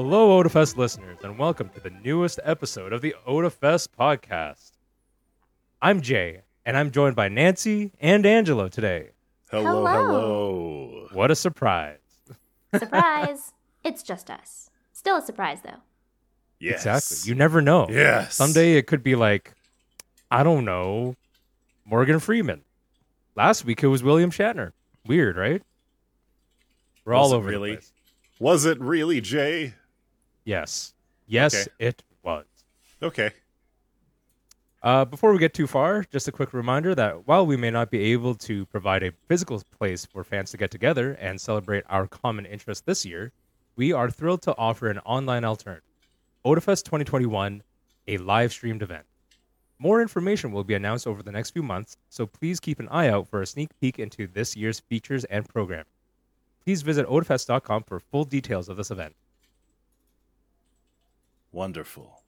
Hello, 0.00 0.40
Otafest 0.40 0.76
listeners, 0.76 1.18
and 1.24 1.36
welcome 1.40 1.70
to 1.70 1.80
the 1.80 1.90
newest 1.90 2.38
episode 2.44 2.92
of 2.92 3.00
the 3.02 3.16
Otafest 3.26 3.88
podcast. 3.98 4.70
I'm 5.82 6.02
Jay, 6.02 6.42
and 6.64 6.76
I'm 6.76 6.92
joined 6.92 7.16
by 7.16 7.26
Nancy 7.26 7.90
and 8.00 8.24
Angelo 8.24 8.68
today. 8.68 9.08
Hello, 9.50 9.84
Hello. 9.84 9.86
hello. 9.88 11.08
What 11.14 11.32
a 11.32 11.34
surprise! 11.34 11.98
Surprise! 12.78 13.52
it's 13.84 14.04
just 14.04 14.30
us. 14.30 14.70
Still 14.92 15.16
a 15.16 15.20
surprise, 15.22 15.62
though. 15.64 15.80
Yes. 16.60 16.86
Exactly. 16.86 17.30
You 17.30 17.34
never 17.34 17.60
know. 17.60 17.88
Yes. 17.90 18.36
Someday 18.36 18.74
it 18.74 18.86
could 18.86 19.02
be 19.02 19.16
like, 19.16 19.52
I 20.30 20.44
don't 20.44 20.64
know, 20.64 21.16
Morgan 21.84 22.20
Freeman. 22.20 22.62
Last 23.34 23.64
week 23.64 23.82
it 23.82 23.88
was 23.88 24.04
William 24.04 24.30
Shatner. 24.30 24.70
Weird, 25.04 25.36
right? 25.36 25.60
We're 27.04 27.14
all 27.14 27.24
Was 27.24 27.32
it 27.32 27.36
over 27.38 27.48
really? 27.48 27.70
the 27.70 27.76
place. 27.78 27.92
Was 28.38 28.64
it 28.64 28.80
really 28.80 29.20
Jay? 29.20 29.74
Yes. 30.48 30.94
Yes, 31.26 31.54
Okay. 31.54 31.66
it 31.78 32.02
was. 32.22 32.46
Okay. 33.02 33.30
Uh, 34.82 35.04
before 35.04 35.30
we 35.30 35.38
get 35.38 35.52
too 35.52 35.66
far, 35.66 36.04
just 36.04 36.26
a 36.26 36.32
quick 36.32 36.54
reminder 36.54 36.94
that 36.94 37.26
while 37.26 37.44
we 37.44 37.54
may 37.54 37.70
not 37.70 37.90
be 37.90 38.00
able 38.12 38.34
to 38.34 38.64
provide 38.66 39.02
a 39.02 39.12
physical 39.28 39.62
place 39.78 40.06
for 40.06 40.24
fans 40.24 40.50
to 40.52 40.56
get 40.56 40.70
together 40.70 41.12
and 41.20 41.38
celebrate 41.38 41.84
our 41.90 42.06
common 42.06 42.46
interest 42.46 42.86
this 42.86 43.04
year, 43.04 43.30
we 43.76 43.92
are 43.92 44.08
thrilled 44.10 44.40
to 44.42 44.56
offer 44.56 44.88
an 44.88 45.00
online 45.00 45.44
alternative, 45.44 45.84
Otafest 46.46 46.84
2021, 46.84 47.62
a 48.06 48.16
live 48.16 48.50
streamed 48.50 48.80
event. 48.82 49.04
More 49.78 50.00
information 50.00 50.50
will 50.50 50.64
be 50.64 50.74
announced 50.74 51.06
over 51.06 51.22
the 51.22 51.30
next 51.32 51.50
few 51.50 51.62
months, 51.62 51.98
so 52.08 52.24
please 52.26 52.58
keep 52.58 52.80
an 52.80 52.88
eye 52.88 53.08
out 53.08 53.28
for 53.28 53.42
a 53.42 53.46
sneak 53.46 53.68
peek 53.82 53.98
into 53.98 54.26
this 54.26 54.56
year's 54.56 54.80
features 54.80 55.24
and 55.24 55.46
programming. 55.46 55.84
Please 56.64 56.80
visit 56.80 57.06
otafest.com 57.06 57.82
for 57.82 58.00
full 58.00 58.24
details 58.24 58.70
of 58.70 58.78
this 58.78 58.90
event. 58.90 59.14
Wonderful. 61.58 62.22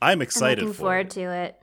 I'm 0.00 0.22
excited 0.22 0.60
I'm 0.60 0.68
looking 0.68 0.72
for 0.74 0.78
forward 0.78 1.06
it. 1.08 1.10
to 1.10 1.20
it. 1.30 1.62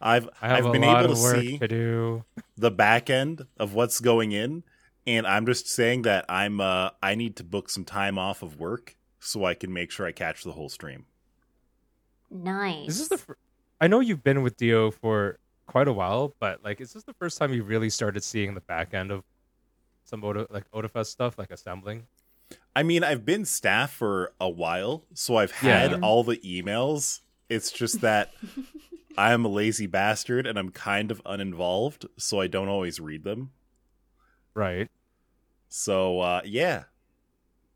I've 0.00 0.28
I 0.40 0.48
have 0.48 0.58
I've 0.58 0.66
a 0.66 0.70
been 0.70 0.82
lot 0.82 1.02
able 1.02 1.12
of 1.12 1.18
to 1.18 1.22
work 1.24 1.36
see 1.40 1.58
to 1.58 1.66
do. 1.68 2.24
the 2.56 2.70
back 2.70 3.10
end 3.10 3.42
of 3.58 3.74
what's 3.74 3.98
going 4.00 4.30
in, 4.30 4.62
and 5.08 5.26
I'm 5.26 5.44
just 5.44 5.66
saying 5.66 6.02
that 6.02 6.24
I'm 6.28 6.60
uh 6.60 6.90
I 7.02 7.16
need 7.16 7.34
to 7.36 7.44
book 7.44 7.68
some 7.68 7.84
time 7.84 8.16
off 8.16 8.42
of 8.44 8.60
work 8.60 8.94
so 9.18 9.44
I 9.44 9.54
can 9.54 9.72
make 9.72 9.90
sure 9.90 10.06
I 10.06 10.12
catch 10.12 10.44
the 10.44 10.52
whole 10.52 10.68
stream. 10.68 11.06
Nice. 12.30 12.86
This 12.86 13.00
is 13.00 13.08
the. 13.08 13.18
Fir- 13.18 13.36
I 13.80 13.88
know 13.88 13.98
you've 13.98 14.22
been 14.22 14.42
with 14.42 14.56
Dio 14.56 14.92
for 14.92 15.40
quite 15.66 15.88
a 15.88 15.92
while, 15.92 16.36
but 16.38 16.62
like, 16.62 16.80
is 16.80 16.92
this 16.92 17.02
the 17.02 17.14
first 17.14 17.38
time 17.38 17.52
you 17.52 17.64
really 17.64 17.90
started 17.90 18.22
seeing 18.22 18.54
the 18.54 18.60
back 18.60 18.94
end 18.94 19.10
of 19.10 19.24
some 20.04 20.22
Ota, 20.24 20.46
like 20.48 20.70
Otafest 20.70 21.06
stuff, 21.06 21.38
like 21.38 21.50
assembling? 21.50 22.06
I 22.74 22.82
mean, 22.82 23.02
I've 23.04 23.24
been 23.24 23.44
staff 23.44 23.92
for 23.92 24.32
a 24.40 24.48
while, 24.48 25.04
so 25.14 25.36
I've 25.36 25.52
Yeah. 25.62 25.78
had 25.88 26.02
all 26.02 26.22
the 26.24 26.36
emails. 26.38 27.20
It's 27.48 27.72
just 27.72 28.00
that 28.02 28.32
I'm 29.18 29.44
a 29.44 29.48
lazy 29.48 29.86
bastard 29.86 30.46
and 30.46 30.58
I'm 30.58 30.70
kind 30.70 31.10
of 31.10 31.20
uninvolved, 31.26 32.06
so 32.16 32.40
I 32.40 32.46
don't 32.46 32.68
always 32.68 33.00
read 33.00 33.24
them. 33.24 33.50
Right. 34.54 34.88
So 35.68 36.20
uh 36.20 36.42
yeah. 36.44 36.84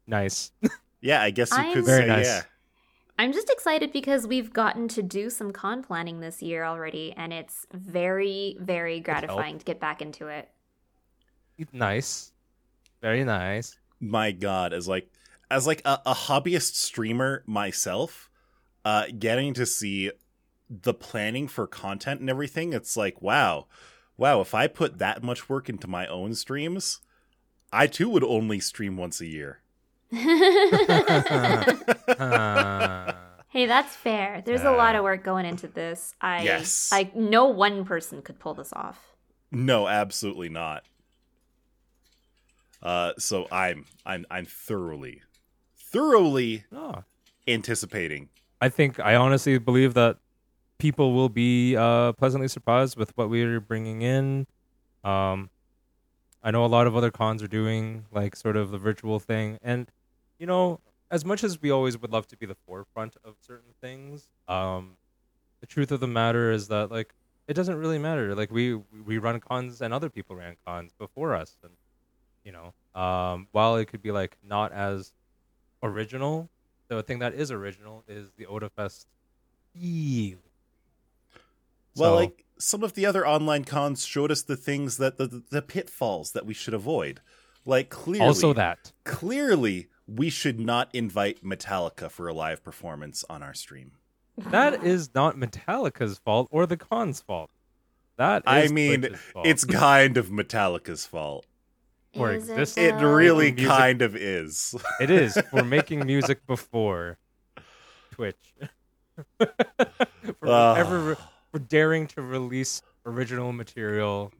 Nice. 0.06 0.52
Yeah, 1.00 1.20
I 1.20 1.30
guess 1.32 1.50
you 1.50 1.58
I'm- 1.58 1.74
could 1.74 1.84
Very 1.84 2.02
say 2.04 2.06
nice. 2.08 2.24
yeah. 2.26 2.42
I'm 3.18 3.32
just 3.34 3.50
excited 3.50 3.92
because 3.92 4.26
we've 4.26 4.52
gotten 4.54 4.88
to 4.88 5.02
do 5.02 5.28
some 5.28 5.52
con 5.52 5.82
planning 5.84 6.20
this 6.20 6.40
year 6.42 6.64
already, 6.64 7.12
and 7.14 7.30
it's 7.30 7.66
very, 7.74 8.56
very 8.58 9.00
gratifying 9.00 9.58
to 9.58 9.64
get 9.66 9.78
back 9.78 10.00
into 10.00 10.28
it. 10.28 10.48
nice. 11.72 12.32
Very 13.02 13.22
nice. 13.22 13.76
My 14.00 14.32
god, 14.32 14.72
as 14.72 14.88
like 14.88 15.10
as 15.50 15.66
like 15.66 15.82
a, 15.84 16.00
a 16.06 16.14
hobbyist 16.14 16.74
streamer 16.74 17.42
myself, 17.46 18.30
uh 18.84 19.06
getting 19.18 19.54
to 19.54 19.66
see 19.66 20.10
the 20.68 20.94
planning 20.94 21.48
for 21.48 21.66
content 21.66 22.20
and 22.20 22.30
everything, 22.30 22.72
it's 22.72 22.96
like 22.96 23.22
wow. 23.22 23.66
Wow, 24.16 24.40
if 24.40 24.54
I 24.54 24.68
put 24.68 24.98
that 24.98 25.24
much 25.24 25.48
work 25.48 25.68
into 25.68 25.88
my 25.88 26.06
own 26.06 26.34
streams, 26.34 27.00
I 27.72 27.88
too 27.88 28.08
would 28.10 28.22
only 28.22 28.60
stream 28.60 28.96
once 28.96 29.20
a 29.20 29.26
year. 29.26 29.60
Hey, 33.54 33.66
that's 33.66 33.94
fair. 33.94 34.42
There's 34.44 34.64
a 34.64 34.72
lot 34.72 34.96
of 34.96 35.04
work 35.04 35.22
going 35.22 35.46
into 35.46 35.68
this. 35.68 36.16
I 36.20 36.42
Yes. 36.42 36.90
I 36.92 37.12
no 37.14 37.44
one 37.44 37.84
person 37.84 38.20
could 38.20 38.40
pull 38.40 38.52
this 38.52 38.72
off. 38.72 39.14
No, 39.52 39.86
absolutely 39.86 40.48
not. 40.48 40.82
Uh, 42.84 43.12
so 43.18 43.46
I'm 43.50 43.86
I'm 44.04 44.26
I'm 44.30 44.44
thoroughly, 44.44 45.22
thoroughly 45.76 46.64
oh, 46.72 47.04
anticipating. 47.48 48.28
I 48.60 48.68
think 48.68 49.00
I 49.00 49.14
honestly 49.14 49.58
believe 49.58 49.94
that 49.94 50.18
people 50.78 51.14
will 51.14 51.30
be 51.30 51.76
uh, 51.76 52.12
pleasantly 52.12 52.48
surprised 52.48 52.96
with 52.96 53.16
what 53.16 53.30
we're 53.30 53.60
bringing 53.60 54.02
in. 54.02 54.46
Um, 55.02 55.50
I 56.42 56.50
know 56.50 56.64
a 56.64 56.66
lot 56.66 56.86
of 56.86 56.94
other 56.94 57.10
cons 57.10 57.42
are 57.42 57.48
doing 57.48 58.04
like 58.12 58.36
sort 58.36 58.56
of 58.56 58.70
the 58.70 58.78
virtual 58.78 59.18
thing, 59.18 59.58
and 59.62 59.90
you 60.38 60.46
know, 60.46 60.80
as 61.10 61.24
much 61.24 61.42
as 61.42 61.62
we 61.62 61.70
always 61.70 61.96
would 61.98 62.12
love 62.12 62.26
to 62.28 62.36
be 62.36 62.44
the 62.44 62.56
forefront 62.66 63.16
of 63.24 63.36
certain 63.40 63.72
things, 63.80 64.28
um, 64.46 64.98
the 65.60 65.66
truth 65.66 65.90
of 65.90 66.00
the 66.00 66.06
matter 66.06 66.52
is 66.52 66.68
that 66.68 66.90
like 66.90 67.14
it 67.48 67.54
doesn't 67.54 67.76
really 67.76 67.98
matter. 67.98 68.34
Like 68.34 68.50
we 68.50 68.74
we 68.74 69.16
run 69.16 69.40
cons 69.40 69.80
and 69.80 69.94
other 69.94 70.10
people 70.10 70.36
ran 70.36 70.56
cons 70.66 70.92
before 70.98 71.34
us, 71.34 71.56
and 71.62 71.72
um, 72.94 73.48
while 73.52 73.76
it 73.76 73.86
could 73.86 74.02
be 74.02 74.10
like 74.12 74.36
not 74.46 74.72
as 74.72 75.12
original, 75.82 76.48
the 76.88 77.02
thing 77.02 77.18
that 77.20 77.34
is 77.34 77.50
original 77.50 78.04
is 78.08 78.30
the 78.36 78.46
Otafest 78.46 79.06
feel. 79.74 80.38
Well, 81.96 82.12
So- 82.12 82.16
like 82.16 82.44
some 82.58 82.82
of 82.84 82.94
the 82.94 83.04
other 83.06 83.26
online 83.26 83.64
cons 83.64 84.04
showed 84.06 84.30
us 84.30 84.42
the 84.42 84.56
things 84.56 84.96
that 84.98 85.16
the 85.18 85.42
the 85.50 85.62
pitfalls 85.62 86.32
that 86.32 86.46
we 86.46 86.54
should 86.54 86.74
avoid. 86.74 87.20
Like 87.66 87.88
clearly, 87.88 88.26
also 88.26 88.52
that 88.52 88.92
clearly 89.04 89.88
we 90.06 90.28
should 90.30 90.60
not 90.60 90.94
invite 90.94 91.42
Metallica 91.42 92.10
for 92.10 92.28
a 92.28 92.34
live 92.34 92.62
performance 92.62 93.24
on 93.30 93.42
our 93.42 93.54
stream. 93.54 93.92
that 94.36 94.84
is 94.84 95.14
not 95.14 95.36
Metallica's 95.36 96.18
fault 96.18 96.48
or 96.50 96.66
the 96.66 96.76
con's 96.76 97.20
fault. 97.20 97.50
That 98.16 98.42
is 98.46 98.70
I 98.70 98.74
mean, 98.74 99.14
fault. 99.14 99.46
it's 99.46 99.64
kind 99.64 100.16
of 100.16 100.28
Metallica's 100.28 101.06
fault. 101.06 101.46
For 102.16 102.32
Is 102.32 102.48
existing- 102.48 102.84
It 102.84 102.98
though? 102.98 103.12
really 103.12 103.52
kind 103.52 104.02
of 104.02 104.14
is. 104.16 104.74
it 105.00 105.10
is 105.10 105.36
for 105.50 105.64
making 105.64 106.06
music 106.06 106.46
before 106.46 107.18
Twitch. 108.12 108.54
for 109.38 109.48
Ugh. 110.42 110.78
ever 110.78 111.16
for 111.52 111.58
daring 111.58 112.06
to 112.08 112.22
release 112.22 112.82
original 113.06 113.52
material 113.52 114.32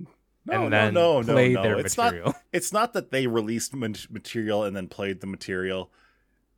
No, 0.46 0.62
and 0.62 0.70
no, 0.70 0.76
then 0.76 0.94
no, 0.94 1.20
no, 1.20 1.32
play 1.32 1.52
no. 1.52 1.62
their 1.62 1.78
It's 1.78 1.96
material. 1.96 2.26
not. 2.26 2.36
It's 2.52 2.72
not 2.72 2.92
that 2.94 3.10
they 3.10 3.26
released 3.26 3.74
material 3.74 4.64
and 4.64 4.76
then 4.76 4.88
played 4.88 5.20
the 5.20 5.26
material. 5.26 5.90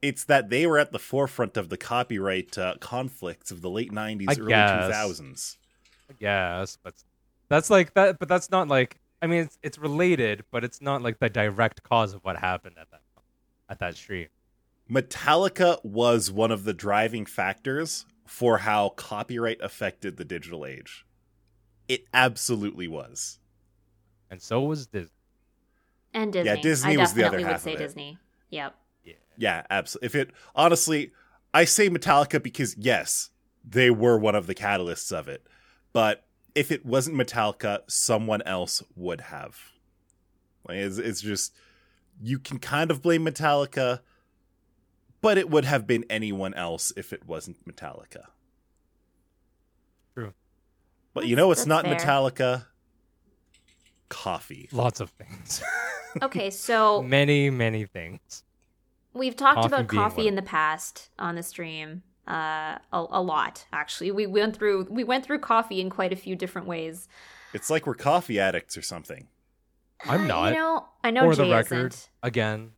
It's 0.02 0.24
that 0.24 0.50
they 0.50 0.66
were 0.66 0.78
at 0.78 0.92
the 0.92 0.98
forefront 0.98 1.56
of 1.56 1.68
the 1.70 1.76
copyright 1.78 2.56
uh, 2.58 2.74
conflicts 2.80 3.50
of 3.50 3.62
the 3.62 3.70
late 3.70 3.90
'90s, 3.92 4.26
I 4.28 4.40
early 4.40 4.48
guess. 4.48 4.94
2000s. 4.94 5.56
Yes, 6.20 6.78
but 6.82 6.94
that's 7.48 7.70
like 7.70 7.94
that. 7.94 8.18
But 8.18 8.28
that's 8.28 8.50
not 8.50 8.68
like. 8.68 8.98
I 9.22 9.26
mean, 9.26 9.44
it's 9.44 9.58
it's 9.62 9.78
related, 9.78 10.44
but 10.50 10.64
it's 10.64 10.80
not 10.80 11.02
like 11.02 11.18
the 11.18 11.30
direct 11.30 11.82
cause 11.82 12.14
of 12.14 12.22
what 12.24 12.36
happened 12.36 12.76
at 12.80 12.90
that 12.90 13.00
at 13.68 13.78
that 13.80 13.96
stream. 13.96 14.28
Metallica 14.90 15.84
was 15.84 16.30
one 16.30 16.50
of 16.50 16.64
the 16.64 16.72
driving 16.72 17.26
factors 17.26 18.06
for 18.26 18.58
how 18.58 18.90
copyright 18.90 19.58
affected 19.60 20.16
the 20.16 20.24
digital 20.24 20.64
age. 20.64 21.04
It 21.88 22.04
absolutely 22.12 22.88
was. 22.88 23.38
And 24.30 24.40
so 24.42 24.62
was 24.62 24.86
Disney. 24.86 25.10
And 26.12 26.32
Disney. 26.32 26.50
Yeah, 26.50 26.60
Disney 26.60 26.96
I 26.96 27.00
was 27.00 27.12
the 27.12 27.22
definitely 27.22 27.44
other 27.44 27.48
would 27.48 27.52
half 27.52 27.62
say 27.62 27.74
of 27.74 27.80
it. 27.80 27.84
Disney. 27.84 28.18
Yep. 28.50 28.74
Yeah. 29.04 29.12
Yeah, 29.36 29.62
absolutely. 29.70 30.06
If 30.06 30.14
it 30.14 30.30
honestly, 30.54 31.12
I 31.54 31.64
say 31.64 31.88
Metallica 31.88 32.42
because 32.42 32.76
yes, 32.76 33.30
they 33.64 33.90
were 33.90 34.18
one 34.18 34.34
of 34.34 34.46
the 34.46 34.54
catalysts 34.54 35.12
of 35.12 35.28
it. 35.28 35.46
But 35.92 36.25
if 36.56 36.72
it 36.72 36.84
wasn't 36.86 37.16
Metallica, 37.16 37.80
someone 37.86 38.42
else 38.42 38.82
would 38.96 39.20
have. 39.20 39.58
Like, 40.66 40.78
it's, 40.78 40.98
it's 40.98 41.20
just 41.20 41.54
you 42.20 42.38
can 42.38 42.58
kind 42.58 42.90
of 42.90 43.02
blame 43.02 43.24
Metallica, 43.24 44.00
but 45.20 45.38
it 45.38 45.50
would 45.50 45.66
have 45.66 45.86
been 45.86 46.04
anyone 46.08 46.54
else 46.54 46.92
if 46.96 47.12
it 47.12 47.26
wasn't 47.26 47.64
Metallica. 47.68 48.24
True. 50.14 50.32
But 51.12 51.26
you 51.26 51.36
know, 51.36 51.52
it's 51.52 51.66
not 51.66 51.84
fair. 51.84 51.94
Metallica. 51.94 52.64
Coffee. 54.08 54.68
Lots 54.72 55.00
of 55.00 55.10
things. 55.10 55.62
Okay, 56.22 56.48
so 56.48 57.02
many, 57.02 57.50
many 57.50 57.84
things. 57.84 58.42
We've 59.12 59.36
talked 59.36 59.56
Coffee 59.56 59.66
about 59.66 59.88
coffee 59.88 60.26
in 60.26 60.34
the 60.34 60.40
past 60.40 61.10
on 61.18 61.34
the 61.34 61.42
stream, 61.42 62.04
uh, 62.28 62.78
a, 62.92 63.04
a 63.10 63.22
lot 63.22 63.66
actually. 63.72 64.10
We 64.10 64.26
went 64.26 64.56
through 64.56 64.86
we 64.90 65.04
went 65.04 65.24
through 65.24 65.38
coffee 65.40 65.80
in 65.80 65.90
quite 65.90 66.12
a 66.12 66.16
few 66.16 66.36
different 66.36 66.66
ways. 66.66 67.08
It's 67.52 67.70
like 67.70 67.86
we're 67.86 67.94
coffee 67.94 68.38
addicts 68.40 68.76
or 68.76 68.82
something. 68.82 69.28
I'm 70.04 70.22
Uh, 70.22 70.26
not. 70.26 70.48
You 70.52 70.58
know, 70.58 70.86
I 71.04 71.10
know 71.10 71.30
For 71.30 71.36
Jay 71.36 71.48
the 71.48 71.54
record, 71.54 71.92
isn't. 71.94 72.10
again, 72.22 72.72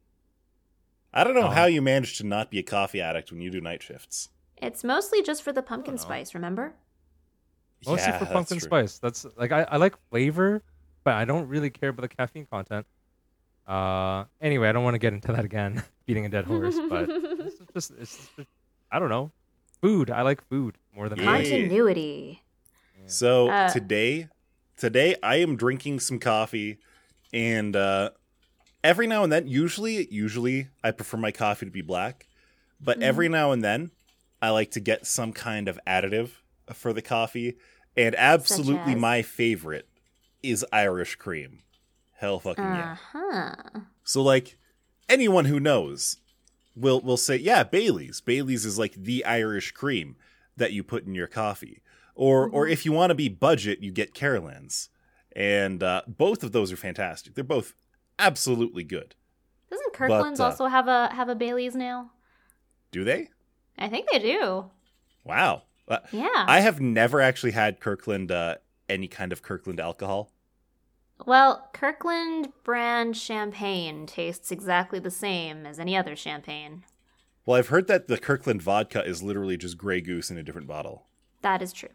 I 1.12 1.24
don't 1.24 1.34
know 1.34 1.46
Oh. 1.46 1.50
how 1.50 1.64
you 1.66 1.82
manage 1.82 2.18
to 2.18 2.24
not 2.24 2.50
be 2.50 2.58
a 2.58 2.62
coffee 2.62 3.00
addict 3.00 3.32
when 3.32 3.40
you 3.40 3.50
do 3.50 3.60
night 3.60 3.82
shifts. 3.82 4.28
It's 4.58 4.84
mostly 4.84 5.22
just 5.22 5.42
for 5.42 5.52
the 5.52 5.62
pumpkin 5.62 5.98
spice, 5.98 6.34
remember? 6.34 6.74
Mostly 7.86 8.06
Yeah, 8.08 8.18
for 8.18 8.24
that's 8.24 8.32
pumpkin 8.34 8.58
true. 8.58 8.66
spice. 8.66 8.98
That's 8.98 9.24
like 9.36 9.52
I, 9.52 9.62
I 9.62 9.76
like 9.78 9.94
flavor, 10.10 10.62
but 11.04 11.14
I 11.14 11.24
don't 11.24 11.48
really 11.48 11.70
care 11.70 11.88
about 11.90 12.02
the 12.02 12.08
caffeine 12.08 12.46
content. 12.46 12.86
Uh, 13.66 14.24
anyway, 14.40 14.68
I 14.68 14.72
don't 14.72 14.82
want 14.84 14.94
to 14.94 14.98
get 14.98 15.12
into 15.12 15.32
that 15.32 15.44
again, 15.44 15.82
beating 16.06 16.24
a 16.26 16.28
dead 16.28 16.44
horse. 16.44 16.76
But 16.88 17.08
it's 17.10 17.58
just, 17.74 17.90
it's 18.00 18.16
just, 18.36 18.48
I 18.90 18.98
don't 18.98 19.10
know, 19.10 19.30
food. 19.80 20.10
I 20.10 20.22
like 20.22 20.46
food 20.48 20.76
more 20.94 21.08
than 21.08 21.18
Yeah. 21.20 21.34
anything. 21.34 21.44
Continuity. 21.62 22.42
So 23.06 23.48
Uh, 23.50 23.68
today, 23.72 24.28
today 24.76 25.16
I 25.22 25.36
am 25.36 25.56
drinking 25.56 26.00
some 26.00 26.18
coffee, 26.18 26.78
and 27.32 27.74
uh, 27.74 28.10
every 28.84 29.06
now 29.06 29.22
and 29.24 29.32
then, 29.32 29.46
usually, 29.48 30.06
usually 30.12 30.68
I 30.84 30.90
prefer 30.90 31.16
my 31.16 31.30
coffee 31.32 31.64
to 31.66 31.72
be 31.72 31.80
black, 31.80 32.26
but 32.80 32.98
Mhm. 32.98 33.02
every 33.02 33.28
now 33.28 33.52
and 33.52 33.64
then, 33.64 33.92
I 34.42 34.50
like 34.50 34.70
to 34.72 34.80
get 34.80 35.06
some 35.06 35.32
kind 35.32 35.68
of 35.68 35.80
additive 35.86 36.32
for 36.74 36.92
the 36.92 37.02
coffee, 37.02 37.56
and 37.96 38.14
absolutely 38.16 38.92
as? 38.92 38.98
my 38.98 39.22
favorite 39.22 39.88
is 40.42 40.64
Irish 40.72 41.16
cream. 41.16 41.62
Hell 42.16 42.40
fucking 42.40 42.74
yeah! 42.74 42.92
Uh-huh. 43.14 43.80
So 44.04 44.22
like 44.22 44.58
anyone 45.08 45.46
who 45.46 45.58
knows 45.60 46.18
will 46.80 47.00
will 47.00 47.16
say, 47.16 47.36
yeah, 47.36 47.62
Bailey's. 47.64 48.20
Bailey's 48.20 48.64
is 48.64 48.78
like 48.78 48.94
the 48.94 49.24
Irish 49.24 49.72
cream 49.72 50.16
that 50.56 50.72
you 50.72 50.82
put 50.82 51.04
in 51.06 51.14
your 51.14 51.26
coffee. 51.26 51.82
Or 52.14 52.48
or 52.48 52.66
Mhm. 52.66 52.72
if 52.72 52.84
you 52.84 52.92
want 52.92 53.10
to 53.10 53.14
be 53.14 53.28
budget, 53.28 53.80
you 53.80 53.92
get 53.92 54.14
Carolans. 54.14 54.90
And 55.36 55.82
uh, 55.82 56.02
both 56.08 56.42
of 56.42 56.52
those 56.52 56.72
are 56.72 56.76
fantastic. 56.76 57.34
They're 57.34 57.44
both 57.44 57.74
absolutely 58.18 58.82
good. 58.84 59.14
Doesn't 59.70 59.92
Kirkland's 59.92 60.40
uh, 60.40 60.46
also 60.46 60.66
have 60.66 60.88
a 60.88 61.08
have 61.14 61.28
a 61.28 61.34
Bailey's 61.34 61.76
now? 61.76 62.10
Do 62.90 63.04
they? 63.04 63.28
I 63.78 63.88
think 63.88 64.08
they 64.10 64.18
do. 64.18 64.70
Wow. 65.24 65.62
Uh, 65.86 65.98
Yeah. 66.10 66.28
I 66.34 66.60
have 66.60 66.80
never 66.80 67.20
actually 67.20 67.52
had 67.52 67.78
Kirkland 67.80 68.32
uh, 68.32 68.56
any 68.88 69.06
kind 69.08 69.32
of 69.32 69.42
Kirkland 69.42 69.78
alcohol. 69.78 70.32
Well, 71.26 71.68
Kirkland 71.72 72.52
brand 72.64 73.16
champagne 73.16 74.06
tastes 74.06 74.50
exactly 74.50 74.98
the 74.98 75.10
same 75.10 75.66
as 75.66 75.78
any 75.78 75.96
other 75.96 76.16
champagne. 76.16 76.84
Well, 77.44 77.56
I've 77.58 77.68
heard 77.68 77.86
that 77.88 78.08
the 78.08 78.18
Kirkland 78.18 78.62
vodka 78.62 79.04
is 79.04 79.22
literally 79.22 79.56
just 79.56 79.78
Grey 79.78 80.00
Goose 80.00 80.30
in 80.30 80.38
a 80.38 80.42
different 80.42 80.66
bottle. 80.66 81.06
That 81.42 81.62
is 81.62 81.72
true. 81.72 81.88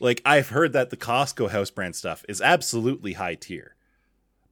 Like 0.00 0.22
I've 0.24 0.48
heard 0.48 0.72
that 0.72 0.90
the 0.90 0.96
Costco 0.96 1.50
house 1.50 1.70
brand 1.70 1.96
stuff 1.96 2.24
is 2.28 2.40
absolutely 2.40 3.14
high 3.14 3.34
tier. 3.34 3.76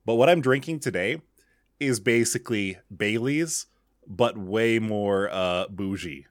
But 0.05 0.14
what 0.14 0.28
I'm 0.28 0.40
drinking 0.40 0.81
today 0.81 1.22
is 1.78 1.99
basically 2.00 2.78
Bailey's 2.94 3.67
but 4.06 4.37
way 4.37 4.78
more 4.78 5.28
uh 5.31 5.67
bougie. 5.69 6.26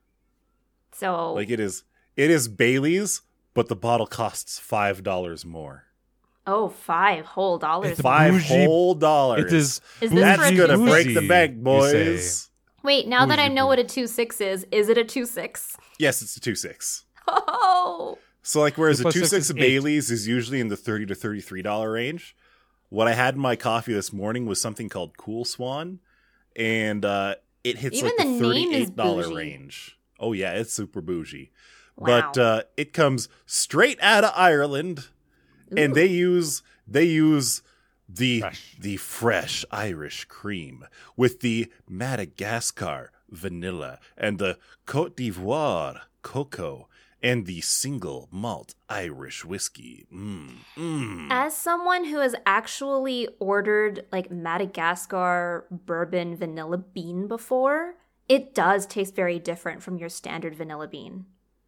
So 0.91 1.33
Like 1.33 1.49
it 1.49 1.59
is 1.59 1.83
it 2.15 2.29
is 2.29 2.47
Bailey's 2.47 3.21
but 3.53 3.67
the 3.67 3.75
bottle 3.75 4.07
costs 4.07 4.59
$5 4.59 5.43
more. 5.45 5.85
Oh, 6.51 6.69
five 6.69 7.25
whole 7.25 7.57
dollars. 7.57 7.91
It's 7.91 8.01
Five 8.01 8.33
bougie- 8.33 8.65
whole 8.65 8.95
dollars. 8.95 9.45
It 9.45 9.53
is. 9.57 9.81
Is 10.01 10.11
this 10.11 10.19
That's 10.19 10.49
for 10.49 10.55
going 10.55 10.69
to 10.69 10.77
bougie, 10.77 10.89
break 10.91 11.13
the 11.13 11.27
bank, 11.27 11.57
boys. 11.57 12.49
Wait, 12.83 13.07
now 13.07 13.25
that 13.25 13.39
I 13.39 13.47
bougie 13.47 13.55
know 13.55 13.67
what 13.67 13.77
a 13.79 13.83
two 13.83 14.07
six 14.07 14.39
is, 14.41 14.65
is 14.71 14.89
it 14.89 14.97
a 14.97 15.03
two 15.03 15.25
six? 15.25 15.75
Yes, 15.99 16.21
it's 16.21 16.37
a 16.37 16.39
2.6. 16.39 17.03
Oh, 17.27 18.17
So 18.41 18.61
like 18.61 18.77
whereas 18.77 18.97
Two 18.97 19.01
a 19.01 19.03
plus 19.03 19.13
two 19.13 19.19
six 19.21 19.29
six 19.29 19.49
is. 19.49 19.53
Bailey's 19.53 20.09
is 20.11 20.27
usually 20.27 20.59
in 20.59 20.69
the 20.69 20.77
thirty 20.77 21.05
to 21.07 21.15
thirty 21.15 21.41
three 21.41 21.61
dollar 21.61 21.91
range. 21.91 22.35
What 22.89 23.07
I 23.07 23.13
had 23.13 23.35
in 23.35 23.39
my 23.41 23.55
coffee 23.55 23.93
this 23.93 24.11
morning 24.11 24.45
was 24.47 24.59
something 24.59 24.89
called 24.89 25.15
Coole 25.17 25.45
Swan, 25.45 25.99
and 26.55 27.05
uh, 27.05 27.35
it 27.63 27.77
hits 27.77 27.97
Even 27.97 28.07
like 28.07 28.17
the 28.17 28.23
the 28.23 28.29
name 28.31 28.41
thirty 28.41 28.63
is 28.63 28.89
eight 28.89 28.95
dollar 28.95 29.33
range. 29.35 29.99
Oh 30.19 30.33
yeah, 30.33 30.53
it's 30.53 30.73
super 30.73 31.01
bougie. 31.01 31.51
wow. 31.97 32.31
But 32.31 32.37
uh, 32.41 32.63
it 32.77 32.93
comes 32.93 33.29
straight 33.45 33.99
out 34.01 34.23
of 34.23 34.31
Ireland, 34.35 35.09
and 35.75 35.95
they 35.95 36.05
use 36.05 36.61
they 36.87 37.05
use 37.05 37.61
the 38.07 38.41
Fresh. 38.41 38.75
the 38.79 38.97
fresh 38.97 39.65
Irish 39.71 40.25
cream 40.25 40.85
with 41.15 41.41
the 41.41 41.71
Madagascar 41.87 43.11
vanilla 43.29 43.99
and 44.17 44.39
the 44.39 44.57
Cote 44.85 45.15
d'Ivoire 45.15 46.01
cocoa 46.21 46.87
and 47.21 47.45
the 47.45 47.61
single 47.61 48.29
malt 48.31 48.75
Irish 48.87 49.43
whiskey. 49.43 50.07
Mm, 50.13 50.49
mm. 50.77 51.27
As 51.29 51.55
someone 51.55 52.05
who 52.05 52.19
has 52.19 52.33
actually 52.45 53.27
ordered 53.39 54.05
like 54.11 54.31
Madagascar 54.31 55.65
bourbon 55.69 56.35
vanilla 56.35 56.77
bean 56.77 57.27
before, 57.27 57.95
it 58.27 58.53
does 58.55 58.85
taste 58.85 59.15
very 59.15 59.37
different 59.37 59.83
from 59.83 59.97
your 59.97 60.09
standard 60.09 60.55
vanilla 60.55 60.87
bean. 60.87 61.25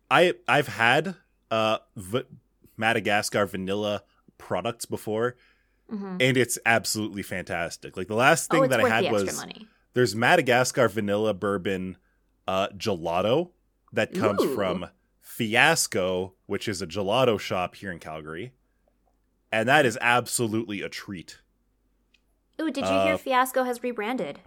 I 0.09 0.33
I've 0.47 0.67
had 0.69 1.15
uh 1.49 1.79
v- 1.95 2.23
Madagascar 2.77 3.45
vanilla 3.45 4.03
products 4.37 4.85
before, 4.85 5.35
hmm 5.89 6.17
and 6.19 6.37
it's 6.37 6.57
absolutely 6.65 7.21
fantastic. 7.23 7.97
Like 7.97 8.07
the 8.07 8.15
last 8.15 8.49
Oh, 8.51 8.55
thing 8.55 8.63
it's 8.65 8.71
that 8.71 8.79
I 8.83 8.89
had 8.89 9.05
the 9.05 9.11
was 9.11 9.35
money. 9.37 9.67
there's 9.93 10.15
Madagascar 10.15 10.87
vanilla 10.87 11.33
bourbon 11.33 11.97
uh, 12.47 12.69
gelato 12.69 13.51
that 13.93 14.13
comes 14.13 14.41
Ooh. 14.43 14.53
from 14.55 14.87
Fiasco, 15.19 16.33
which 16.45 16.67
is 16.67 16.81
a 16.81 16.87
gelato 16.87 17.39
shop 17.39 17.75
here 17.75 17.91
in 17.91 17.99
Calgary, 17.99 18.53
and 19.51 19.67
that 19.67 19.85
is 19.85 19.97
absolutely 20.01 20.81
a 20.81 20.89
treat. 20.89 21.39
Ooh, 22.59 22.69
did 22.71 22.85
you 22.85 22.91
uh, 22.91 23.05
hear 23.05 23.17
Fiasco 23.17 23.63
has 23.63 23.81
rebranded? 23.83 24.39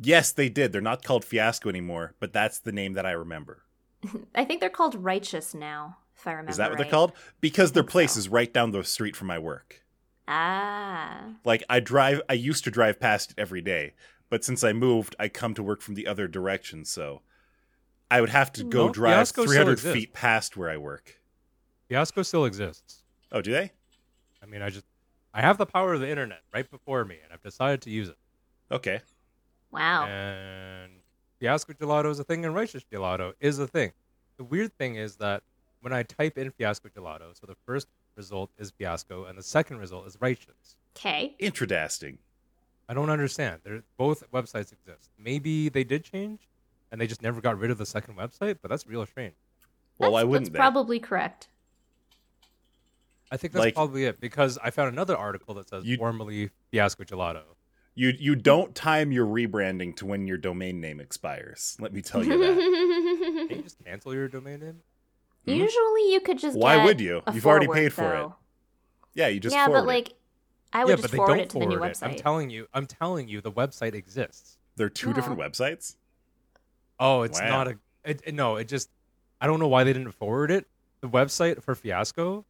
Yes, 0.00 0.30
they 0.32 0.48
did. 0.48 0.72
They're 0.72 0.80
not 0.80 1.02
called 1.02 1.24
Fiasco 1.24 1.68
anymore, 1.68 2.14
but 2.20 2.32
that's 2.32 2.58
the 2.60 2.72
name 2.72 2.92
that 2.94 3.06
I 3.06 3.10
remember. 3.12 3.62
I 4.34 4.44
think 4.44 4.60
they're 4.60 4.70
called 4.70 4.94
Righteous 4.94 5.54
now, 5.54 5.98
if 6.18 6.26
I 6.26 6.32
remember. 6.32 6.50
Is 6.50 6.56
that 6.56 6.70
what 6.70 6.78
they're 6.78 6.90
called? 6.90 7.12
Because 7.40 7.72
their 7.72 7.84
place 7.84 8.12
so. 8.12 8.18
is 8.18 8.28
right 8.28 8.52
down 8.52 8.72
the 8.72 8.84
street 8.84 9.16
from 9.16 9.28
my 9.28 9.38
work. 9.38 9.82
Ah. 10.26 11.34
Like 11.44 11.64
I 11.70 11.80
drive, 11.80 12.20
I 12.28 12.34
used 12.34 12.64
to 12.64 12.70
drive 12.70 13.00
past 13.00 13.30
it 13.32 13.40
every 13.40 13.62
day, 13.62 13.94
but 14.28 14.44
since 14.44 14.62
I 14.62 14.72
moved, 14.72 15.16
I 15.18 15.28
come 15.28 15.54
to 15.54 15.62
work 15.62 15.80
from 15.80 15.94
the 15.94 16.06
other 16.06 16.28
direction, 16.28 16.84
so 16.84 17.22
I 18.10 18.20
would 18.20 18.30
have 18.30 18.52
to 18.52 18.64
go 18.64 18.86
No, 18.86 18.92
drive 18.92 19.14
Fiasco 19.14 19.46
300 19.46 19.80
feet 19.80 20.12
past 20.12 20.56
where 20.56 20.68
I 20.68 20.76
work. 20.76 21.18
Fiasco 21.88 22.22
still 22.22 22.44
exists. 22.44 23.02
Oh, 23.32 23.40
do 23.40 23.52
they? 23.52 23.72
I 24.42 24.46
mean, 24.46 24.60
I 24.60 24.70
just 24.70 24.84
I 25.32 25.40
have 25.40 25.56
the 25.56 25.66
power 25.66 25.94
of 25.94 26.00
the 26.00 26.10
internet 26.10 26.40
right 26.52 26.70
before 26.70 27.04
me, 27.04 27.16
and 27.22 27.32
I've 27.32 27.42
decided 27.42 27.80
to 27.82 27.90
use 27.90 28.08
it. 28.08 28.18
Okay. 28.70 29.00
Wow. 29.70 30.06
And 30.06 30.92
Fiasco 31.38 31.72
Gelato 31.72 32.10
is 32.10 32.18
a 32.18 32.24
thing, 32.24 32.44
and 32.44 32.54
Righteous 32.54 32.84
Gelato 32.92 33.32
is 33.40 33.58
a 33.58 33.66
thing. 33.66 33.92
The 34.36 34.44
weird 34.44 34.76
thing 34.76 34.96
is 34.96 35.16
that 35.16 35.42
when 35.80 35.92
I 35.92 36.02
type 36.02 36.36
in 36.38 36.50
Fiasco 36.50 36.88
Gelato, 36.88 37.38
so 37.38 37.46
the 37.46 37.56
first 37.66 37.88
result 38.16 38.50
is 38.58 38.70
Fiasco, 38.70 39.24
and 39.24 39.38
the 39.38 39.42
second 39.42 39.78
result 39.78 40.06
is 40.06 40.16
Righteous. 40.20 40.76
Okay. 40.96 41.34
Interesting. 41.38 42.18
I 42.88 42.94
don't 42.94 43.10
understand. 43.10 43.60
They're, 43.64 43.82
both 43.96 44.28
websites 44.32 44.72
exist. 44.72 45.10
Maybe 45.18 45.68
they 45.68 45.84
did 45.84 46.04
change, 46.04 46.48
and 46.90 47.00
they 47.00 47.06
just 47.06 47.22
never 47.22 47.40
got 47.40 47.58
rid 47.58 47.70
of 47.70 47.78
the 47.78 47.86
second 47.86 48.16
website, 48.16 48.58
but 48.62 48.68
that's 48.68 48.86
real 48.86 49.04
strange. 49.06 49.34
Well, 49.98 50.10
that's, 50.10 50.14
why 50.14 50.24
wouldn't 50.24 50.52
that's 50.52 50.58
probably 50.60 50.98
correct. 50.98 51.48
I 53.30 53.36
think 53.36 53.52
that's 53.52 53.64
Like- 53.66 53.74
probably 53.74 54.04
it 54.04 54.20
because 54.20 54.58
I 54.62 54.70
found 54.70 54.88
another 54.92 55.16
article 55.16 55.54
that 55.54 55.68
says 55.68 55.84
You- 55.84 55.98
formerly 55.98 56.50
Fiasco 56.70 57.04
Gelato. 57.04 57.42
You 57.94 58.12
you 58.16 58.36
don't 58.36 58.76
time 58.76 59.10
your 59.10 59.26
rebranding 59.26 59.96
to 59.96 60.06
when 60.06 60.28
your 60.28 60.36
domain 60.38 60.80
name 60.80 61.00
expires. 61.00 61.76
Let 61.80 61.92
me 61.92 62.00
tell 62.00 62.22
you 62.24 62.38
that. 62.38 62.54
Can 63.48 63.56
you 63.56 63.62
just 63.64 63.84
cancel 63.84 64.14
your 64.14 64.28
domain 64.28 64.60
name? 64.60 64.82
Hmm? 65.54 65.60
Usually, 65.60 66.12
you 66.12 66.20
could 66.20 66.38
just. 66.38 66.56
Why 66.56 66.76
get 66.76 66.84
would 66.84 67.00
you? 67.00 67.22
a 67.26 67.32
You've 67.34 67.46
already 67.46 67.66
forward, 67.66 67.80
paid 67.80 67.92
for 67.92 68.14
it. 68.14 68.28
yeah, 69.14 69.28
you 69.28 69.40
just 69.40 69.54
yeah, 69.54 69.66
but 69.68 69.84
it. 69.84 69.86
like, 69.86 70.12
I 70.72 70.80
yeah, 70.80 70.84
would 70.84 70.90
but 70.96 71.00
just 71.02 71.12
they 71.12 71.16
forward 71.16 71.34
don't 71.36 71.42
it 71.44 71.50
to 71.50 71.58
the 71.58 71.66
new 71.66 71.76
forward 71.76 71.90
it. 71.90 71.98
I'm 72.02 72.14
telling 72.16 72.50
you, 72.50 72.66
I'm 72.74 72.86
telling 72.86 73.28
you, 73.28 73.40
the 73.40 73.52
website 73.52 73.94
exists. 73.94 74.58
There 74.76 74.86
are 74.86 74.90
two 74.90 75.08
No. 75.08 75.12
different 75.14 75.38
websites. 75.40 75.96
Oh, 77.00 77.22
it's 77.22 77.40
Wow. 77.40 77.48
not 77.48 77.68
a. 77.68 77.78
It, 78.04 78.22
it- 78.24 78.34
no, 78.34 78.56
it 78.56 78.68
just. 78.68 78.90
I 79.40 79.46
don't 79.46 79.60
know 79.60 79.68
why 79.68 79.84
they 79.84 79.92
didn't 79.92 80.12
forward 80.12 80.50
it. 80.50 80.66
The 81.00 81.08
website 81.08 81.62
for 81.62 81.74
Fiasco 81.76 82.44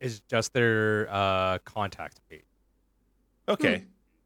is 0.00 0.20
just 0.20 0.52
their 0.52 1.08
uh, 1.10 1.58
contact 1.64 2.20
page, 2.30 2.44
Okay. 3.48 3.84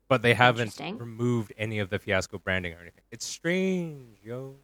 but 0.09 0.21
they 0.21 0.35
haven't 0.35 0.79
removed 0.99 1.55
any 1.57 1.79
of 1.79 1.89
the 1.89 1.99
Fiasco 1.99 2.37
branding 2.37 2.75
or 2.75 2.81
anything. 2.81 3.03
It's 3.11 3.25
strange, 3.25 4.19
yo. 4.23 4.57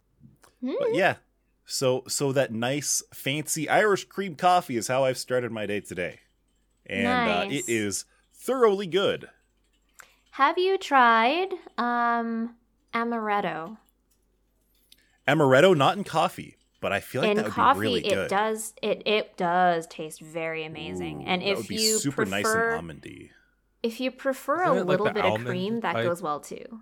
Hmm. 0.63 0.75
But 0.79 0.95
yeah. 0.95 1.15
So 1.71 2.03
so 2.09 2.33
that 2.33 2.51
nice 2.51 3.03
fancy 3.13 3.69
Irish 3.69 4.07
cream 4.07 4.37
coffee 4.37 4.77
is 4.79 4.89
how 4.89 5.05
I've 5.05 5.19
started 5.19 5.53
my 5.53 5.67
day 5.67 5.81
today. 5.81 6.21
And 6.87 7.29
uh, 7.29 7.45
it 7.47 7.65
is 7.69 8.07
thoroughly 8.33 8.87
good. 8.87 9.29
Have 10.31 10.57
you 10.59 10.79
tried 10.79 11.53
um 11.77 12.57
amaretto? 12.95 13.77
Amaretto 15.29 15.77
not 15.77 15.97
in 15.97 16.05
coffee, 16.05 16.57
but 16.81 16.93
I 16.93 17.01
feel 17.01 17.23
like 17.23 17.33
in 17.33 17.37
that 17.37 17.45
would 17.45 17.55
coffee, 17.55 17.79
be 17.79 17.79
really 17.79 18.07
it 18.07 18.27
does 18.27 18.75
it 18.83 19.03
it 19.07 19.37
does 19.37 19.87
taste 19.87 20.21
very 20.21 20.65
amazing. 20.65 21.23
Ooh, 21.23 21.27
and 21.27 21.43
that 21.43 21.53
if 21.53 21.57
would 21.57 21.67
be 21.69 21.77
you 21.77 21.99
super 21.99 22.25
prefer, 22.25 22.25
nice 22.25 22.55
and 22.55 22.65
almondy. 22.65 23.31
if 23.83 24.01
you 24.01 24.11
prefer 24.11 24.65
Isn't 24.65 24.77
a 24.77 24.79
it 24.79 24.85
like 24.87 25.01
little 25.01 25.11
bit 25.11 25.25
of 25.25 25.33
almond 25.33 25.47
cream, 25.47 25.81
that 25.81 26.01
goes 26.01 26.23
well 26.23 26.41
too. 26.41 26.81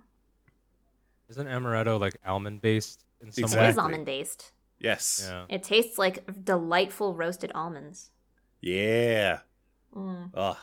Isn't 1.29 1.47
amaretto 1.47 1.99
like 2.01 2.17
almond 2.25 2.61
based 2.63 3.05
in 3.21 3.31
some 3.33 3.55
Exactly. 3.55 3.69
is 3.69 3.79
way? 3.79 3.79
almond 3.79 4.07
based. 4.07 4.53
Yes. 4.79 5.27
Yeah. 5.29 5.45
It 5.49 5.63
tastes 5.63 5.99
like 5.99 6.45
delightful 6.45 7.15
roasted 7.15 7.51
almonds. 7.55 8.11
Yeah. 8.61 9.41
Mm. 9.95 10.31
Ugh. 10.35 10.57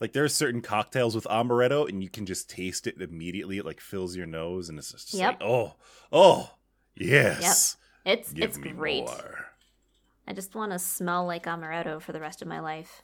Like 0.00 0.12
there 0.12 0.24
are 0.24 0.28
certain 0.28 0.60
cocktails 0.60 1.14
with 1.14 1.24
amaretto, 1.30 1.88
and 1.88 2.02
you 2.02 2.10
can 2.10 2.26
just 2.26 2.50
taste 2.50 2.86
it 2.86 3.00
immediately. 3.00 3.58
It 3.58 3.64
like 3.64 3.80
fills 3.80 4.16
your 4.16 4.26
nose, 4.26 4.68
and 4.68 4.78
it's 4.78 4.92
just 4.92 5.14
Yep. 5.14 5.26
like, 5.40 5.42
oh, 5.42 5.74
oh, 6.12 6.50
yes. 6.94 7.76
It's 8.04 8.32
Give 8.32 8.44
it's 8.50 8.58
me 8.58 8.70
great. 8.72 9.04
more. 9.04 9.46
I 10.26 10.32
just 10.32 10.54
want 10.54 10.72
to 10.72 10.78
smell 10.78 11.24
like 11.26 11.44
amaretto 11.44 12.02
for 12.02 12.12
the 12.12 12.20
rest 12.20 12.42
of 12.42 12.48
my 12.48 12.60
life. 12.60 13.02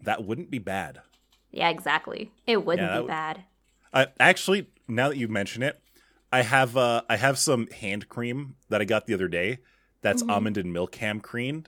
That 0.00 0.24
wouldn't 0.24 0.50
be 0.50 0.58
bad. 0.58 1.02
Yeah, 1.52 1.68
exactly. 1.68 2.32
It 2.46 2.64
wouldn't 2.64 2.88
Yeah, 2.88 2.96
be 2.96 3.02
would- 3.02 3.08
bad. 3.08 3.44
Uh, 3.92 4.06
actually, 4.18 4.68
now 4.88 5.08
that 5.08 5.16
you 5.18 5.28
mention 5.28 5.62
it, 5.62 5.80
I 6.32 6.42
have 6.42 6.76
uh, 6.76 7.02
I 7.08 7.16
have 7.16 7.38
some 7.38 7.66
hand 7.68 8.08
cream 8.08 8.56
that 8.68 8.80
I 8.80 8.84
got 8.84 9.06
the 9.06 9.14
other 9.14 9.28
day. 9.28 9.58
That's 10.02 10.22
Mhm. 10.22 10.30
almond 10.30 10.56
and 10.56 10.72
milk 10.72 10.94
ham 10.96 11.20
cream. 11.20 11.64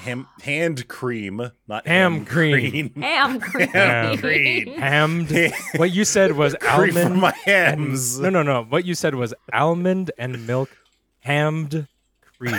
Ham 0.00 0.26
hand 0.42 0.86
cream, 0.88 1.50
not 1.68 1.86
Ham 1.86 2.12
ham, 2.18 2.24
cream. 2.24 2.92
Ham 3.00 3.40
cream. 3.40 3.68
Ham 3.68 4.18
cream. 4.18 4.68
Hammed. 4.78 5.52
what 5.76 5.90
you 5.92 6.04
said 6.04 6.32
was 6.32 6.54
cream 6.60 6.96
almond. 6.96 7.20
my 7.20 7.34
and- 7.46 8.20
no, 8.22 8.30
no, 8.30 8.42
no. 8.42 8.62
What 8.64 8.84
you 8.84 8.94
said 8.94 9.14
was 9.16 9.34
almond 9.52 10.10
and 10.18 10.46
milk 10.46 10.70
hammed 11.20 11.88
cream. 12.38 12.54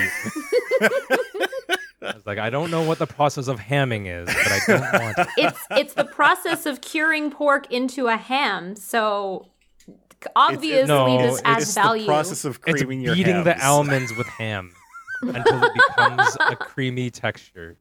I 2.01 2.13
was 2.13 2.25
like, 2.27 2.38
I 2.38 2.50
don't 2.51 2.70
know 2.70 2.84
what 2.84 3.00
the 3.00 3.08
process 3.08 3.48
of 3.48 3.60
hamming 3.60 4.05
is, 4.08 4.27
but 4.27 4.51
I 4.51 4.60
don't 4.67 5.01
want 5.03 5.17
it. 5.20 5.27
it's 5.38 5.60
it's 5.72 5.94
the 5.96 6.03
process 6.05 6.65
of 6.67 6.82
curing 6.82 7.32
pork 7.32 7.72
into 7.72 8.08
a 8.08 8.15
ham. 8.17 8.75
So 8.75 9.48
obviously 10.36 10.88
no, 10.88 11.17
this 11.22 11.41
adds 11.46 11.63
it's 11.63 11.74
value. 11.74 12.03
the 12.03 12.08
process 12.08 12.46
of 12.46 12.60
It's 12.67 12.82
creaming 12.82 13.01
your 13.01 13.15
beating 13.15 13.44
the 13.44 13.63
almonds 13.65 14.13
with 14.15 14.27
ham 14.27 14.72
until 15.27 15.63
it 15.63 15.74
becomes 15.74 16.38
a 16.50 16.55
creamy 16.55 17.10
texture. 17.10 17.77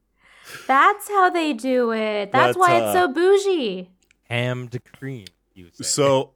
That's 0.67 1.07
how 1.07 1.29
they 1.29 1.53
do 1.53 1.91
it. 1.91 2.31
That's 2.31 2.55
But, 2.57 2.59
why 2.59 2.77
it's 2.77 2.87
uh, 2.87 2.93
so 2.93 3.07
bougie. 3.13 3.89
Hammed 4.29 4.79
cream, 4.97 5.25
you 5.53 5.69
say. 5.71 5.83
So 5.83 6.31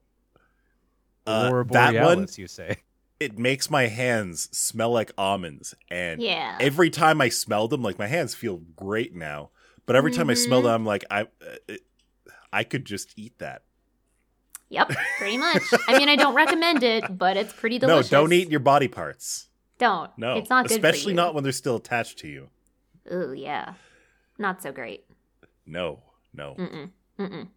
uh, 1.26 1.50
Aurora 1.50 1.66
that 1.66 1.96
one, 1.96 2.28
you 2.38 2.48
say. 2.48 2.78
it 3.20 3.38
makes 3.38 3.70
my 3.70 3.88
hands 3.88 4.50
smell 4.58 4.92
like 4.92 5.12
almonds, 5.18 5.76
and 5.90 6.22
Yeah. 6.22 6.58
every 6.60 6.90
time 6.90 7.22
I 7.22 7.30
smell 7.30 7.68
them, 7.68 7.82
like 7.82 7.98
my 8.00 8.08
hands 8.08 8.36
feel 8.36 8.58
great 8.76 9.16
now. 9.16 9.50
But 9.86 9.96
every 9.96 10.12
time 10.12 10.30
I 10.30 10.36
smell 10.36 10.62
Mhm. 10.62 10.64
them, 10.66 10.72
I'm 10.74 10.86
like, 10.86 11.06
I, 11.10 11.22
uh, 11.24 11.26
it, 11.68 11.82
I 12.54 12.64
could 12.64 12.86
just 12.86 13.14
eat 13.18 13.40
that. 13.40 13.64
Yep, 14.70 14.92
pretty 15.18 15.38
much. 15.38 15.64
I 15.88 15.98
mean, 15.98 16.10
I 16.10 16.16
don't 16.16 16.36
recommend 16.36 16.84
it, 16.84 17.18
but 17.18 17.38
it's 17.38 17.54
pretty 17.54 17.80
delicious. 17.80 18.12
No, 18.12 18.20
don't 18.20 18.34
eat 18.34 18.52
your 18.52 18.60
body 18.60 18.88
parts. 18.88 19.49
Don't. 19.80 20.12
No, 20.18 20.36
it's 20.36 20.50
not 20.50 20.68
good 20.68 20.78
especially 20.78 21.04
for 21.04 21.10
you. 21.10 21.16
not 21.16 21.34
when 21.34 21.44
they're 21.44 21.52
still 21.54 21.78
attached 21.78 22.20
to 22.20 22.28
you. 22.28 22.50
Ooh, 23.12 23.34
yeah, 23.34 23.74
not 24.38 24.62
so 24.62 24.72
great. 24.72 25.06
No, 25.66 26.02
no. 26.34 26.56
Mm-mm. 26.60 26.90
Mm-mm. 27.18 27.48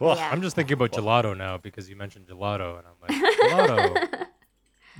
Ugh. 0.00 0.16
Yeah. 0.16 0.30
I'm 0.32 0.42
just 0.42 0.56
thinking 0.56 0.74
about 0.74 0.90
gelato 0.92 1.36
now 1.36 1.58
because 1.58 1.88
you 1.88 1.94
mentioned 1.96 2.26
gelato, 2.26 2.78
and 2.78 2.86
I'm 2.88 3.20
like, 3.22 3.36
gelato. 3.38 4.26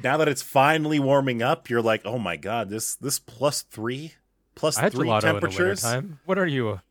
Now 0.02 0.16
that 0.18 0.28
it's 0.28 0.42
finally 0.42 1.00
warming 1.00 1.42
up, 1.42 1.68
you're 1.68 1.82
like, 1.82 2.02
oh 2.04 2.18
my 2.18 2.36
god, 2.36 2.68
this 2.70 2.94
this 2.96 3.18
plus 3.18 3.62
three, 3.62 4.12
plus 4.54 4.78
I 4.78 4.82
had 4.82 4.92
three 4.92 5.08
gelato 5.08 5.14
in 5.16 5.34
the 5.34 5.40
temperatures. 5.40 5.82
wintertime. 5.82 6.20
What 6.24 6.38
are 6.38 6.46
you, 6.46 6.68
a 6.70 6.82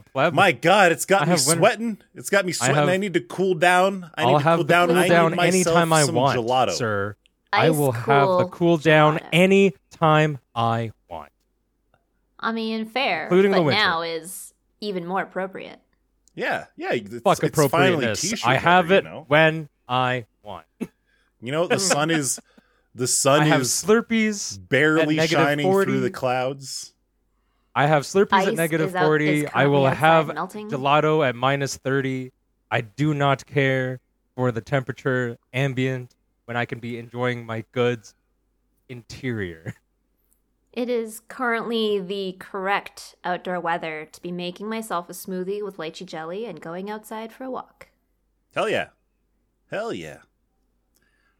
pleb? 0.00 0.34
My 0.34 0.52
God, 0.52 0.92
it's 0.92 1.04
got 1.04 1.22
I 1.22 1.24
me 1.26 1.30
winter- 1.32 1.44
sweating. 1.56 1.98
It's 2.14 2.30
got 2.30 2.44
me 2.46 2.52
sweating. 2.52 2.76
I, 2.76 2.90
have- 2.92 3.00
need 3.00 3.14
to 3.14 3.20
cool 3.20 3.54
down. 3.54 4.10
I 4.14 4.24
need 4.24 4.32
I'll 4.32 4.38
to 4.38 4.44
have 4.44 4.56
cool 4.58 4.64
the 4.64 4.68
down. 4.68 4.88
cool 4.88 4.98
I 4.98 5.08
down 5.08 5.30
need 5.32 5.36
myself 5.36 5.76
anytime 5.76 5.92
I 5.92 6.04
want, 6.06 6.38
gelato. 6.38 6.72
sir. 6.72 7.16
I 7.52 7.68
Ice 7.68 7.76
will 7.76 7.92
have 7.92 8.04
the 8.06 8.44
cool 8.44 8.48
cool 8.48 8.76
down 8.78 9.18
gelato. 9.18 9.28
any 9.32 9.74
time 9.90 10.38
I 10.54 10.92
want. 11.08 11.30
I 12.40 12.52
mean, 12.52 12.86
fair, 12.86 13.24
Including 13.24 13.50
the 13.52 13.58
but 13.58 13.62
winter. 13.64 13.82
now 13.82 14.02
is 14.02 14.54
even 14.80 15.06
more 15.06 15.22
appropriate. 15.22 15.80
Yeah, 16.34 16.66
yeah. 16.76 16.92
It's, 16.92 17.20
Fuck 17.22 17.42
it's 17.42 17.56
finally 17.56 17.66
appropriateness. 18.06 18.20
t-shirt 18.20 18.46
I 18.46 18.56
have 18.58 18.90
weather, 18.90 18.94
it 18.98 19.04
You 19.04 19.10
know, 19.10 19.24
when 19.26 19.68
I 19.88 20.26
want. 20.42 20.66
you 21.40 21.50
know 21.52 21.66
the 21.66 21.80
sun 21.80 22.10
is 22.12 22.38
the 22.94 23.06
sun 23.08 23.40
I 23.42 23.44
have 23.46 23.62
is 23.62 23.70
Slurpees. 23.70 24.56
barely 24.68 25.18
shining 25.26 25.66
40. 25.66 25.90
through 25.90 26.00
the 26.00 26.10
clouds. 26.10 26.94
I 27.78 27.86
have 27.86 28.02
Slurpees 28.02 28.32
Ice 28.32 28.46
at 28.48 28.54
negative 28.54 28.88
is 28.88 28.94
out- 28.96 29.04
40. 29.04 29.28
is 29.44 29.50
I 29.54 29.66
will 29.68 29.86
outside 29.86 29.98
have 29.98 30.34
melting. 30.34 30.68
gelato 30.68 31.24
at 31.26 31.36
minus 31.36 31.76
30. 31.76 32.32
I 32.72 32.80
do 32.80 33.14
not 33.14 33.46
care 33.46 34.00
for 34.34 34.50
the 34.50 34.60
temperature 34.60 35.38
ambient 35.52 36.16
when 36.46 36.56
I 36.56 36.64
can 36.64 36.80
be 36.80 36.98
enjoying 36.98 37.46
my 37.46 37.64
goods 37.70 38.14
interior. 38.88 39.74
It 40.72 40.88
is 40.88 41.20
currently 41.28 41.98
the 41.98 42.36
correct 42.38 43.14
outdoor 43.24 43.58
weather 43.60 44.06
to 44.12 44.22
be 44.22 44.30
making 44.30 44.68
myself 44.68 45.08
a 45.08 45.12
smoothie 45.12 45.64
with 45.64 45.76
lychee 45.76 46.04
jelly 46.06 46.46
and 46.46 46.60
going 46.60 46.90
outside 46.90 47.32
for 47.32 47.44
a 47.44 47.50
walk. 47.50 47.88
Hell 48.54 48.68
yeah, 48.68 48.88
hell 49.70 49.92
yeah. 49.92 50.18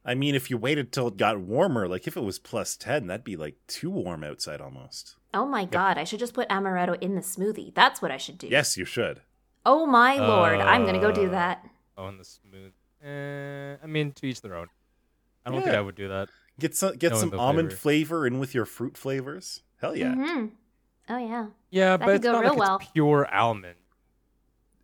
I 0.08 0.14
mean, 0.14 0.34
if 0.34 0.48
you 0.50 0.56
waited 0.56 0.90
till 0.90 1.08
it 1.08 1.16
got 1.18 1.38
warmer, 1.38 1.86
like 1.86 2.06
if 2.06 2.16
it 2.16 2.22
was 2.22 2.38
plus 2.38 2.76
ten, 2.76 3.06
that'd 3.08 3.24
be 3.24 3.36
like 3.36 3.56
too 3.66 3.90
warm 3.90 4.24
outside 4.24 4.60
almost. 4.60 5.16
Oh 5.34 5.46
my 5.46 5.64
god, 5.66 5.98
I 5.98 6.04
should 6.04 6.18
just 6.18 6.32
put 6.34 6.48
amaretto 6.48 7.00
in 7.02 7.14
the 7.14 7.20
smoothie. 7.20 7.74
That's 7.74 8.00
what 8.00 8.10
I 8.10 8.16
should 8.16 8.38
do. 8.38 8.48
Yes, 8.48 8.76
you 8.76 8.84
should. 8.86 9.20
Oh 9.66 9.84
my 9.86 10.16
lord, 10.18 10.60
I'm 10.60 10.86
gonna 10.86 11.00
go 11.00 11.12
do 11.12 11.28
Uh, 11.28 11.30
that. 11.32 11.66
Oh, 11.96 12.06
and 12.06 12.18
the 12.18 12.24
smooth. 12.24 12.72
Eh, 13.04 13.76
I 13.82 13.86
mean, 13.86 14.12
to 14.12 14.26
each 14.26 14.40
their 14.40 14.54
own. 14.56 14.68
I 15.44 15.50
don't 15.50 15.62
think 15.62 15.74
I 15.76 15.80
would 15.80 15.94
do 15.94 16.08
that. 16.08 16.28
Get 16.58 16.74
some 16.74 16.96
get 16.96 17.12
Knowing 17.12 17.30
some 17.30 17.38
almond 17.40 17.68
flavor. 17.70 17.76
flavor 17.80 18.26
in 18.26 18.38
with 18.38 18.54
your 18.54 18.64
fruit 18.64 18.96
flavors. 18.96 19.62
Hell 19.80 19.94
yeah. 19.96 20.14
hmm 20.14 20.46
Oh 21.10 21.16
yeah. 21.18 21.46
Yeah, 21.70 21.96
That 21.96 22.00
but 22.00 22.06
could 22.06 22.14
it's 22.16 22.24
go 22.24 22.32
not 22.32 22.40
real 22.42 22.50
like 22.50 22.58
well. 22.58 22.78
it's 22.80 22.90
pure 22.92 23.26
almond. 23.34 23.77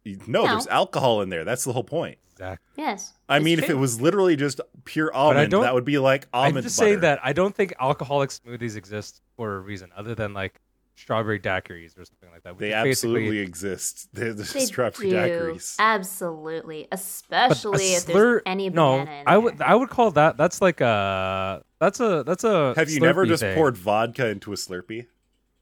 You- 0.05 0.19
No, 0.27 0.45
No. 0.45 0.49
there's 0.53 0.67
alcohol 0.69 1.23
in 1.23 1.29
there. 1.31 1.45
That's 1.45 1.65
the 1.65 1.73
whole 1.73 1.85
point. 1.85 2.19
Exactly. 2.33 2.83
Yes. 2.83 3.13
I 3.29 3.37
it's 3.37 3.45
mean, 3.45 3.59
if 3.61 3.71
it 3.71 3.75
was 3.75 4.01
literally 4.01 4.35
just 4.37 4.61
pure 4.85 5.13
almond, 5.15 5.53
that 5.53 5.73
would 5.75 5.85
be 5.85 5.99
like 5.99 6.27
almond 6.33 6.57
I'm 6.59 6.63
just 6.65 6.77
butter. 6.79 6.89
saying 6.91 7.01
that 7.01 7.21
I 7.23 7.33
don't 7.33 7.55
think 7.55 7.75
alcoholic 7.81 8.31
smoothies 8.31 8.77
exist 8.77 9.23
for 9.37 9.57
a 9.57 9.61
reason 9.61 9.91
other 9.97 10.15
than 10.17 10.35
like 10.35 10.61
strawberry 10.97 11.39
daiquiris 11.41 11.97
or 11.99 12.05
something 12.05 12.29
like 12.33 12.43
that. 12.43 12.59
they 12.59 12.73
absolutely 12.73 13.39
exist. 13.39 14.09
They're 14.13 14.33
the 14.35 14.43
They 14.43 14.65
strawberry 14.67 15.11
do. 15.11 15.17
daiquiris. 15.17 15.77
Absolutely. 15.79 16.89
But 16.91 16.99
a 16.99 17.01
Especially 17.01 17.95
if 17.95 18.03
slur- 18.03 18.13
there's 18.13 18.43
any 18.47 18.69
no, 18.71 18.99
banana 18.99 19.21
in 19.21 19.25
I 19.29 19.39
would. 19.39 19.63
I 19.63 19.75
would 19.77 19.89
call 19.91 20.11
that 20.13 20.37
that's 20.37 20.61
like 20.61 20.81
a 20.81 21.63
that's 21.79 22.01
a 22.01 22.25
that's 22.25 22.43
a 22.45 22.75
Have 22.77 22.91
you 22.91 22.99
never 23.01 23.27
just 23.27 23.43
thing. 23.43 23.55
poured 23.55 23.77
vodka 23.77 24.27
into 24.29 24.53
a 24.53 24.57
Slurpee? 24.57 25.07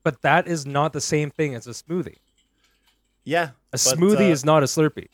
But 0.05 0.23
that 0.23 0.49
is 0.49 0.67
not 0.67 0.93
the 0.95 1.01
same 1.01 1.31
thing 1.31 1.55
as 1.55 1.67
a 1.67 1.71
smoothie. 1.71 2.17
Yeah. 3.25 3.51
A 3.51 3.51
but, 3.73 3.79
smoothie 3.79 4.29
uh, 4.29 4.33
is 4.33 4.45
not 4.45 4.63
a 4.63 4.67
Slurpee. 4.67 5.09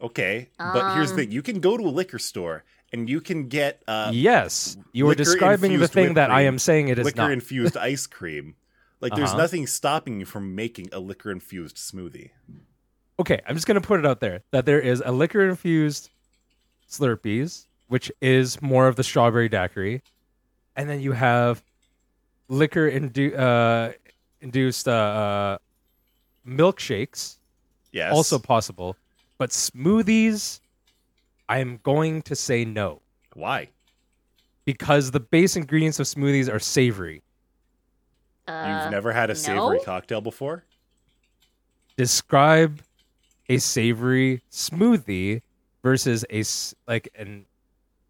okay. 0.00 0.48
But 0.58 0.94
here's 0.94 1.08
the 1.08 1.14
Um, 1.14 1.18
thing: 1.18 1.30
you 1.32 1.42
can 1.42 1.60
go 1.60 1.76
to 1.76 1.84
a 1.84 1.90
liquor 1.92 2.18
store 2.18 2.64
and 2.92 3.08
you 3.08 3.20
can 3.20 3.48
get 3.48 3.82
uh, 3.86 4.10
yes, 4.14 4.76
you 4.92 5.08
are 5.08 5.14
describing 5.14 5.78
the 5.78 5.88
thing 5.88 6.04
whipped 6.06 6.14
that 6.16 6.30
I 6.30 6.42
am 6.42 6.58
saying 6.58 6.88
it 6.88 6.98
is 6.98 7.04
liquor 7.04 7.16
not. 7.22 7.32
infused 7.32 7.76
ice 7.92 8.06
cream. 8.06 8.54
Like, 9.00 9.14
there's 9.14 9.28
Uh-huh. 9.30 9.38
nothing 9.38 9.66
stopping 9.68 10.18
you 10.20 10.26
from 10.26 10.54
making 10.56 10.88
a 10.92 10.98
liquor 10.98 11.30
infused 11.30 11.76
smoothie. 11.76 12.30
okay, 13.20 13.40
I'm 13.46 13.54
just 13.54 13.66
gonna 13.66 13.80
put 13.80 14.00
it 14.00 14.06
out 14.06 14.20
there 14.20 14.42
that 14.50 14.64
there 14.66 14.80
is 14.80 15.02
a 15.04 15.12
liquor 15.12 15.46
infused 15.48 16.10
Slurpees, 16.90 17.66
which 17.88 18.10
is 18.20 18.60
more 18.62 18.88
of 18.88 18.96
the 18.96 19.04
strawberry 19.04 19.48
daiquiri, 19.48 20.02
and 20.74 20.88
then 20.88 21.00
you 21.00 21.12
have 21.12 21.62
liquor 22.48 22.90
indu- 22.90 23.38
uh, 23.38 23.92
induced 24.40 24.88
uh, 24.88 24.92
uh, 24.92 25.58
milkshakes, 26.48 27.36
Yes. 27.92 28.12
also 28.12 28.38
possible, 28.38 28.96
but 29.38 29.50
smoothies, 29.50 30.60
I'm 31.48 31.80
going 31.82 32.22
to 32.22 32.34
say 32.34 32.64
no 32.64 33.00
why? 33.34 33.68
because 34.64 35.10
the 35.12 35.20
base 35.20 35.56
ingredients 35.56 35.98
of 36.00 36.06
smoothies 36.06 36.52
are 36.52 36.58
savory. 36.58 37.22
Uh, 38.46 38.80
You've 38.82 38.90
never 38.90 39.12
had 39.12 39.30
a 39.30 39.34
savory 39.34 39.78
no? 39.78 39.84
cocktail 39.84 40.20
before? 40.20 40.64
Describe 41.96 42.80
a 43.48 43.58
savory 43.58 44.42
smoothie 44.50 45.42
versus 45.82 46.24
a 46.30 46.44
like 46.90 47.08
and 47.14 47.44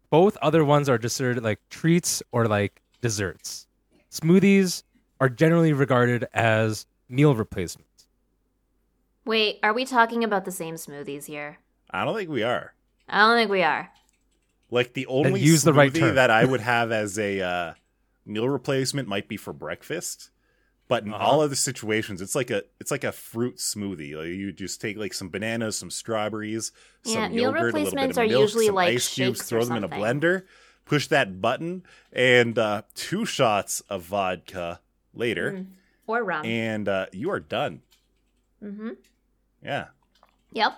both 0.09 0.35
other 0.41 0.65
ones 0.65 0.89
are 0.89 0.97
dessert 0.97 1.41
like 1.41 1.59
treats 1.69 2.21
or 2.31 2.47
like 2.47 2.81
desserts. 3.01 3.67
Smoothies 4.11 4.83
are 5.21 5.29
generally 5.29 5.71
regarded 5.73 6.27
as 6.33 6.85
meal 7.09 7.35
replacements. 7.35 7.88
Wait, 9.29 9.59
are 9.61 9.73
we 9.73 9.85
talking 9.85 10.23
about 10.23 10.43
the 10.45 10.51
same 10.51 10.73
smoothies 10.73 11.25
here? 11.25 11.59
I 11.91 12.03
don't 12.03 12.15
think 12.15 12.31
we 12.31 12.41
are. 12.41 12.73
I 13.07 13.19
don't 13.19 13.37
think 13.37 13.51
we 13.51 13.61
are. 13.61 13.91
Like 14.71 14.93
the 14.93 15.05
only 15.05 15.39
use 15.39 15.61
the 15.61 15.71
right 15.71 15.93
smoothie 15.93 15.99
term. 15.99 16.15
that 16.15 16.31
I 16.31 16.45
would 16.45 16.61
have 16.75 16.91
as 16.91 17.19
a 17.19 17.39
uh, 17.41 17.73
meal 18.25 18.49
replacement 18.49 19.07
might 19.07 19.27
be 19.27 19.37
for 19.37 19.53
breakfast, 19.53 20.31
But 20.87 21.03
in 21.03 21.13
Uh-huh. 21.13 21.23
all 21.23 21.41
other 21.41 21.53
situations, 21.55 22.23
it's 22.23 22.33
like 22.33 22.49
a 22.49 22.63
it's 22.79 22.89
like 22.89 23.03
a 23.03 23.11
fruit 23.11 23.57
smoothie. 23.57 24.15
Like 24.15 24.29
you 24.29 24.51
just 24.51 24.81
take 24.81 24.97
like 24.97 25.13
some 25.13 25.29
bananas, 25.29 25.77
some 25.77 25.91
strawberries, 25.91 26.71
Yeah, 27.03 27.13
some 27.27 27.35
meal 27.35 27.43
yogurt, 27.43 27.59
a 27.61 27.63
little 27.65 27.73
bit 27.73 27.85
replacements 27.85 28.17
of 28.17 28.23
are 28.23 28.27
milk, 28.27 28.41
usually 28.41 28.65
some 28.65 28.75
like 28.75 28.95
ice 28.95 29.13
cubes, 29.13 29.43
throw 29.43 29.63
them 29.63 29.77
in 29.77 29.83
a 29.83 29.89
blender, 29.89 30.45
push 30.85 31.05
that 31.09 31.39
button, 31.39 31.83
and 32.11 32.57
uh, 32.57 32.81
two 32.95 33.25
shots 33.27 33.81
of 33.89 34.01
vodka 34.03 34.79
later, 35.13 35.51
Mm. 35.51 35.65
Or 36.07 36.23
rum. 36.23 36.43
and 36.47 36.87
uh, 36.89 37.05
you 37.13 37.29
are 37.29 37.39
done. 37.39 37.81
mm-hmm. 38.63 38.89
Yeah. 39.63 39.85
Yep. 40.53 40.73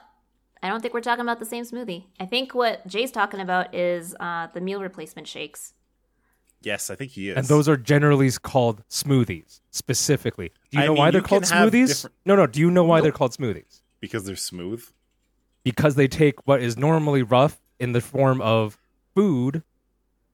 I 0.63 0.67
don't 0.69 0.81
think 0.81 0.93
we're 0.93 1.01
talking 1.01 1.21
about 1.23 1.39
the 1.39 1.45
same 1.45 1.63
smoothie. 1.63 2.05
I 2.19 2.25
think 2.25 2.53
what 2.53 2.85
Jay's 2.87 3.11
talking 3.11 3.39
about 3.39 3.73
is 3.73 4.15
uh, 4.19 4.47
the 4.53 4.61
meal 4.61 4.81
replacement 4.81 5.27
shakes. 5.27 5.73
Yes, 6.61 6.91
I 6.91 6.95
think 6.95 7.11
he 7.11 7.29
is. 7.29 7.37
And 7.37 7.47
those 7.47 7.67
are 7.67 7.77
generally 7.77 8.29
called 8.31 8.83
smoothies, 8.87 9.61
specifically. 9.71 10.51
Do 10.69 10.77
you 10.77 10.83
I 10.83 10.85
know 10.85 10.93
mean, 10.93 10.99
why 10.99 11.11
they're 11.11 11.21
called 11.21 11.43
smoothies? 11.43 11.87
different- 11.87 12.15
No, 12.25 12.35
no. 12.35 12.45
Do 12.45 12.59
you 12.59 12.69
know 12.69 12.83
why 12.83 13.01
they're 13.01 13.11
called 13.11 13.31
smoothies? 13.31 13.81
because 13.99 14.25
they're 14.25 14.35
smooth. 14.35 14.83
Because 15.63 15.93
they 15.95 16.07
take 16.07 16.47
what 16.47 16.59
is 16.61 16.75
normally 16.75 17.21
rough 17.23 17.59
in 17.79 17.91
the 17.93 18.01
form 18.01 18.41
of 18.41 18.77
food 19.15 19.61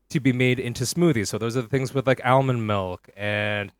to 0.09 0.19
be 0.21 0.31
made 0.31 0.57
into 0.57 0.85
smoothies. 0.85 1.27
So 1.27 1.37
those 1.37 1.57
are 1.57 1.61
the 1.61 1.67
things 1.67 1.93
with 1.93 2.07
like 2.07 2.21
almond 2.25 2.65
milk 2.65 3.09
and 3.17 3.71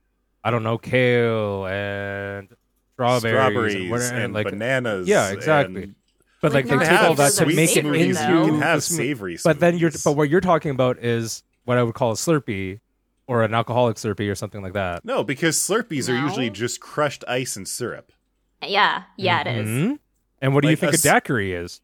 I 0.43 0.51
don't 0.51 0.63
know 0.63 0.77
kale 0.77 1.65
and 1.67 2.50
strawberries, 2.97 3.31
Strawberries 3.33 3.73
and, 3.75 3.81
and, 3.83 3.91
whatever, 3.91 4.15
and, 4.17 4.33
like 4.33 4.49
bananas. 4.49 5.07
Yeah, 5.07 5.29
exactly. 5.29 5.83
and- 5.83 5.95
but 6.41 6.53
like 6.53 6.65
Like, 6.67 6.79
they 6.79 6.85
take 6.85 6.99
all 7.01 7.07
all 7.09 7.15
that 7.15 7.31
to 7.33 7.45
make 7.47 7.75
it 7.75 7.85
into 7.85 8.13
though. 8.13 8.43
You 8.45 8.51
can 8.51 8.61
have 8.61 8.79
smoothie. 8.79 8.95
savory. 8.97 9.37
But 9.43 9.59
then 9.59 9.77
you're 9.77 9.89
smoothies. 9.89 10.03
but 10.03 10.11
what 10.17 10.29
you're 10.29 10.41
talking 10.41 10.69
about 10.71 10.99
is 10.99 11.41
what 11.65 11.77
I 11.79 11.83
would 11.83 11.95
call 11.95 12.11
a 12.11 12.15
Slurpee 12.15 12.79
or 13.25 13.43
an 13.43 13.53
alcoholic 13.55 13.95
Slurpee 13.97 14.29
or 14.31 14.35
something 14.35 14.61
like 14.61 14.73
that. 14.73 15.03
no, 15.03 15.23
because 15.23 15.57
Slurpees 15.57 16.07
are 16.13 16.15
usually 16.15 16.49
just 16.51 16.79
crushed 16.79 17.23
ice 17.27 17.55
and 17.55 17.67
syrup. 17.67 18.11
Yeah, 18.65 19.03
yeah, 19.17 19.41
it 19.41 19.47
is. 19.47 19.67
Mhm. 19.67 19.99
And 20.41 20.53
what 20.53 20.61
do 20.61 20.67
you 20.69 20.73
Like 20.73 20.79
think 20.79 20.93
a 20.93 20.97
daiquiri 20.99 21.53
is? 21.53 21.81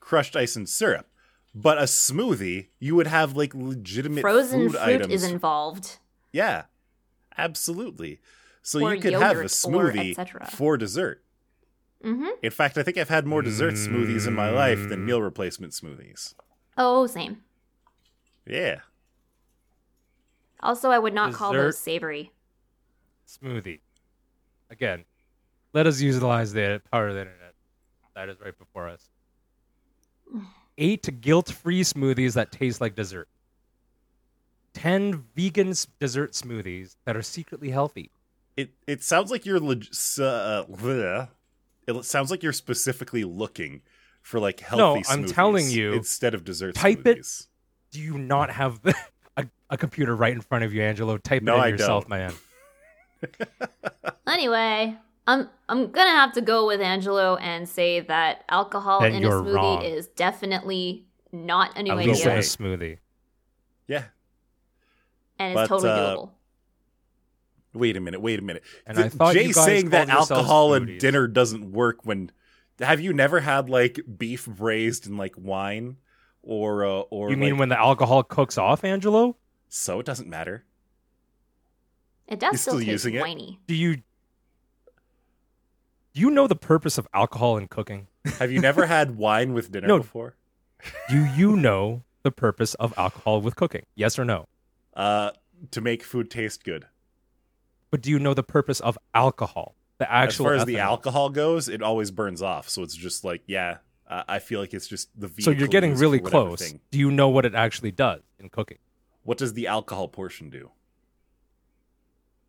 Crushed 0.00 0.34
ice 0.36 0.56
and 0.56 0.68
syrup. 0.68 1.06
But 1.54 1.78
a 1.78 1.82
smoothie, 1.82 2.66
you 2.80 2.96
would 2.96 3.06
have 3.06 3.36
like 3.36 3.54
legitimate 3.54 4.22
Frozen 4.22 4.60
food 4.60 4.70
fruit 4.72 4.80
items. 4.82 5.12
is 5.12 5.22
involved. 5.24 5.98
yeah, 6.32 6.64
absolutely. 7.38 8.18
So 8.62 8.80
Or 8.80 8.94
you 8.94 9.00
could 9.00 9.12
have 9.12 9.22
a 9.22 9.26
yogurt 9.26 9.44
or 9.44 9.48
smoothie 9.48 10.50
for 10.50 10.76
dessert. 10.76 11.22
Mm-hmm. 12.04 12.26
In 12.42 12.50
fact, 12.50 12.78
I 12.78 12.82
think 12.82 12.96
I've 12.96 13.08
had 13.08 13.26
more 13.26 13.42
dessert 13.42 13.74
smoothies 13.74 14.26
in 14.26 14.34
my 14.34 14.50
life 14.50 14.88
than 14.88 15.00
Mm. 15.00 15.04
meal 15.04 15.22
replacement 15.22 15.72
smoothies. 15.72 16.34
Oh, 16.76 17.06
same. 17.06 17.42
Yeah. 18.46 18.80
Also, 20.60 20.90
I 20.90 20.98
would 20.98 21.14
not 21.14 21.32
call 21.32 21.52
those 21.52 21.78
savory. 21.78 22.32
Smoothie. 23.28 23.80
Again, 24.70 25.04
let 25.72 25.86
us 25.86 26.00
utilize 26.00 26.52
the 26.52 26.80
power 26.90 27.08
of 27.08 27.14
the 27.14 27.20
internet. 27.22 27.54
That 28.14 28.28
is 28.28 28.40
right 28.40 28.56
before 28.58 28.88
us. 28.88 29.10
Eight 30.78 31.20
guilt-free 31.20 31.82
smoothies 31.82 32.34
that 32.34 32.50
taste 32.52 32.80
like 32.80 32.94
dessert. 32.94 33.28
Ten 34.72 35.24
vegan 35.36 35.74
dessert 36.00 36.32
smoothies 36.32 36.96
that 37.04 37.16
are 37.16 37.22
secretly 37.22 37.70
healthy. 37.70 38.10
It 38.56 38.70
it 38.86 39.02
sounds 39.02 39.30
like 39.30 39.46
you're 39.46 39.58
leg- 39.60 39.86
uh, 39.90 40.64
bleh. 40.70 41.28
it 41.86 42.04
sounds 42.04 42.30
like 42.30 42.42
you're 42.42 42.52
specifically 42.52 43.24
looking 43.24 43.82
for 44.20 44.38
like 44.40 44.60
healthy 44.60 45.00
No, 45.00 45.02
I'm 45.08 45.24
telling 45.26 45.68
you, 45.70 45.92
instead 45.94 46.34
of 46.34 46.44
dessert 46.44 46.74
type 46.74 47.06
it. 47.06 47.26
Do 47.90 48.00
you 48.00 48.18
not 48.18 48.50
have 48.50 48.80
a, 49.36 49.46
a 49.70 49.76
computer 49.76 50.14
right 50.16 50.32
in 50.32 50.40
front 50.40 50.64
of 50.64 50.72
you, 50.72 50.82
Angelo? 50.82 51.18
Type 51.18 51.42
No, 51.42 51.54
it 51.54 51.58
in 51.58 51.62
I 51.64 51.66
yourself, 51.68 52.08
don't. 52.08 52.10
man. 52.10 52.32
Anyway, 54.26 54.96
I'm 55.26 55.48
I'm 55.68 55.90
gonna 55.90 56.10
have 56.10 56.32
to 56.34 56.40
go 56.40 56.66
with 56.66 56.80
Angelo 56.80 57.36
and 57.36 57.68
say 57.68 58.00
that 58.00 58.44
alcohol 58.48 59.00
Then 59.00 59.14
in 59.14 59.24
a 59.24 59.28
smoothie 59.28 59.54
wrong. 59.54 59.82
is 59.82 60.06
definitely 60.08 61.06
not 61.32 61.76
a 61.76 61.82
new 61.82 61.92
At 61.92 61.98
idea, 61.98 62.12
least 62.12 62.26
in 62.26 62.32
a 62.32 62.38
smoothie. 62.38 62.98
Yeah. 63.88 64.04
and 65.38 65.54
but, 65.54 65.60
it's 65.62 65.68
totally 65.68 65.90
uh, 65.90 66.16
doable. 66.16 66.30
Wait 67.74 67.96
a 67.96 68.00
minute. 68.00 68.20
Wait 68.20 68.38
a 68.38 68.42
minute. 68.42 68.62
And 68.86 68.96
Th- 68.96 69.06
I 69.06 69.08
thought 69.08 69.34
Jay 69.34 69.50
saying 69.52 69.90
that 69.90 70.08
called 70.08 70.18
yourselves 70.18 70.30
alcohol 70.30 70.74
and 70.74 70.98
dinner 71.00 71.26
doesn't 71.26 71.72
work 71.72 72.04
when. 72.04 72.30
Have 72.80 73.00
you 73.00 73.12
never 73.12 73.40
had 73.40 73.68
like 73.70 74.00
beef 74.18 74.46
braised 74.46 75.06
in 75.06 75.16
like 75.16 75.34
wine, 75.36 75.96
or 76.42 76.84
uh, 76.84 76.88
or 77.10 77.30
You 77.30 77.36
mean 77.36 77.52
like- 77.52 77.60
when 77.60 77.68
the 77.70 77.78
alcohol 77.78 78.22
cooks 78.22 78.58
off, 78.58 78.84
Angelo? 78.84 79.36
So 79.68 80.00
it 80.00 80.06
doesn't 80.06 80.28
matter. 80.28 80.64
It 82.28 82.40
does 82.40 82.52
you're 82.52 82.58
still 82.58 82.72
still 82.74 82.80
taste 82.80 82.88
using 82.90 83.14
it? 83.14 83.20
whiny. 83.20 83.58
Do 83.66 83.74
you 83.74 83.96
do 83.96 84.02
you 86.20 86.30
know 86.30 86.46
the 86.46 86.56
purpose 86.56 86.98
of 86.98 87.06
alcohol 87.14 87.56
in 87.56 87.68
cooking? 87.68 88.08
Have 88.38 88.50
you 88.52 88.60
never 88.60 88.86
had 88.96 89.16
wine 89.16 89.52
with 89.54 89.70
dinner 89.72 89.88
No. 89.88 89.98
before? 89.98 90.36
Do 91.08 91.24
you 91.24 91.56
know 91.56 92.02
the 92.22 92.30
purpose 92.30 92.74
of 92.74 92.92
alcohol 92.98 93.40
with 93.40 93.56
cooking? 93.56 93.86
Yes 93.94 94.18
or 94.18 94.24
no? 94.24 94.46
Uh, 94.94 95.30
to 95.70 95.80
make 95.80 96.02
food 96.02 96.30
taste 96.30 96.64
good. 96.64 96.86
But 97.92 98.00
do 98.00 98.10
you 98.10 98.18
know 98.18 98.32
the 98.32 98.42
purpose 98.42 98.80
of 98.80 98.98
alcohol? 99.14 99.76
The 99.98 100.10
actual 100.10 100.46
as 100.46 100.50
far 100.50 100.54
as 100.54 100.64
the 100.64 100.78
alcohol 100.78 101.28
goes, 101.28 101.68
it 101.68 101.82
always 101.82 102.10
burns 102.10 102.40
off. 102.40 102.68
So 102.70 102.82
it's 102.82 102.96
just 102.96 103.22
like, 103.22 103.42
yeah, 103.46 103.76
uh, 104.08 104.22
I 104.26 104.38
feel 104.38 104.60
like 104.60 104.72
it's 104.72 104.88
just 104.88 105.10
the 105.14 105.30
So 105.40 105.50
you're 105.50 105.68
getting 105.68 105.94
really 105.96 106.18
close. 106.18 106.58
thing. 106.66 106.80
Do 106.90 106.98
you 106.98 107.10
know 107.10 107.28
what 107.28 107.44
it 107.44 107.54
actually 107.54 107.92
does 107.92 108.22
in 108.40 108.48
cooking? 108.48 108.78
What 109.24 109.36
does 109.36 109.52
the 109.52 109.66
alcohol 109.66 110.08
portion 110.08 110.48
do? 110.48 110.70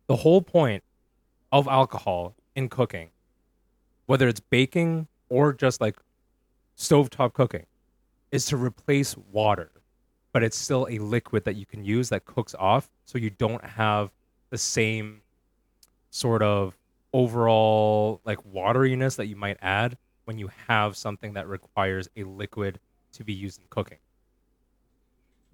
The 0.06 0.16
whole 0.16 0.40
point 0.40 0.82
of 1.52 1.68
alcohol 1.68 2.34
in 2.56 2.70
cooking, 2.70 3.10
whether 4.06 4.26
it's 4.28 4.40
baking 4.40 5.08
or 5.28 5.52
just 5.52 5.78
like 5.78 5.96
stovetop 6.78 7.34
cooking, 7.34 7.66
is 8.32 8.46
to 8.46 8.56
replace 8.56 9.14
water. 9.30 9.70
But 10.32 10.42
it's 10.42 10.56
still 10.56 10.88
a 10.90 10.98
liquid 10.98 11.44
that 11.44 11.54
you 11.54 11.66
can 11.66 11.84
use 11.84 12.08
that 12.08 12.24
cooks 12.24 12.54
off 12.58 12.88
so 13.04 13.18
you 13.18 13.28
don't 13.28 13.62
have 13.62 14.10
the 14.48 14.58
same 14.58 15.20
sort 16.14 16.42
of 16.44 16.76
overall 17.12 18.20
like 18.24 18.38
wateriness 18.44 19.16
that 19.16 19.26
you 19.26 19.34
might 19.34 19.56
add 19.60 19.98
when 20.26 20.38
you 20.38 20.48
have 20.68 20.96
something 20.96 21.32
that 21.32 21.48
requires 21.48 22.08
a 22.16 22.22
liquid 22.22 22.78
to 23.14 23.24
be 23.24 23.32
used 23.32 23.58
in 23.60 23.66
cooking. 23.68 23.98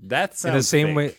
That 0.01 0.37
sounds 0.37 0.53
In 0.53 0.59
the 0.59 0.63
same 0.63 0.87
fake. 0.89 0.97
way- 0.97 1.15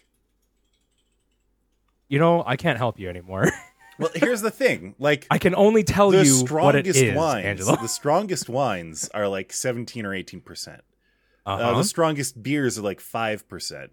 You 2.07 2.19
know, 2.19 2.43
I 2.45 2.55
can't 2.55 2.77
help 2.77 2.99
you 2.99 3.09
anymore. 3.09 3.47
Well, 3.99 4.09
here's 4.15 4.41
the 4.41 4.49
thing. 4.49 4.95
Like 4.97 5.27
I 5.29 5.37
can 5.37 5.53
only 5.53 5.83
tell 5.83 6.09
the 6.09 6.25
you 6.25 6.37
what 6.49 6.73
it 6.75 6.87
strongest 6.87 6.99
is, 6.99 7.15
wines, 7.15 7.45
Angelo. 7.45 7.75
the 7.75 7.87
strongest 7.87 8.49
wines 8.49 9.07
are 9.13 9.27
like 9.27 9.53
17 9.53 10.07
or 10.07 10.13
18 10.15 10.41
percent. 10.41 10.81
Uh-huh. 11.45 11.61
Uh, 11.61 11.77
the 11.77 11.83
strongest 11.83 12.41
beers 12.41 12.79
are 12.79 12.81
like 12.81 12.99
five 12.99 13.47
percent. 13.47 13.91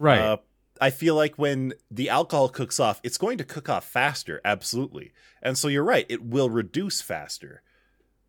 right. 0.00 0.18
Uh, 0.20 0.36
I 0.80 0.90
feel 0.90 1.14
like 1.14 1.36
when 1.36 1.72
the 1.90 2.08
alcohol 2.08 2.48
cooks 2.48 2.78
off, 2.80 3.00
it's 3.02 3.18
going 3.18 3.38
to 3.38 3.44
cook 3.44 3.68
off 3.68 3.84
faster, 3.84 4.40
absolutely. 4.44 5.12
And 5.42 5.56
so 5.56 5.68
you're 5.68 5.84
right, 5.84 6.06
it 6.08 6.22
will 6.24 6.50
reduce 6.50 7.00
faster. 7.00 7.62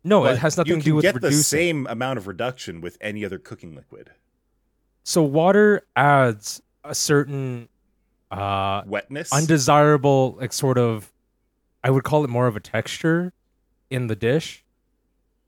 no, 0.04 0.22
But 0.22 0.34
it 0.34 0.38
has 0.38 0.56
nothing 0.56 0.78
to 0.78 0.84
do 0.84 0.94
with 0.94 1.02
get 1.02 1.14
reducing. 1.14 1.38
the 1.38 1.42
same 1.44 1.86
amount 1.88 2.18
of 2.18 2.26
reduction 2.26 2.80
with 2.80 2.96
any 3.00 3.24
other 3.24 3.38
cooking 3.38 3.74
liquid. 3.74 4.10
So 5.04 5.22
water 5.22 5.86
adds 5.96 6.62
a 6.84 6.94
certain 6.94 7.68
uh 8.30 8.82
Wetness. 8.86 9.32
undesirable 9.32 10.36
like 10.38 10.52
sort 10.52 10.76
of 10.76 11.10
I 11.82 11.90
would 11.90 12.04
call 12.04 12.24
it 12.24 12.30
more 12.30 12.46
of 12.46 12.56
a 12.56 12.60
texture 12.60 13.32
in 13.88 14.06
the 14.08 14.16
dish 14.16 14.64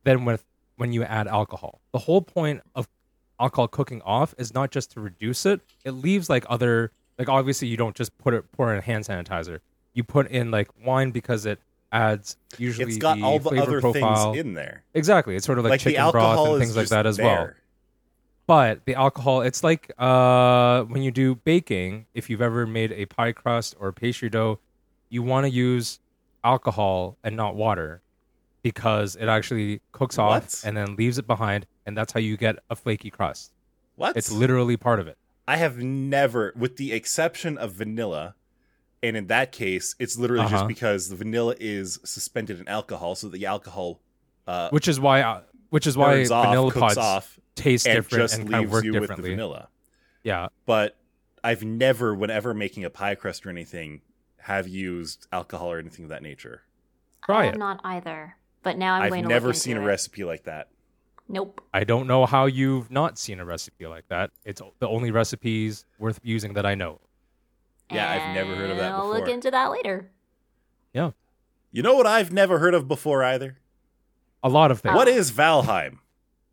than 0.04 0.24
with 0.24 0.44
when 0.76 0.92
you 0.94 1.02
add 1.04 1.28
alcohol. 1.28 1.82
The 1.92 1.98
whole 1.98 2.22
point 2.22 2.62
of 2.74 2.88
alcohol 3.40 3.68
cooking 3.68 4.03
off 4.03 4.35
is 4.38 4.55
not 4.55 4.70
just 4.70 4.92
to 4.92 5.00
reduce 5.00 5.46
it. 5.46 5.61
It 5.85 5.92
leaves 5.92 6.29
like 6.29 6.44
other 6.48 6.92
like 7.18 7.29
obviously 7.29 7.68
you 7.68 7.76
don't 7.76 7.96
just 7.96 8.16
put 8.18 8.35
it 8.35 8.50
pour 8.53 8.74
in 8.74 8.83
hand 8.83 9.05
sanitizer. 9.05 9.61
You 9.94 10.05
put 10.05 10.29
in 10.29 10.50
like 10.50 10.68
wine 10.85 11.11
because 11.11 11.46
it 11.46 11.59
adds 11.92 12.37
usually 12.59 12.88
it's 12.88 12.98
got 12.98 13.18
the 13.18 13.24
all 13.24 13.38
the 13.38 13.61
other 13.61 13.81
profile. 13.81 14.33
things 14.33 14.46
in 14.46 14.55
there. 14.55 14.85
Exactly. 14.94 15.37
It's 15.37 15.46
sort 15.46 15.59
of 15.59 15.64
like, 15.64 15.70
Like, 15.70 15.81
chicken 15.81 16.11
broth 16.11 16.48
and 16.48 16.61
things 16.61 16.76
like 16.76 16.88
that 16.88 17.07
as 17.07 17.18
well. 17.18 17.50
But 18.46 18.85
the 18.85 18.96
alcohol, 18.96 19.42
it's 19.42 19.62
like 19.62 19.92
uh, 19.96 20.83
when 20.85 21.03
you 21.03 21.12
do 21.12 21.37
baking, 21.37 22.07
if 22.14 22.29
you've 22.29 22.42
ever 22.42 22.66
made 22.66 22.90
a 22.90 23.07
pie 23.07 23.31
crust 23.31 23.76
or 23.79 23.92
pastry 23.92 24.29
dough, 24.29 24.59
you 25.09 25.22
want 25.22 25.44
to 25.44 25.50
use 25.50 26.00
alcohol 26.42 27.16
and 27.22 27.37
not 27.37 27.55
water 27.55 28.03
because 28.62 29.16
it 29.16 29.27
actually 29.27 29.81
cooks 29.92 30.18
off 30.18 30.42
What? 30.44 30.62
and 30.64 30.77
then 30.77 30.96
leaves 30.96 31.18
it 31.18 31.27
behind. 31.27 31.66
And 31.87 31.96
that's 31.96 32.12
how 32.12 32.20
you 32.20 32.37
get 32.37 32.57
a 32.68 32.77
flaky 32.77 33.11
crust. 33.11 33.53
What? 33.96 34.16
It's 34.16 34.31
literally 34.31 34.77
part 34.77 35.01
of 35.01 35.07
it. 35.09 35.16
I 35.49 35.57
have 35.57 35.79
never, 35.79 36.53
with 36.57 36.77
the 36.77 36.92
exception 36.92 37.59
of 37.59 37.73
vanilla, 37.73 38.35
and 39.03 39.16
in 39.16 39.27
that 39.29 39.51
case, 39.53 39.96
it's 39.99 40.16
literally 40.18 40.44
just 40.44 40.55
Uh-huh. 40.55 40.66
because 40.66 41.09
the 41.09 41.16
vanilla 41.16 41.55
is 41.59 41.99
suspended 42.05 42.61
in 42.61 42.68
alcohol, 42.68 43.14
so 43.14 43.29
the 43.29 43.46
alcohol 43.46 44.01
uh, 44.46 44.68
Which 44.70 44.88
is 44.88 44.99
why, 45.01 45.23
uh, 45.23 45.42
which 45.70 45.87
is 45.87 45.96
why 45.96 46.14
burns 46.16 46.31
off, 46.31 46.46
vanilla 46.46 46.70
cooks 46.70 46.81
pods 46.81 46.96
off, 46.99 47.38
taste 47.57 47.87
and 47.87 47.96
different 47.96 48.23
just 48.23 48.35
and 48.38 48.44
kind 48.51 48.55
of 48.55 48.61
leaves 48.62 48.73
work 48.73 48.85
you 48.85 48.92
with 48.92 49.03
the 49.03 49.07
differently. 49.09 49.31
vanilla. 49.31 49.68
Yeah. 50.23 50.49
But 50.66 50.96
I've 51.44 51.62
never, 51.64 52.14
whenever 52.14 52.53
making 52.55 52.85
a 52.85 52.90
pie 52.90 53.14
crust 53.14 53.46
or 53.46 53.51
anything, 53.51 54.03
have 54.38 54.66
used 54.68 55.27
alcohol 55.33 55.73
or 55.73 55.79
anything 55.79 56.05
of 56.05 56.09
that 56.11 56.23
nature. 56.23 56.62
Try 57.25 57.42
I 57.42 57.44
have 57.46 57.55
it. 57.55 57.59
not 57.59 57.81
either. 57.85 58.37
But 58.62 58.79
now 58.79 58.94
I'm 58.94 59.03
I've 59.03 59.11
going 59.11 59.23
to 59.23 59.29
never 59.29 59.49
look 59.49 59.57
seen 59.57 59.77
a 59.77 59.81
it. 59.81 59.85
recipe 59.85 60.25
like 60.25 60.44
that. 60.44 60.68
Nope. 61.29 61.61
I 61.73 61.85
don't 61.85 62.07
know 62.07 62.27
how 62.27 62.46
you've 62.46 62.90
not 62.90 63.18
seen 63.18 63.38
a 63.40 63.44
recipe 63.44 63.87
like 63.87 64.09
that. 64.09 64.31
It's 64.44 64.61
the 64.81 64.88
only 64.88 65.11
recipes 65.11 65.85
worth 65.99 66.18
using 66.23 66.55
that 66.55 66.66
I 66.66 66.75
know. 66.75 67.01
Yeah, 67.90 68.11
I've 68.11 68.35
never 68.35 68.55
heard 68.55 68.70
of 68.70 68.77
that 68.77 68.87
And 68.87 68.94
I'll 68.94 69.09
look 69.09 69.29
into 69.29 69.51
that 69.51 69.70
later. 69.70 70.11
Yeah. 70.92 71.12
You 71.73 71.83
know 71.83 71.94
what 71.94 72.07
I've 72.07 72.33
never 72.33 72.59
heard 72.59 72.75
of 72.75 72.88
before 72.88 73.23
either? 73.23 73.59
A 74.42 74.49
lot 74.49 74.70
of 74.70 74.81
things. 74.81 74.94
What 74.94 75.09
is 75.09 75.31
Valheim? 75.31 75.99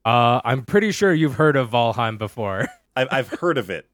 Uh, 0.05 0.41
I'm 0.45 0.63
pretty 0.63 0.91
sure 0.91 1.13
you've 1.13 1.35
heard 1.35 1.55
of 1.55 1.71
Valheim 1.71 2.17
before. 2.17 2.67
I've, 2.95 3.07
I've 3.11 3.29
heard 3.29 3.57
of 3.57 3.69
it. 3.69 3.87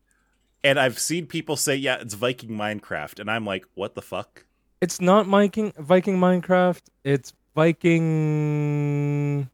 And 0.63 0.79
I've 0.79 0.99
seen 0.99 1.25
people 1.27 1.55
say, 1.57 1.75
yeah, 1.75 1.97
it's 1.99 2.13
Viking 2.13 2.51
Minecraft. 2.51 3.19
And 3.19 3.29
I'm 3.31 3.45
like, 3.45 3.65
what 3.73 3.95
the 3.95 4.01
fuck? 4.01 4.45
it's 4.81 4.99
not 4.99 5.25
Viking 5.27 5.71
Viking 5.77 6.17
Minecraft. 6.17 6.81
It's 7.05 7.33
Viking. 7.55 9.49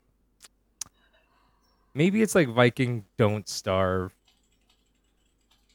Maybe 1.93 2.21
it's 2.21 2.35
like 2.35 2.47
Viking 2.49 3.05
Don't 3.17 3.47
Starve. 3.47 4.13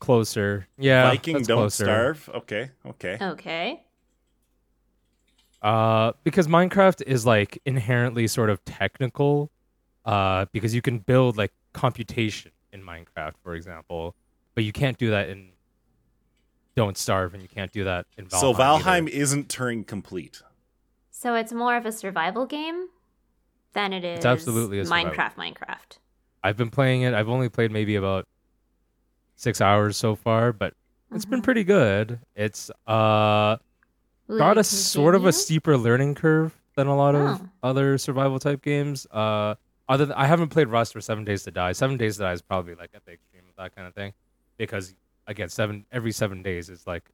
Closer, 0.00 0.66
yeah. 0.78 1.10
Viking 1.10 1.34
that's 1.36 1.48
Don't 1.48 1.58
closer. 1.58 1.84
Starve? 1.84 2.30
Okay, 2.34 2.70
okay. 2.86 3.16
Okay. 3.20 3.80
Uh, 5.62 6.12
because 6.24 6.46
Minecraft 6.46 7.02
is 7.06 7.24
like 7.24 7.58
inherently 7.64 8.26
sort 8.26 8.50
of 8.50 8.62
technical, 8.66 9.50
uh, 10.04 10.44
because 10.52 10.74
you 10.74 10.82
can 10.82 10.98
build 10.98 11.38
like 11.38 11.52
computation 11.72 12.52
in 12.72 12.82
Minecraft, 12.82 13.32
for 13.42 13.54
example, 13.54 14.14
but 14.54 14.64
you 14.64 14.72
can't 14.72 14.98
do 14.98 15.10
that 15.10 15.30
in 15.30 15.52
Don't 16.76 16.98
Starve, 16.98 17.32
and 17.32 17.42
you 17.42 17.48
can't 17.48 17.72
do 17.72 17.84
that 17.84 18.04
in 18.18 18.26
Valheim. 18.26 18.40
so 18.40 18.52
Valheim 18.52 19.08
either. 19.08 19.16
isn't 19.16 19.48
Turing 19.48 19.86
complete. 19.86 20.42
So 21.24 21.34
it's 21.36 21.54
more 21.54 21.74
of 21.74 21.86
a 21.86 21.90
survival 21.92 22.44
game 22.44 22.88
than 23.72 23.94
it 23.94 24.04
is 24.04 24.18
It's 24.18 24.26
absolutely. 24.26 24.76
Minecraft. 24.82 25.36
Minecraft. 25.36 25.96
I've 26.42 26.58
been 26.58 26.68
playing 26.68 27.00
it. 27.00 27.14
I've 27.14 27.30
only 27.30 27.48
played 27.48 27.70
maybe 27.72 27.96
about 27.96 28.28
six 29.34 29.62
hours 29.62 29.96
so 29.96 30.16
far, 30.16 30.52
but 30.52 30.74
it's 31.14 31.24
been 31.24 31.40
Mhm. 31.40 31.44
pretty 31.44 31.64
good. 31.64 32.20
It's 32.36 32.70
uh 32.86 33.56
Will 34.26 34.36
got 34.36 34.58
a 34.58 34.64
sort 34.64 35.14
of 35.14 35.24
a 35.24 35.32
steeper 35.32 35.78
learning 35.78 36.14
curve 36.16 36.60
than 36.76 36.88
a 36.88 36.94
lot 36.94 37.14
of 37.14 37.40
Oh. 37.40 37.48
other 37.62 37.96
survival 37.96 38.38
type 38.38 38.60
games. 38.60 39.06
Uh, 39.10 39.54
other 39.88 40.04
than, 40.04 40.16
I 40.18 40.26
haven't 40.26 40.50
played 40.50 40.68
Rust 40.68 40.94
or 40.94 41.00
Seven 41.00 41.24
Days 41.24 41.42
to 41.44 41.50
Die. 41.50 41.72
Seven 41.72 41.96
Days 41.96 42.16
to 42.18 42.24
Die 42.24 42.32
is 42.32 42.42
probably 42.42 42.74
like 42.74 42.90
at 42.94 43.06
the 43.06 43.12
extreme 43.12 43.44
of 43.48 43.56
that 43.56 43.74
kind 43.74 43.88
of 43.88 43.94
thing, 43.94 44.12
because 44.58 44.94
again, 45.26 45.48
seven 45.48 45.86
every 45.90 46.12
seven 46.12 46.42
days 46.42 46.68
is 46.68 46.86
like 46.86 47.08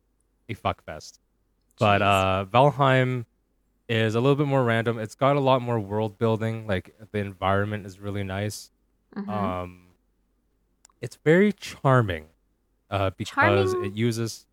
a 0.48 0.54
fuck 0.54 0.82
fest. 0.82 1.20
But 1.78 2.00
Jeez. 2.00 2.40
uh, 2.42 2.44
Valheim 2.46 3.24
is 3.90 4.14
a 4.14 4.20
little 4.20 4.36
bit 4.36 4.46
more 4.46 4.62
random. 4.62 4.98
It's 4.98 5.16
got 5.16 5.34
a 5.36 5.40
lot 5.40 5.60
more 5.62 5.80
world 5.80 6.16
building. 6.16 6.66
Like 6.66 6.94
the 7.10 7.18
environment 7.18 7.86
is 7.86 7.98
really 7.98 8.22
nice. 8.22 8.70
Mhm. 9.16 9.28
Um, 9.28 9.86
it's 11.00 11.16
very 11.24 11.52
charming, 11.52 12.26
uh, 12.90 13.10
because 13.16 13.72
Charming? 13.72 13.84
it 13.86 13.92
uses, 13.94 14.46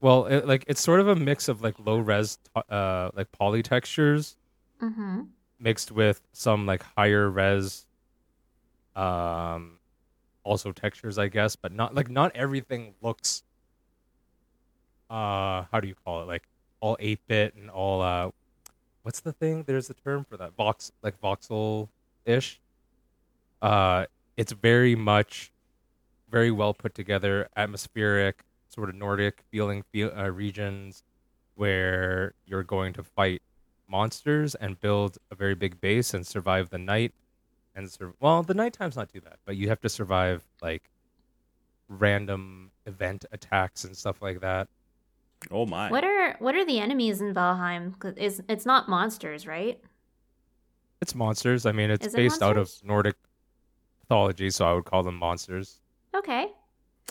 well, 0.00 0.26
it, 0.26 0.46
like 0.46 0.64
it's 0.68 0.80
sort 0.80 1.00
of 1.00 1.08
a 1.08 1.16
mix 1.16 1.48
of 1.48 1.62
like 1.62 1.74
low 1.80 1.98
res, 1.98 2.38
uh, 2.68 3.10
like 3.14 3.32
poly 3.32 3.62
textures 3.62 4.36
Mhm. 4.80 5.28
mixed 5.58 5.90
with 5.90 6.20
some 6.32 6.66
like 6.66 6.82
higher 6.96 7.28
res, 7.28 7.86
um, 8.94 9.78
also 10.44 10.72
textures, 10.72 11.18
I 11.18 11.28
guess, 11.28 11.56
but 11.56 11.72
not 11.72 11.94
like 11.94 12.08
not 12.10 12.36
everything 12.36 12.94
looks, 13.02 13.42
uh, 15.10 15.64
how 15.72 15.80
do 15.80 15.88
you 15.88 15.94
call 16.04 16.22
it? 16.22 16.26
Like 16.26 16.48
all 16.80 16.96
eight 17.00 17.20
bit 17.26 17.54
and 17.54 17.70
all, 17.70 18.00
uh, 18.02 18.30
what's 19.02 19.20
the 19.20 19.32
thing? 19.32 19.64
There's 19.66 19.90
a 19.90 19.94
term 19.94 20.24
for 20.24 20.36
that, 20.36 20.54
vox, 20.54 20.92
like 21.02 21.20
voxel 21.20 21.88
ish. 22.24 22.60
Uh, 23.60 24.06
it's 24.36 24.52
very 24.52 24.94
much, 24.94 25.52
very 26.30 26.50
well 26.50 26.74
put 26.74 26.94
together, 26.94 27.48
atmospheric, 27.56 28.44
sort 28.68 28.88
of 28.88 28.94
Nordic 28.94 29.42
feeling 29.50 29.82
feel, 29.90 30.12
uh, 30.16 30.30
regions 30.30 31.02
where 31.54 32.34
you're 32.46 32.62
going 32.62 32.92
to 32.92 33.02
fight 33.02 33.42
monsters 33.88 34.54
and 34.54 34.80
build 34.80 35.18
a 35.30 35.34
very 35.34 35.54
big 35.54 35.80
base 35.80 36.14
and 36.14 36.26
survive 36.26 36.70
the 36.70 36.78
night. 36.78 37.12
And 37.74 37.90
sur- 37.90 38.14
well, 38.20 38.42
the 38.42 38.54
nighttime's 38.54 38.96
not 38.96 39.08
too 39.08 39.20
bad, 39.20 39.36
but 39.44 39.56
you 39.56 39.68
have 39.68 39.80
to 39.80 39.88
survive 39.88 40.44
like 40.62 40.90
random 41.88 42.70
event 42.86 43.24
attacks 43.32 43.84
and 43.84 43.96
stuff 43.96 44.20
like 44.20 44.40
that. 44.40 44.68
Oh 45.50 45.66
my. 45.66 45.90
What 45.90 46.04
are 46.04 46.36
what 46.38 46.54
are 46.54 46.64
the 46.64 46.78
enemies 46.80 47.20
in 47.20 47.32
Valheim? 47.34 47.94
It's 48.16 48.40
it's 48.48 48.66
not 48.66 48.88
monsters, 48.88 49.46
right? 49.46 49.80
It's 51.00 51.14
monsters. 51.14 51.64
I 51.66 51.72
mean, 51.72 51.90
it's 51.90 52.06
it 52.06 52.12
based 52.14 52.42
out 52.42 52.56
of? 52.56 52.70
Nordic 52.82 53.14
mythology, 54.00 54.50
so 54.50 54.66
I 54.68 54.72
would 54.72 54.84
call 54.84 55.02
them 55.02 55.16
monsters. 55.16 55.80
Okay. 56.14 56.48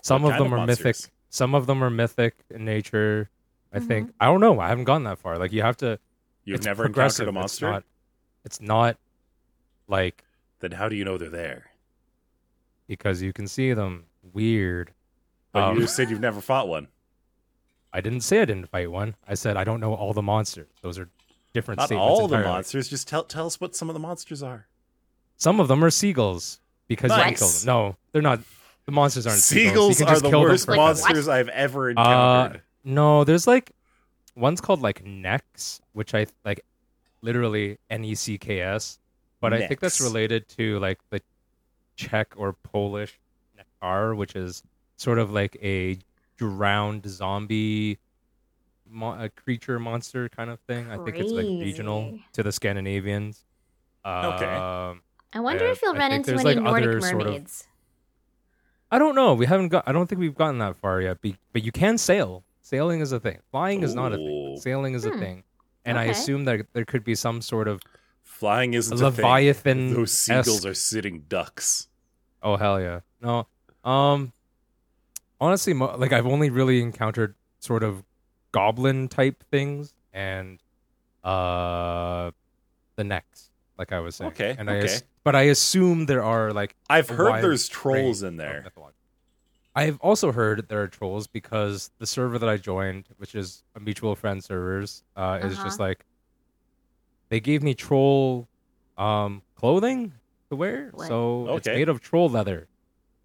Some 0.03 0.23
What 0.23 0.33
of 0.33 0.39
them 0.39 0.53
of 0.53 0.59
are 0.59 0.65
mythic. 0.65 0.95
Some 1.29 1.55
of 1.55 1.67
them 1.67 1.83
are 1.83 1.89
mythic 1.89 2.35
in 2.49 2.65
nature. 2.65 3.29
I 3.73 3.79
Mm-hmm. 3.79 3.87
think. 3.87 4.13
I 4.19 4.25
don't 4.25 4.39
know. 4.41 4.59
I 4.59 4.67
haven't 4.69 4.85
gone 4.85 5.03
that 5.03 5.19
far. 5.19 5.37
Like 5.37 5.51
you 5.53 5.61
have 5.61 5.77
to. 5.77 5.99
You've 6.45 6.63
never 6.63 6.83
progressive. 6.83 7.27
encountered 7.27 7.41
a 7.41 7.45
It's 7.45 7.61
monster? 7.61 7.71
not, 7.71 7.83
it's 8.45 8.61
not 8.61 8.97
like 9.87 10.23
Then 10.59 10.71
how 10.71 10.87
do 10.89 10.95
you 10.95 11.03
know 11.05 11.17
they're 11.17 11.29
there? 11.29 11.65
because 12.87 13.21
you 13.21 13.33
can 13.33 13.47
see 13.47 13.73
them. 13.73 14.05
Weird. 14.33 14.93
But 15.51 15.63
Um, 15.63 15.77
you 15.77 15.87
said 15.87 16.09
you've 16.09 16.21
never 16.21 16.39
fought 16.39 16.67
one. 16.69 16.87
I 17.93 18.01
didn't 18.01 18.21
say 18.21 18.41
I 18.41 18.45
didn't 18.45 18.69
fight 18.69 18.91
one. 18.91 19.15
I 19.27 19.33
said 19.33 19.57
I 19.57 19.63
don't 19.63 19.79
know 19.79 19.93
all 19.93 20.13
the 20.13 20.21
monsters. 20.21 20.67
Those 20.81 20.99
are 20.99 21.09
different 21.53 21.77
Not 21.79 21.87
statements. 21.87 22.09
all 22.09 22.27
the 22.27 22.39
monsters. 22.39 22.87
Just 22.89 23.07
tell 23.07 23.23
tell 23.23 23.47
us 23.47 23.59
what 23.59 23.75
some 23.75 23.89
of 23.89 23.93
the 23.93 23.99
monsters 23.99 24.43
are. 24.43 24.67
Some 25.37 25.59
of 25.59 25.67
them 25.67 25.83
are 25.83 25.89
seagulls 25.89 26.59
because 26.87 27.11
you 27.11 27.17
can 27.23 27.33
kill 27.35 27.47
Nice. 27.47 27.61
them. 27.63 27.67
No, 27.67 27.95
they're 28.11 28.21
not. 28.21 28.39
The 28.85 28.91
monsters 28.91 29.27
aren't 29.27 29.39
seagulls. 29.41 29.97
Seagulls 29.97 30.19
are 30.19 30.21
the 30.21 30.29
kill 30.29 30.41
worst 30.41 30.65
for 30.65 30.71
Like, 30.71 30.77
monsters 30.79 31.27
I've 31.27 31.49
ever 31.49 31.87
Uh, 31.87 31.91
encountered. 31.91 32.61
no, 32.83 33.23
there's 33.23 33.47
like 33.47 33.71
one's 34.35 34.61
called 34.61 34.81
like 34.81 35.03
Nex, 35.05 35.81
which 35.93 36.13
I 36.13 36.27
like 36.45 36.61
literally 37.21 37.77
N 37.89 38.03
E 38.05 38.15
C 38.15 38.37
K 38.37 38.61
S, 38.61 38.99
but 39.41 39.53
I 39.53 39.67
think 39.67 39.79
that's 39.79 39.99
related 40.01 40.47
to 40.49 40.79
like 40.79 40.99
the 41.09 41.21
Czech 41.95 42.33
or 42.37 42.53
Polish 42.53 43.19
Nektar, 43.57 44.15
which 44.15 44.35
is 44.35 44.63
sort 44.97 45.19
of 45.19 45.31
like 45.31 45.57
a 45.61 45.97
drowned 46.37 47.05
zombie 47.09 47.97
mo- 48.89 49.17
a 49.19 49.29
creature 49.29 49.79
monster 49.79 50.29
kind 50.29 50.49
of 50.49 50.59
thing. 50.61 50.89
I 50.89 50.97
think 51.03 51.17
it's 51.17 51.31
like 51.31 51.45
regional 51.45 52.17
to 52.33 52.43
the 52.43 52.51
Scandinavians. 52.51 53.43
Okay. 54.05 54.45
Um, 54.45 55.01
I 55.33 55.39
wonder 55.41 55.65
Yeah, 55.65 55.71
if 55.71 55.81
you'll 55.81 55.95
I 55.95 55.99
run 55.99 56.11
into 56.13 56.33
any 56.33 56.43
like, 56.43 56.57
Nordic 56.57 56.87
other 56.89 57.01
sort 57.01 57.21
of- 57.21 57.27
mermaids. 57.27 57.67
I 58.89 58.99
don't 58.99 59.15
know. 59.15 59.33
We 59.33 59.45
haven't 59.45 59.67
got. 59.69 59.83
I 59.85 59.91
don't 59.91 60.07
think 60.07 60.19
we've 60.19 60.33
gotten 60.35 60.59
that 60.59 60.77
far 60.77 61.01
yet. 61.01 61.19
Be, 61.21 61.35
but 61.51 61.61
you 61.63 61.73
can 61.73 61.97
sail. 61.97 62.45
Sailing 62.61 63.01
is 63.01 63.11
a 63.11 63.19
thing. 63.19 63.39
Flying 63.51 63.83
is 63.83 63.93
not 63.93 64.13
a 64.13 64.15
thing. 64.15 64.57
Sailing 64.61 64.93
is 64.93 65.05
a 65.05 65.11
Hmm. 65.11 65.19
thing. 65.19 65.43
And 65.83 65.97
I 65.97 66.05
assume 66.05 66.45
that 66.45 66.67
there 66.73 66.85
could 66.85 67.03
be 67.03 67.15
some 67.15 67.41
sort 67.41 67.67
of 67.67 67.81
Flying 68.23 68.73
isn't. 68.73 68.97
Leviathan. 68.97 69.93
Those 69.93 70.11
seagulls 70.11 70.65
are 70.65 70.73
sitting 70.73 71.25
ducks. 71.27 71.87
Oh 72.43 72.55
hell 72.55 72.79
yeah! 72.79 73.01
No, 73.21 73.47
um, 73.83 74.31
honestly, 75.39 75.73
mo- 75.73 75.95
like 75.97 76.13
I've 76.13 76.27
only 76.27 76.49
really 76.49 76.81
encountered 76.81 77.35
sort 77.59 77.83
of 77.83 78.03
goblin 78.51 79.07
type 79.07 79.43
things 79.51 79.93
and 80.13 80.59
uh 81.23 82.31
the 82.95 83.03
necks, 83.03 83.49
like 83.77 83.91
I 83.91 83.99
was 83.99 84.15
saying. 84.15 84.31
Okay, 84.31 84.55
And 84.57 84.69
I, 84.69 84.77
okay. 84.77 84.85
as- 84.93 85.03
but 85.23 85.35
I 85.35 85.43
assume 85.43 86.05
there 86.05 86.23
are 86.23 86.53
like 86.53 86.75
I've 86.89 87.09
heard 87.09 87.43
there's 87.43 87.67
trolls 87.67 88.23
in 88.23 88.37
there. 88.37 88.65
I've 89.75 89.99
also 89.99 90.31
heard 90.31 90.67
there 90.69 90.81
are 90.81 90.87
trolls 90.87 91.27
because 91.27 91.91
the 91.99 92.07
server 92.07 92.39
that 92.39 92.49
I 92.49 92.57
joined, 92.57 93.05
which 93.17 93.35
is 93.35 93.63
a 93.75 93.79
mutual 93.79 94.15
friend 94.15 94.43
servers, 94.43 95.03
uh, 95.15 95.39
is 95.43 95.53
Uh-huh. 95.53 95.63
just 95.65 95.79
like 95.79 96.03
they 97.29 97.39
gave 97.39 97.61
me 97.61 97.75
troll 97.75 98.47
um, 98.97 99.43
clothing 99.55 100.13
to 100.49 100.55
wear, 100.55 100.89
What? 100.93 101.07
so 101.07 101.55
it's 101.57 101.67
made 101.67 101.89
of 101.89 101.99
troll 102.01 102.29
leather. 102.29 102.67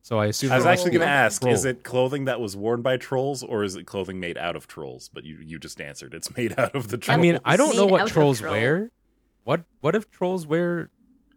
So 0.05 0.19
I 0.19 0.27
assume 0.27 0.51
I 0.51 0.57
was 0.57 0.67
actually 0.67 0.91
going 0.91 1.01
to 1.03 1.07
Troll. 1.07 1.09
ask: 1.17 1.47
Is 1.47 1.65
it 1.65 1.85
clothing 1.85 2.25
that 2.25 2.41
was 2.41 2.57
worn 2.57 2.83
by 2.83 2.97
trolls, 2.97 3.43
or 3.45 3.63
is 3.63 3.77
it 3.77 3.87
clothing 3.87 4.19
made 4.19 4.37
out 4.37 4.57
of 4.57 4.67
trolls? 4.67 5.09
But 5.13 5.23
you 5.25 5.39
you 5.41 5.59
just 5.61 5.81
answered 5.81 6.13
it's 6.13 6.35
made 6.37 6.59
out 6.59 6.75
of 6.75 6.89
the 6.89 6.99
trolls. 6.99 7.17
I 7.19 7.21
mean, 7.21 7.39
I 7.45 7.57
don't 7.57 7.77
know 7.77 7.87
what 7.87 8.09
trolls 8.09 8.41
troll. 8.41 8.53
wear. 8.53 8.91
What 9.45 9.65
what 9.81 9.95
if 9.95 10.11
trolls 10.11 10.45
wear 10.47 10.91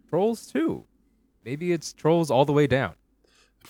trolls 0.09 0.47
too? 0.47 0.85
Maybe 1.43 1.71
it's 1.71 1.93
trolls 1.93 2.31
all 2.31 2.43
the 2.45 2.53
way 2.53 2.65
down. 2.65 2.93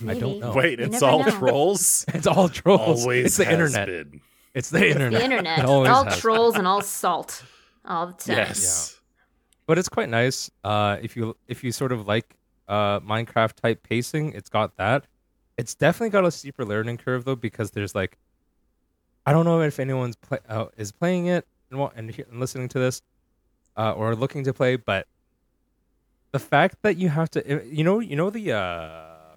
I 0.07 0.13
don't 0.13 0.39
know. 0.39 0.53
Wait, 0.53 0.79
it's 0.79 1.01
all 1.01 1.23
know. 1.23 1.31
trolls. 1.31 2.05
It's 2.13 2.27
all 2.27 2.47
trolls. 2.49 3.01
Always 3.03 3.25
it's 3.25 3.37
the 3.37 3.45
has 3.45 3.53
internet. 3.53 3.87
been. 3.87 4.21
It's 4.53 4.69
the 4.69 4.89
internet. 4.91 5.19
The 5.19 5.23
internet. 5.25 5.59
It 5.63 5.65
always 5.65 5.89
all 5.91 6.05
has. 6.05 6.19
trolls 6.19 6.55
and 6.55 6.65
all 6.67 6.81
salt. 6.81 7.43
All 7.85 8.07
the 8.07 8.13
time. 8.23 8.37
Yes. 8.37 8.97
but 9.67 9.77
it's 9.77 9.89
quite 9.89 10.07
nice. 10.09 10.49
Uh, 10.63 10.97
if 11.01 11.15
you 11.17 11.35
if 11.49 11.63
you 11.65 11.71
sort 11.73 11.91
of 11.91 12.07
like 12.07 12.35
uh, 12.67 12.99
Minecraft 13.01 13.53
type 13.53 13.83
pacing, 13.83 14.33
it's 14.33 14.49
got 14.49 14.75
that. 14.77 15.05
It's 15.57 15.75
definitely 15.75 16.09
got 16.09 16.25
a 16.25 16.31
steeper 16.31 16.65
learning 16.65 16.97
curve 16.97 17.25
though 17.25 17.35
because 17.35 17.71
there's 17.71 17.95
like 17.95 18.17
I 19.25 19.31
don't 19.31 19.45
know 19.45 19.61
if 19.61 19.79
anyone's 19.79 20.15
play, 20.15 20.39
uh, 20.47 20.65
is 20.77 20.91
playing 20.91 21.27
it 21.27 21.47
and, 21.71 21.79
and, 21.95 22.19
and 22.29 22.39
listening 22.39 22.69
to 22.69 22.79
this 22.79 23.01
uh, 23.77 23.91
or 23.93 24.15
looking 24.15 24.43
to 24.43 24.53
play, 24.53 24.75
but 24.75 25.07
the 26.31 26.39
fact 26.39 26.77
that 26.81 26.97
you 26.97 27.09
have 27.09 27.29
to, 27.31 27.65
you 27.65 27.83
know, 27.83 27.99
you 27.99 28.15
know 28.15 28.29
the 28.29 28.51
uh, 28.51 29.35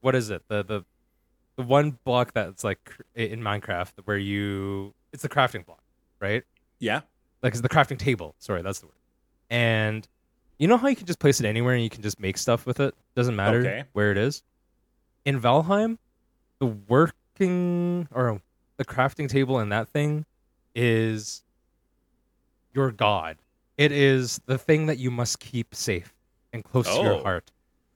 what 0.00 0.14
is 0.14 0.30
it? 0.30 0.42
The 0.48 0.62
the 0.62 0.84
the 1.56 1.62
one 1.62 1.98
block 2.04 2.32
that's 2.32 2.64
like 2.64 2.90
in 3.14 3.40
Minecraft 3.40 3.92
where 4.04 4.16
you 4.16 4.94
it's 5.12 5.22
the 5.22 5.28
crafting 5.28 5.64
block, 5.64 5.82
right? 6.20 6.44
Yeah. 6.78 7.00
like 7.42 7.52
it's 7.52 7.62
the 7.62 7.68
crafting 7.68 7.98
table. 7.98 8.34
Sorry, 8.38 8.62
that's 8.62 8.80
the 8.80 8.86
word. 8.86 8.94
And 9.48 10.06
you 10.58 10.66
know 10.68 10.76
how 10.76 10.88
you 10.88 10.96
can 10.96 11.06
just 11.06 11.18
place 11.18 11.40
it 11.40 11.46
anywhere 11.46 11.74
and 11.74 11.82
you 11.84 11.90
can 11.90 12.02
just 12.02 12.18
make 12.20 12.38
stuff 12.38 12.66
with 12.66 12.80
it. 12.80 12.94
Doesn't 13.14 13.36
matter 13.36 13.58
Okay. 13.60 13.84
where 13.92 14.10
it 14.10 14.18
is. 14.18 14.42
In 15.24 15.40
Valheim, 15.40 15.98
the 16.60 16.66
working 16.66 18.08
or 18.12 18.40
the 18.76 18.84
crafting 18.84 19.28
table 19.28 19.60
in 19.60 19.68
that 19.70 19.88
thing 19.88 20.24
is 20.74 21.42
your 22.74 22.90
god. 22.90 23.38
It 23.76 23.92
is 23.92 24.40
the 24.46 24.58
thing 24.58 24.86
that 24.86 24.98
you 24.98 25.10
must 25.10 25.40
keep 25.40 25.74
safe 25.74 26.14
and 26.52 26.64
close 26.64 26.86
to 26.86 27.02
your 27.02 27.14
Oh. 27.14 27.22
heart. 27.22 27.50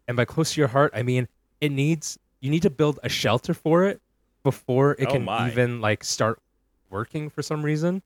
And 0.08 0.16
by 0.16 0.24
close 0.24 0.54
to 0.54 0.60
your 0.60 0.68
heart, 0.68 0.92
I 0.94 1.02
mean 1.02 1.28
it 1.60 1.70
needs 1.72 2.18
you 2.40 2.50
need 2.50 2.62
to 2.62 2.70
build 2.70 2.98
a 3.02 3.08
shelter 3.08 3.52
for 3.54 3.84
it 3.84 4.00
before 4.42 4.92
it 4.98 5.06
Oh 5.08 5.12
can 5.12 5.24
my. 5.24 5.48
even 5.50 5.80
like 5.80 6.02
start 6.02 6.40
working 6.88 7.28
for 7.30 7.42
some 7.42 7.62
reason. 7.62 8.02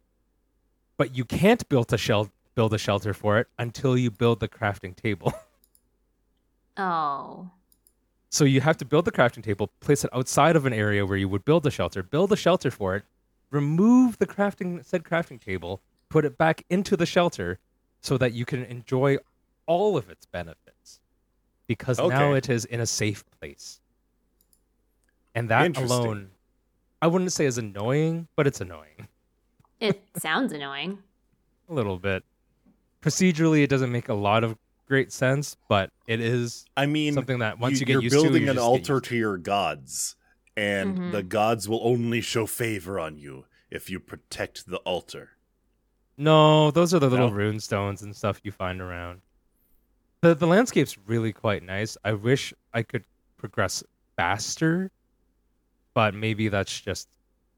But 0.96 1.16
you 1.16 1.24
can't 1.24 1.68
build 1.68 1.92
a 1.92 1.98
shel- 1.98 2.30
build 2.54 2.72
a 2.74 2.78
shelter 2.78 3.14
for 3.14 3.38
it 3.38 3.48
until 3.58 3.96
you 3.96 4.10
build 4.10 4.40
the 4.40 4.48
crafting 4.48 4.94
table. 4.94 5.32
Oh. 6.76 7.50
So 8.30 8.44
you 8.44 8.60
have 8.62 8.76
to 8.78 8.84
build 8.84 9.04
the 9.04 9.12
crafting 9.12 9.44
table, 9.44 9.70
place 9.78 10.02
it 10.02 10.10
outside 10.12 10.56
of 10.56 10.66
an 10.66 10.72
area 10.72 11.06
where 11.06 11.16
you 11.16 11.28
would 11.28 11.44
build 11.44 11.64
a 11.66 11.70
shelter, 11.70 12.02
build 12.02 12.32
a 12.32 12.36
shelter 12.36 12.68
for 12.72 12.96
it, 12.96 13.04
remove 13.52 14.18
the 14.18 14.26
crafting 14.26 14.84
said 14.84 15.04
crafting 15.04 15.40
table, 15.40 15.80
put 16.08 16.24
it 16.24 16.36
back 16.36 16.64
into 16.70 16.96
the 16.96 17.06
shelter 17.06 17.60
so 18.00 18.18
that 18.18 18.32
you 18.32 18.44
can 18.44 18.64
enjoy 18.64 19.18
all 19.66 19.96
of 19.96 20.10
its 20.10 20.26
benefits. 20.26 20.98
Because 21.68 22.00
now 22.00 22.32
it 22.32 22.50
is 22.50 22.64
in 22.64 22.80
a 22.80 22.86
safe 22.86 23.24
place. 23.38 23.78
And 25.36 25.48
that 25.48 25.76
alone 25.76 26.30
I 27.00 27.06
wouldn't 27.06 27.32
say 27.32 27.44
is 27.44 27.58
annoying, 27.58 28.28
but 28.34 28.46
it's 28.46 28.62
annoying. 28.62 29.08
It 29.78 30.02
sounds 30.16 30.52
annoying. 30.52 31.02
A 31.68 31.74
little 31.74 31.98
bit. 31.98 32.24
Procedurally 33.04 33.62
it 33.62 33.68
doesn't 33.68 33.92
make 33.92 34.08
a 34.08 34.14
lot 34.14 34.44
of 34.44 34.56
great 34.88 35.12
sense, 35.12 35.56
but 35.68 35.90
it 36.06 36.20
is 36.20 36.64
I 36.76 36.86
mean, 36.86 37.12
something 37.12 37.38
that 37.40 37.58
once 37.58 37.80
you, 37.80 37.86
get 37.86 37.92
you're 37.94 38.02
used 38.02 38.14
to, 38.14 38.22
building 38.22 38.42
you 38.44 38.50
an 38.50 38.54
just 38.56 38.64
get 38.64 38.68
altar 38.70 38.92
used 38.94 39.04
to 39.06 39.16
your 39.16 39.36
gods, 39.38 40.16
and 40.56 40.96
Mhm. 40.98 41.12
the 41.12 41.22
gods 41.22 41.68
will 41.68 41.80
only 41.86 42.20
show 42.20 42.46
favor 42.46 42.98
on 42.98 43.18
you 43.18 43.44
if 43.70 43.90
you 43.90 44.00
protect 44.00 44.66
the 44.66 44.78
altar. 44.78 45.30
No, 46.16 46.70
those 46.70 46.94
are 46.94 46.98
the 46.98 47.10
little 47.10 47.28
No? 47.28 47.34
rune 47.34 47.60
stones 47.60 48.00
and 48.02 48.14
stuff 48.16 48.40
you 48.44 48.52
find 48.52 48.80
around. 48.80 49.20
The 50.22 50.34
the 50.34 50.46
landscape's 50.46 50.96
really 51.06 51.32
quite 51.32 51.62
nice. 51.62 51.96
I 52.04 52.12
wish 52.12 52.54
I 52.72 52.82
could 52.82 53.04
progress 53.36 53.82
faster, 54.16 54.90
but 55.92 56.14
maybe 56.14 56.48
that's 56.48 56.80
just 56.80 57.08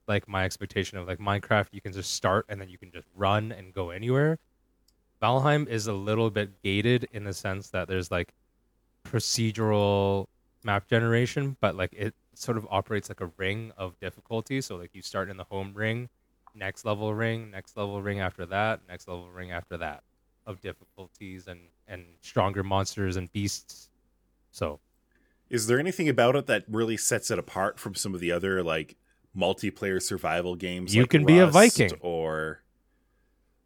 like 0.08 0.26
my 0.26 0.44
expectation 0.44 0.98
of 0.98 1.06
like 1.06 1.18
Minecraft 1.18 1.68
you 1.72 1.80
can 1.80 1.92
just 1.92 2.12
start 2.14 2.46
and 2.48 2.60
then 2.60 2.68
you 2.68 2.78
can 2.78 2.90
just 2.90 3.06
run 3.14 3.52
and 3.52 3.72
go 3.74 3.90
anywhere. 3.90 4.38
Valheim 5.22 5.68
is 5.68 5.86
a 5.86 5.92
little 5.92 6.30
bit 6.30 6.62
gated 6.62 7.08
in 7.12 7.24
the 7.24 7.32
sense 7.32 7.68
that 7.70 7.88
there's 7.88 8.10
like 8.10 8.34
procedural 9.04 10.26
map 10.62 10.88
generation, 10.88 11.56
but 11.60 11.74
like 11.74 11.92
it 11.92 12.14
sort 12.34 12.58
of 12.58 12.66
operates 12.70 13.08
like 13.08 13.20
a 13.20 13.30
ring 13.36 13.72
of 13.76 13.98
difficulty. 14.00 14.60
So 14.60 14.76
like 14.76 14.90
you 14.94 15.02
start 15.02 15.30
in 15.30 15.36
the 15.36 15.44
home 15.44 15.72
ring, 15.74 16.08
next 16.54 16.84
level 16.84 17.14
ring, 17.14 17.50
next 17.50 17.76
level 17.76 18.02
ring 18.02 18.20
after 18.20 18.44
that, 18.46 18.80
next 18.88 19.08
level 19.08 19.28
ring 19.30 19.52
after 19.52 19.76
that 19.78 20.02
of 20.46 20.60
difficulties 20.60 21.46
and 21.48 21.60
and 21.88 22.04
stronger 22.20 22.62
monsters 22.62 23.16
and 23.16 23.32
beasts. 23.32 23.88
So 24.50 24.80
Is 25.48 25.66
there 25.66 25.78
anything 25.78 26.08
about 26.08 26.34
it 26.36 26.46
that 26.46 26.64
really 26.68 26.96
sets 26.96 27.30
it 27.30 27.38
apart 27.38 27.78
from 27.78 27.94
some 27.94 28.14
of 28.14 28.20
the 28.20 28.32
other 28.32 28.62
like 28.62 28.96
multiplayer 29.36 30.02
survival 30.02 30.56
games? 30.56 30.94
You 30.94 31.02
like 31.02 31.10
can 31.10 31.24
be 31.24 31.38
a 31.38 31.46
Viking. 31.46 31.92
or 32.00 32.62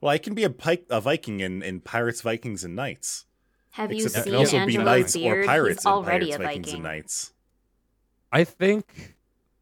well, 0.01 0.11
I 0.11 0.19
can 0.19 0.35
be 0.35 0.45
a, 0.45 0.51
pike, 0.51 0.87
a 0.91 1.01
Viking 1.01 1.41
in, 1.41 1.63
in 1.63 1.81
Pirates, 1.81 2.21
Vikings, 2.23 2.65
and 2.65 2.75
Knights. 2.75 3.27
Have 3.73 3.93
you 3.93 4.09
seen 4.09 4.21
it 4.21 4.25
can 4.25 4.35
also 4.35 4.67
be 4.67 4.77
knights 4.77 5.15
beard? 5.15 5.45
or 5.45 5.47
pirates 5.47 5.83
He's 5.83 5.87
already 5.87 6.27
Pirates, 6.27 6.37
a 6.37 6.43
Vikings, 6.43 6.73
and 6.73 6.83
Knights. 6.83 7.33
I 8.33 8.45
think 8.45 9.17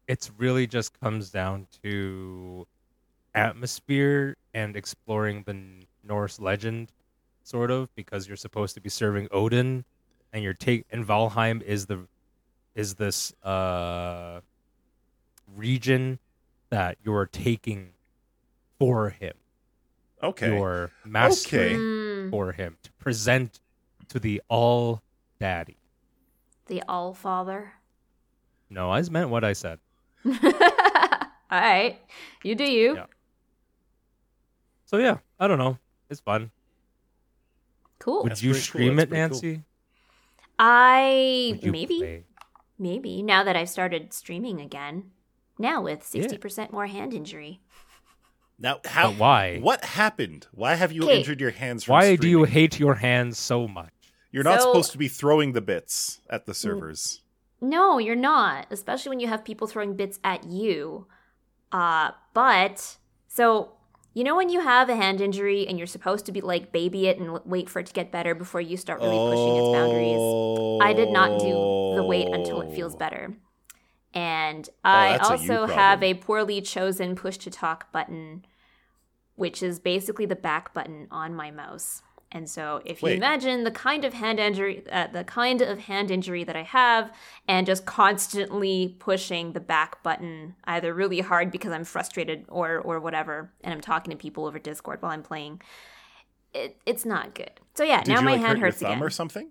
it's 0.07 0.31
really 0.37 0.65
just 0.65 0.99
comes 0.99 1.29
down 1.29 1.67
to 1.83 2.65
atmosphere 3.35 4.35
and 4.53 4.75
exploring 4.75 5.43
the 5.43 5.51
N- 5.51 5.83
Norse 6.03 6.39
legend, 6.39 6.91
sort 7.43 7.69
of, 7.69 7.93
because 7.95 8.27
you're 8.27 8.37
supposed 8.37 8.73
to 8.75 8.81
be 8.81 8.89
serving 8.89 9.27
Odin, 9.31 9.85
and 10.33 10.43
you're 10.43 10.53
take 10.53 10.85
and 10.91 11.05
Valheim 11.05 11.61
is 11.61 11.85
the 11.85 12.07
is 12.75 12.95
this 12.95 13.33
uh 13.43 14.41
region 15.55 16.19
that 16.69 16.97
you're 17.03 17.25
taking 17.25 17.89
for 18.79 19.09
him, 19.09 19.33
Okay. 20.21 20.55
your 20.55 20.91
master 21.05 21.57
Okay. 21.59 21.75
Mm, 21.75 22.29
for 22.31 22.51
him 22.51 22.77
to 22.83 22.91
present 22.93 23.59
to 24.09 24.19
the 24.19 24.41
All 24.49 25.01
Daddy. 25.39 25.77
the 26.67 26.83
All 26.87 27.13
Father. 27.13 27.73
No, 28.69 28.91
I 28.91 29.01
meant 29.03 29.29
what 29.29 29.43
I 29.43 29.53
said. 29.53 29.79
All 30.25 30.31
right, 31.51 31.97
you 32.43 32.53
do 32.55 32.63
you. 32.63 32.95
Yeah. 32.95 33.05
So 34.85 34.97
yeah, 34.97 35.17
I 35.39 35.47
don't 35.47 35.57
know. 35.57 35.77
It's 36.09 36.19
fun. 36.19 36.51
Cool. 37.99 38.23
Would 38.23 38.31
That's 38.31 38.43
you 38.43 38.51
pretty 38.51 38.59
cool. 38.61 38.63
stream 38.63 38.99
it, 38.99 39.09
pretty 39.09 39.21
cool. 39.29 39.41
Nancy? 39.41 39.63
I 40.59 41.59
maybe 41.63 41.97
play? 41.99 42.23
maybe 42.77 43.21
now 43.23 43.43
that 43.43 43.55
I've 43.55 43.69
started 43.69 44.13
streaming 44.13 44.59
again. 44.61 45.11
Now 45.57 45.81
with 45.81 46.05
sixty 46.05 46.37
percent 46.37 46.71
more 46.71 46.87
hand 46.87 47.13
injury. 47.13 47.61
Now, 48.59 48.79
how? 48.85 49.11
But 49.11 49.19
why? 49.19 49.59
What 49.59 49.83
happened? 49.85 50.47
Why 50.51 50.75
have 50.75 50.91
you 50.91 51.03
Okay. 51.03 51.17
injured 51.19 51.39
your 51.39 51.51
hands? 51.51 51.85
From 51.85 51.93
Why 51.93 52.15
do 52.15 52.27
you 52.27 52.43
hate 52.43 52.79
your 52.79 52.95
hands 52.95 53.37
so 53.37 53.67
much? 53.67 53.93
You're 54.31 54.43
not 54.43 54.61
So- 54.61 54.67
supposed 54.71 54.91
to 54.91 54.97
be 54.97 55.07
throwing 55.07 55.53
the 55.53 55.61
bits 55.61 56.19
at 56.29 56.43
Mm. 56.43 56.45
the 56.45 56.53
servers. 56.53 57.21
No, 57.61 57.97
you're 57.97 58.15
not. 58.15 58.67
Especially 58.69 59.09
when 59.09 59.19
you 59.19 59.27
have 59.27 59.43
people 59.45 59.65
throwing 59.67 59.95
bits 59.95 60.19
at 60.23 60.43
you. 60.45 61.07
Uh, 61.71 62.11
but 62.33 62.97
so 63.27 63.71
you 64.13 64.23
know 64.23 64.35
when 64.35 64.49
you 64.49 64.59
have 64.59 64.89
a 64.89 64.95
hand 64.95 65.21
injury 65.21 65.67
and 65.67 65.77
you're 65.77 65.87
supposed 65.87 66.25
to 66.25 66.31
be 66.31 66.41
like 66.41 66.71
baby 66.71 67.07
it 67.07 67.19
and 67.19 67.39
wait 67.45 67.69
for 67.69 67.79
it 67.79 67.85
to 67.85 67.93
get 67.93 68.11
better 68.11 68.33
before 68.35 68.59
you 68.61 68.75
start 68.75 68.99
really 69.01 69.17
pushing 69.17 69.55
its 69.55 69.69
boundaries. 69.71 70.81
I 70.81 70.93
did 70.93 71.09
not 71.11 71.39
do 71.39 71.95
the 71.95 72.03
wait 72.03 72.27
until 72.27 72.61
it 72.61 72.73
feels 72.73 72.95
Oh. 72.95 72.97
better. 72.97 73.37
And 74.13 74.67
I 74.83 75.17
that's 75.17 75.29
a 75.29 75.31
also 75.33 75.65
have 75.67 76.01
a 76.01 76.15
poorly 76.15 76.61
chosen 76.61 77.15
push 77.15 77.37
to 77.37 77.51
talk 77.51 77.91
button, 77.91 78.45
which 79.39 79.63
is 79.63 79.79
basically 79.79 80.25
the 80.25 80.35
back 80.35 80.73
button 80.73 81.07
on 81.09 81.33
my 81.33 81.49
mouse. 81.49 82.03
And 82.31 82.47
so, 82.47 82.81
if 82.85 83.01
you 83.01 83.07
Wait. 83.07 83.17
imagine 83.17 83.63
the 83.63 83.71
kind 83.71 84.05
of 84.05 84.13
hand 84.13 84.39
injury, 84.39 84.83
uh, 84.91 85.07
the 85.07 85.23
kind 85.23 85.63
of 85.63 85.79
hand 85.79 86.11
injury 86.11 86.43
that 86.43 86.55
I 86.55 86.61
have, 86.61 87.11
and 87.47 87.65
just 87.65 87.87
constantly 87.87 88.95
pushing 88.99 89.53
the 89.53 89.59
back 89.59 90.03
button 90.03 90.53
either 90.65 90.93
really 90.93 91.21
hard 91.21 91.49
because 91.49 91.71
I'm 91.71 91.85
frustrated 91.85 92.45
or 92.47 92.77
or 92.77 92.99
whatever, 92.99 93.51
and 93.63 93.73
I'm 93.73 93.81
talking 93.81 94.11
to 94.11 94.17
people 94.17 94.45
over 94.45 94.59
Discord 94.59 95.01
while 95.01 95.11
I'm 95.11 95.23
playing, 95.23 95.59
it, 96.53 96.77
it's 96.85 97.05
not 97.05 97.33
good. 97.33 97.51
So 97.73 97.83
yeah, 97.83 98.03
Did 98.03 98.13
now 98.13 98.19
you 98.19 98.25
my 98.25 98.31
like 98.33 98.41
hand 98.41 98.49
hurt 98.49 98.57
your 98.59 98.67
hurts 98.67 98.79
thumb 98.79 98.91
again. 98.91 99.03
or 99.03 99.09
something? 99.09 99.49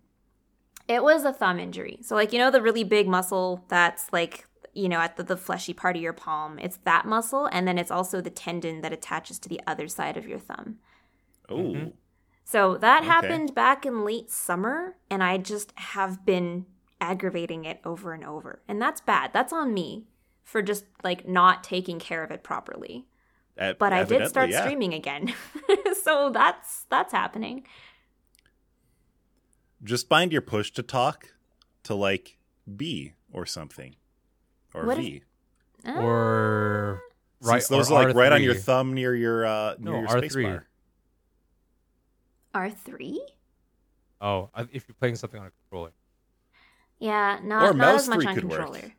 It 0.89 1.03
was 1.03 1.25
a 1.25 1.33
thumb 1.33 1.59
injury. 1.59 1.99
So, 2.03 2.15
like, 2.15 2.33
you 2.33 2.39
know, 2.39 2.51
the 2.51 2.63
really 2.63 2.85
big 2.85 3.07
muscle 3.09 3.65
that's 3.69 4.11
like, 4.13 4.47
you 4.79 4.89
know, 4.89 5.01
at 5.01 5.17
the, 5.17 5.23
the 5.25 5.37
fleshy 5.37 5.73
part 5.75 5.97
of 5.97 6.03
your 6.03 6.13
palm? 6.13 6.59
It's 6.59 6.79
that 6.85 7.05
muscle. 7.07 7.47
And 7.53 7.67
then 7.67 7.79
it's 7.79 7.91
also 7.91 8.21
the 8.21 8.31
tendon 8.31 8.81
that 8.83 8.93
attaches 8.93 9.39
to 9.41 9.49
the 9.49 9.61
other 9.67 9.89
side 9.89 10.17
of 10.17 10.27
your 10.27 10.39
thumb. 10.39 10.79
Oh, 11.49 11.57
Mhm. 11.57 11.93
So 12.45 12.79
that 12.79 13.01
Okay. 13.01 13.07
happened 13.09 13.55
back 13.55 13.85
in 13.85 14.05
late 14.05 14.31
summer. 14.31 14.97
And 15.11 15.23
I 15.23 15.37
just 15.39 15.73
have 15.77 16.25
been 16.25 16.67
aggravating 17.01 17.65
it 17.65 17.81
over 17.85 18.13
and 18.13 18.25
over. 18.25 18.63
And 18.69 18.81
that's 18.81 19.01
bad. 19.01 19.33
That's 19.33 19.53
on 19.53 19.75
me 19.75 20.07
for 20.45 20.63
just 20.63 20.85
like 21.05 21.29
not 21.29 21.63
taking 21.65 21.99
care 21.99 22.23
of 22.25 22.31
it 22.31 22.43
properly. 22.43 23.07
E- 23.61 23.73
But 23.79 23.93
I 23.93 24.05
did 24.05 24.29
start 24.29 24.51
yeah. 24.51 24.61
streaming 24.61 24.95
again. 24.95 25.35
so 26.03 26.31
that's 26.31 26.85
that's 26.89 27.13
happening. 27.13 27.67
Just 29.83 30.09
bind 30.09 30.33
your 30.33 30.43
push 30.43 30.71
to 30.73 30.83
talk 30.83 31.35
to 31.85 31.95
like 31.95 32.39
B 32.77 33.13
or 33.33 33.47
something, 33.47 33.95
or 34.79 34.87
What 34.87 34.99
is- 34.99 35.05
V. 35.05 35.23
Ah. 35.87 36.01
Or 36.01 37.03
right, 37.41 37.63
Since 37.63 37.69
those 37.69 37.91
or 37.91 37.99
are 38.01 38.07
like 38.09 38.17
right 38.17 38.33
on 38.33 38.43
your 38.43 38.55
thumb 38.55 38.95
near 38.95 39.15
your 39.15 39.47
uh, 39.47 39.75
near 39.79 39.93
No, 39.93 39.99
your 40.01 40.09
R3. 40.09 40.31
space 40.31 40.35
bar. 40.45 40.67
R3? 42.55 43.17
Oh, 44.21 44.51
if 44.73 44.89
you're 44.89 44.97
playing 44.99 45.17
something 45.17 45.41
on 45.41 45.47
a 45.47 45.51
controller. 45.51 45.93
Yeah, 46.99 47.39
not, 47.45 47.63
Or 47.63 47.67
not 47.69 47.77
mouse 47.77 48.03
as 48.03 48.09
much 48.09 48.19
three 48.19 48.27
on 48.27 48.35
could 48.35 48.45
work. 48.51 48.93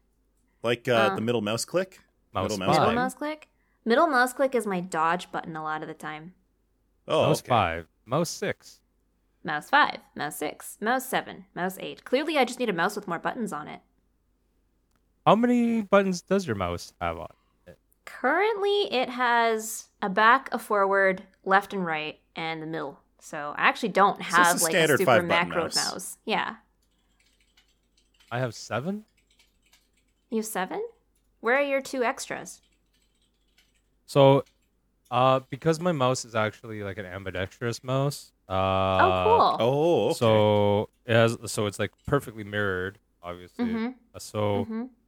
Like 0.63 0.87
uh, 0.87 0.93
Uh. 0.93 1.15
the 1.15 1.21
middle 1.21 1.41
mouse 1.41 1.65
click. 1.65 1.99
Mouse 2.33 2.43
Middle 2.51 2.57
mouse 2.65 2.79
Middle 2.79 2.93
mouse 2.93 3.13
click. 3.13 3.47
Middle 3.85 4.07
mouse 4.07 4.33
click 4.33 4.55
is 4.55 4.65
my 4.67 4.79
dodge 4.79 5.31
button 5.31 5.55
a 5.55 5.63
lot 5.63 5.81
of 5.81 5.87
the 5.87 5.93
time. 5.93 6.33
Oh, 7.07 7.23
mouse 7.27 7.41
okay. 7.41 7.49
five. 7.49 7.87
Mouse 8.05 8.29
six. 8.29 8.79
Mouse 9.43 9.69
five, 9.69 9.99
mouse 10.15 10.35
six, 10.37 10.77
mouse 10.81 11.05
seven, 11.07 11.45
mouse 11.55 11.77
eight. 11.79 12.03
Clearly, 12.03 12.37
I 12.37 12.43
just 12.43 12.59
need 12.59 12.69
a 12.69 12.73
mouse 12.73 12.95
with 12.95 13.07
more 13.07 13.19
buttons 13.19 13.53
on 13.53 13.67
it. 13.69 13.79
How 15.29 15.35
many 15.35 15.83
buttons 15.83 16.23
does 16.23 16.47
your 16.47 16.55
mouse 16.55 16.91
have 16.99 17.19
on? 17.19 17.27
it? 17.67 17.77
Currently, 18.03 18.91
it 18.91 19.09
has 19.09 19.89
a 20.01 20.09
back, 20.09 20.49
a 20.51 20.57
forward, 20.57 21.21
left 21.45 21.71
and 21.71 21.85
right, 21.85 22.19
and 22.35 22.63
the 22.63 22.65
middle. 22.65 22.99
So 23.19 23.53
I 23.55 23.67
actually 23.67 23.89
don't 23.89 24.19
it's 24.19 24.29
have 24.29 24.59
a 24.59 24.63
like 24.63 24.73
a 24.73 24.77
standard 24.77 24.97
super 24.97 25.05
five-button 25.05 25.27
macro 25.27 25.65
mouse. 25.65 25.75
mouse. 25.75 26.17
Yeah. 26.25 26.55
I 28.31 28.39
have 28.39 28.55
seven. 28.55 29.05
You 30.31 30.37
have 30.37 30.47
seven? 30.47 30.83
Where 31.41 31.57
are 31.57 31.61
your 31.61 31.81
two 31.81 32.03
extras? 32.03 32.61
So, 34.07 34.45
uh, 35.11 35.41
because 35.51 35.79
my 35.79 35.91
mouse 35.91 36.25
is 36.25 36.33
actually 36.33 36.81
like 36.81 36.97
an 36.97 37.05
ambidextrous 37.05 37.83
mouse. 37.83 38.31
Uh, 38.49 38.53
oh, 38.53 39.23
cool. 39.23 39.57
Oh, 39.59 40.05
okay. 40.05 40.13
So 40.15 40.89
it 41.05 41.13
has, 41.13 41.37
so 41.45 41.67
it's 41.67 41.77
like 41.77 41.91
perfectly 42.07 42.43
mirrored, 42.43 42.97
obviously. 43.21 43.65
Mm-hmm. 43.65 43.89
Uh, 44.15 44.17
So 44.17 44.63
hmm 44.63 44.81
the 44.81 44.98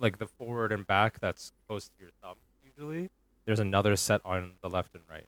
like 0.00 0.18
the 0.18 0.26
forward 0.26 0.72
and 0.72 0.86
back 0.86 1.20
that's 1.20 1.52
close 1.68 1.88
to 1.88 1.94
your 2.00 2.10
thumb 2.22 2.36
usually. 2.62 3.10
There's 3.46 3.60
another 3.60 3.96
set 3.96 4.20
on 4.24 4.54
the 4.62 4.68
left 4.70 4.94
and 4.94 5.04
right, 5.08 5.26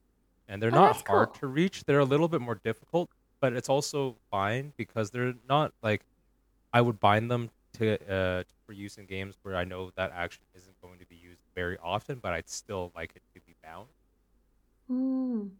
and 0.49 0.63
they're 0.63 0.71
Oh, 0.73 0.75
not 0.75 1.07
hard 1.09 1.33
cool. 1.33 1.41
to 1.41 1.47
reach. 1.47 1.85
They're 1.85 2.01
a 2.01 2.05
little 2.05 2.29
bit 2.29 2.41
more 2.41 2.55
difficult, 2.57 3.11
but 3.41 3.53
it's 3.55 3.69
also 3.69 4.17
fine 4.31 4.73
because 4.77 5.11
they're 5.11 5.35
not 5.49 5.73
like 5.83 6.05
I 6.73 6.81
would 6.83 7.01
bind 7.01 7.31
them 7.31 7.51
to 7.75 7.95
uh, 8.13 8.45
for 8.67 8.73
use 8.73 8.99
in 8.99 9.07
games 9.07 9.37
where 9.43 9.57
I 9.57 9.65
know 9.65 9.91
that 9.97 10.13
action 10.13 10.45
isn't 10.55 10.77
going 10.83 10.99
to 11.01 11.07
be 11.07 11.17
used 11.17 11.43
very 11.57 11.79
often, 11.79 12.19
but 12.21 12.33
I'd 12.33 12.49
still 12.49 12.93
like 12.95 13.13
it 13.17 13.23
to 13.35 13.41
be 13.47 13.55
bound. 13.63 13.89
Mm. 14.91 15.51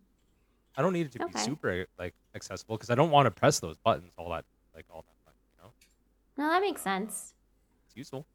I 0.77 0.83
don't 0.83 0.93
need 0.93 1.07
it 1.07 1.13
to 1.13 1.21
Okay. 1.21 1.33
be 1.33 1.39
super 1.39 1.87
like 1.99 2.15
accessible 2.35 2.77
because 2.77 2.91
I 2.91 2.95
don't 2.95 3.11
want 3.11 3.27
to 3.27 3.31
press 3.31 3.61
those 3.61 3.77
buttons 3.79 4.13
all 4.17 4.31
that 4.31 4.45
like 4.75 4.87
all 4.91 5.03
that 5.03 5.17
much. 5.27 5.37
You 5.57 5.63
know, 5.65 5.73
No, 6.37 6.49
that 6.49 6.61
makes 6.61 6.83
sense. 6.83 7.35
it's 7.87 7.97
useful. 7.97 8.27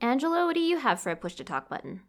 Angelo, 0.00 0.46
what 0.46 0.54
do 0.54 0.60
you 0.60 0.78
have 0.78 1.00
for 1.00 1.10
a 1.10 1.16
push 1.16 1.34
to 1.34 1.44
talk 1.44 1.68
button? 1.68 2.02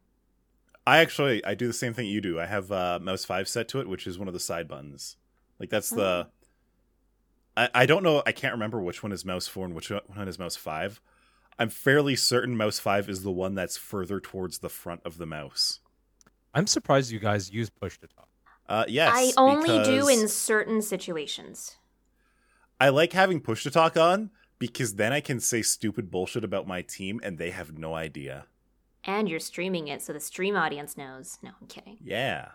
I 0.86 1.00
actually 1.00 1.44
I 1.46 1.54
do 1.54 1.68
the 1.68 1.74
same 1.74 1.94
thing 1.94 2.08
you 2.08 2.22
do. 2.22 2.40
I 2.40 2.46
have 2.46 2.72
uh, 2.72 3.00
mouse 3.02 3.26
five 3.26 3.48
set 3.48 3.68
to 3.70 3.80
it, 3.80 3.88
which 3.88 4.08
is 4.08 4.18
one 4.18 4.28
of 4.28 4.34
the 4.34 4.40
side 4.40 4.68
buttons. 4.68 5.18
Like 5.60 5.70
that's 5.70 5.90
the. 5.90 6.28
I, 7.56 7.70
I 7.74 7.86
don't 7.86 8.04
know. 8.04 8.24
I 8.26 8.32
can't 8.32 8.54
remember 8.54 8.82
which 8.82 9.04
one 9.04 9.12
is 9.12 9.26
mouse 9.26 9.48
four 9.48 9.66
and 9.66 9.76
which 9.76 9.92
one 9.92 10.28
is 10.28 10.40
mouse 10.40 10.56
five. 10.56 11.02
I'm 11.60 11.70
fairly 11.70 12.16
certain 12.16 12.58
mouse 12.58 12.80
five 12.80 13.10
is 13.10 13.24
the 13.24 13.32
one 13.32 13.54
that's 13.54 13.78
further 13.78 14.20
towards 14.20 14.60
the 14.60 14.70
front 14.70 15.02
of 15.06 15.18
the 15.18 15.26
mouse. 15.26 15.80
I'm 16.54 16.66
surprised 16.66 17.12
you 17.12 17.20
guys 17.20 17.52
use 17.52 17.70
push 17.70 18.00
to 18.00 18.08
talk. 18.08 18.28
Uh, 18.68 18.86
yes, 18.88 19.12
I 19.14 19.32
only 19.38 19.84
do 19.84 20.08
in 20.08 20.28
certain 20.28 20.82
situations. 20.82 21.78
I 22.80 22.90
like 22.90 23.14
having 23.14 23.42
push 23.42 23.64
to 23.64 23.72
talk 23.72 23.98
on 23.98 24.32
because 24.62 24.94
then 24.94 25.12
I 25.12 25.22
can 25.22 25.40
say 25.40 25.64
stupid 25.64 26.12
bullshit 26.12 26.44
about 26.44 26.68
my 26.68 26.84
team 26.84 27.20
and 27.24 27.40
they 27.40 27.50
have 27.50 27.80
no 27.80 27.96
idea. 27.96 28.46
And 29.04 29.28
you're 29.28 29.40
streaming 29.40 29.88
it 29.88 30.04
so 30.04 30.14
the 30.14 30.20
stream 30.20 30.56
audience 30.56 30.96
knows. 30.96 31.40
No, 31.42 31.50
I'm 31.60 31.68
kidding. 31.68 31.98
Yeah. 32.06 32.50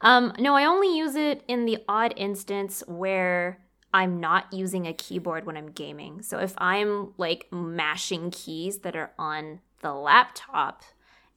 um, 0.00 0.32
no, 0.38 0.54
I 0.54 0.64
only 0.64 0.96
use 0.96 1.16
it 1.16 1.42
in 1.48 1.64
the 1.64 1.78
odd 1.88 2.14
instance 2.16 2.84
where 2.86 3.60
I'm 3.92 4.20
not 4.20 4.52
using 4.52 4.86
a 4.86 4.92
keyboard 4.92 5.44
when 5.44 5.56
I'm 5.56 5.72
gaming. 5.72 6.22
So 6.22 6.38
if 6.38 6.54
I'm 6.56 7.12
like 7.18 7.48
mashing 7.50 8.30
keys 8.30 8.78
that 8.78 8.94
are 8.94 9.10
on 9.18 9.58
the 9.80 9.92
laptop 9.92 10.82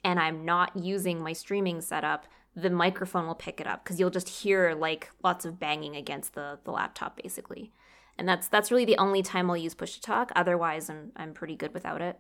and 0.04 0.20
I'm 0.20 0.46
not 0.46 0.78
using 0.78 1.24
my 1.24 1.34
streaming 1.34 1.82
setup, 1.82 2.28
the 2.56 2.70
microphone 2.70 3.26
will 3.26 3.34
pick 3.34 3.60
it 3.60 3.66
up 3.66 3.84
because 3.84 4.00
you'll 4.00 4.12
just 4.12 4.30
hear 4.30 4.76
like 4.76 5.10
lots 5.24 5.44
of 5.44 5.60
banging 5.60 5.96
against 5.96 6.36
the, 6.36 6.60
the 6.66 6.72
laptop 6.72 7.20
basically. 7.22 7.72
And 8.20 8.28
that's 8.28 8.48
that's 8.50 8.70
really 8.70 8.86
the 8.86 8.98
only 8.98 9.24
time 9.24 9.50
I'll 9.50 9.58
use 9.58 9.74
push 9.74 9.94
to 9.96 10.02
talk. 10.02 10.32
Otherwise 10.36 10.90
I'm 10.90 11.12
I'm 11.16 11.34
pretty 11.34 11.56
good 11.56 11.74
without 11.74 12.02
it. 12.02 12.20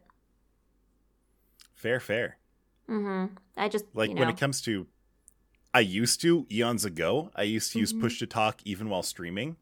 Fair, 1.75 1.99
fair. 1.99 2.37
Mm-hmm. 2.89 3.35
I 3.57 3.69
just 3.69 3.85
Like 3.93 4.09
you 4.11 4.15
when 4.15 4.29
it 4.29 4.37
comes 4.37 4.61
to, 4.61 4.87
I 5.73 5.81
used 5.81 6.21
to 6.21 6.47
eons 6.51 6.85
ago. 6.85 7.31
I 7.35 7.43
used 7.43 7.71
to 7.73 7.79
use 7.79 7.93
Mhm. 7.93 8.01
push 8.01 8.19
to 8.19 8.27
talk 8.27 8.61
even 8.65 8.89
while 8.89 9.03
streaming, 9.03 9.57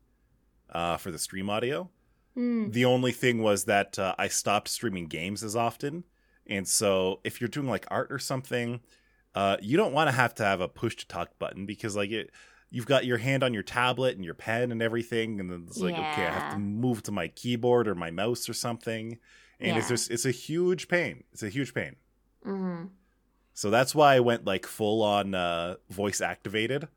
uh, 0.69 0.97
for 0.97 1.11
the 1.11 1.19
stream 1.19 1.49
audio. 1.49 1.89
Mm. 2.37 2.71
The 2.71 2.85
only 2.85 3.11
thing 3.11 3.41
was 3.41 3.65
that 3.65 3.97
uh, 3.99 4.13
I 4.17 4.27
stopped 4.27 4.67
streaming 4.67 5.07
games 5.07 5.43
as 5.43 5.55
often, 5.55 6.03
and 6.45 6.67
so 6.67 7.19
if 7.23 7.41
you're 7.41 7.47
doing 7.47 7.67
like 7.67 7.85
art 7.89 8.11
or 8.11 8.19
something, 8.19 8.81
uh, 9.33 9.57
you 9.59 9.75
don't 9.75 9.91
want 9.91 10.07
to 10.07 10.15
have 10.15 10.35
to 10.35 10.43
have 10.43 10.61
a 10.61 10.67
push 10.67 10.95
to 10.97 11.07
talk 11.07 11.37
button 11.39 11.65
because 11.65 11.95
like 11.95 12.11
it, 12.11 12.29
you've 12.69 12.85
got 12.85 13.05
your 13.05 13.17
hand 13.17 13.43
on 13.43 13.53
your 13.53 13.63
tablet 13.63 14.15
and 14.15 14.25
your 14.25 14.33
pen 14.33 14.71
and 14.71 14.81
everything, 14.81 15.39
and 15.39 15.49
then 15.49 15.65
it's 15.67 15.79
like 15.79 15.93
okay, 15.93 16.25
I 16.25 16.31
have 16.31 16.53
to 16.53 16.59
move 16.59 17.03
to 17.03 17.11
my 17.11 17.29
keyboard 17.29 17.87
or 17.87 17.95
my 17.95 18.11
mouse 18.11 18.49
or 18.49 18.53
something, 18.53 19.19
and 19.59 19.77
it's 19.77 19.87
just 19.87 20.11
it's 20.11 20.25
a 20.25 20.31
huge 20.31 20.87
pain. 20.87 21.23
It's 21.33 21.43
a 21.43 21.49
huge 21.49 21.73
pain. 21.73 21.95
Mm-hmm. 22.45 22.85
So 23.53 23.69
that's 23.69 23.95
why 23.95 24.15
I 24.15 24.19
went 24.19 24.45
like 24.45 24.65
full 24.65 25.01
on 25.01 25.33
uh, 25.33 25.75
voice 25.89 26.21
activated 26.21 26.87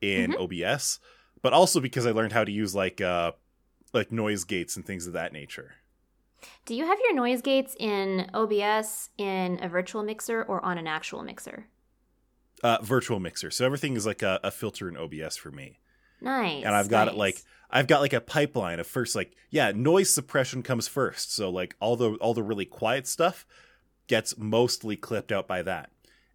in 0.00 0.32
Mm-hmm. 0.32 0.66
OBS, 0.66 0.98
but 1.40 1.52
also 1.52 1.80
because 1.80 2.06
I 2.06 2.10
learned 2.10 2.32
how 2.32 2.44
to 2.44 2.52
use 2.52 2.74
like 2.74 3.00
uh, 3.00 3.32
like 3.92 4.12
noise 4.12 4.44
gates 4.44 4.76
and 4.76 4.84
things 4.84 5.06
of 5.06 5.12
that 5.14 5.32
nature. 5.32 5.76
Do 6.64 6.74
you 6.74 6.86
have 6.86 6.98
your 6.98 7.14
noise 7.14 7.40
gates 7.40 7.76
in 7.78 8.28
OBS, 8.34 9.10
in 9.16 9.60
a 9.62 9.68
virtual 9.68 10.02
mixer, 10.02 10.42
or 10.42 10.64
on 10.64 10.76
an 10.76 10.88
actual 10.88 11.22
mixer? 11.22 11.66
Uh, 12.62 12.78
virtual 12.82 13.18
mixer, 13.18 13.50
so 13.50 13.64
everything 13.66 13.96
is 13.96 14.06
like 14.06 14.22
a, 14.22 14.38
a 14.44 14.50
filter 14.52 14.88
in 14.88 14.96
OBS 14.96 15.36
for 15.36 15.50
me, 15.50 15.78
Nice. 16.20 16.64
and 16.64 16.74
I've 16.74 16.88
got 16.88 17.08
it 17.08 17.14
like 17.14 17.42
I've 17.70 17.88
got 17.88 18.00
like 18.00 18.12
a 18.12 18.20
pipeline 18.20 18.78
of 18.78 18.86
first 18.86 19.16
like 19.16 19.32
yeah 19.50 19.72
noise 19.74 20.10
suppression 20.10 20.62
comes 20.62 20.86
first, 20.86 21.34
so 21.34 21.50
like 21.50 21.74
all 21.80 21.96
the 21.96 22.12
all 22.14 22.34
the 22.34 22.42
really 22.42 22.64
quiet 22.64 23.08
stuff 23.08 23.44
gets 24.06 24.38
mostly 24.38 24.96
clipped 24.96 25.32
out 25.32 25.48
by 25.48 25.62
that. 25.62 25.90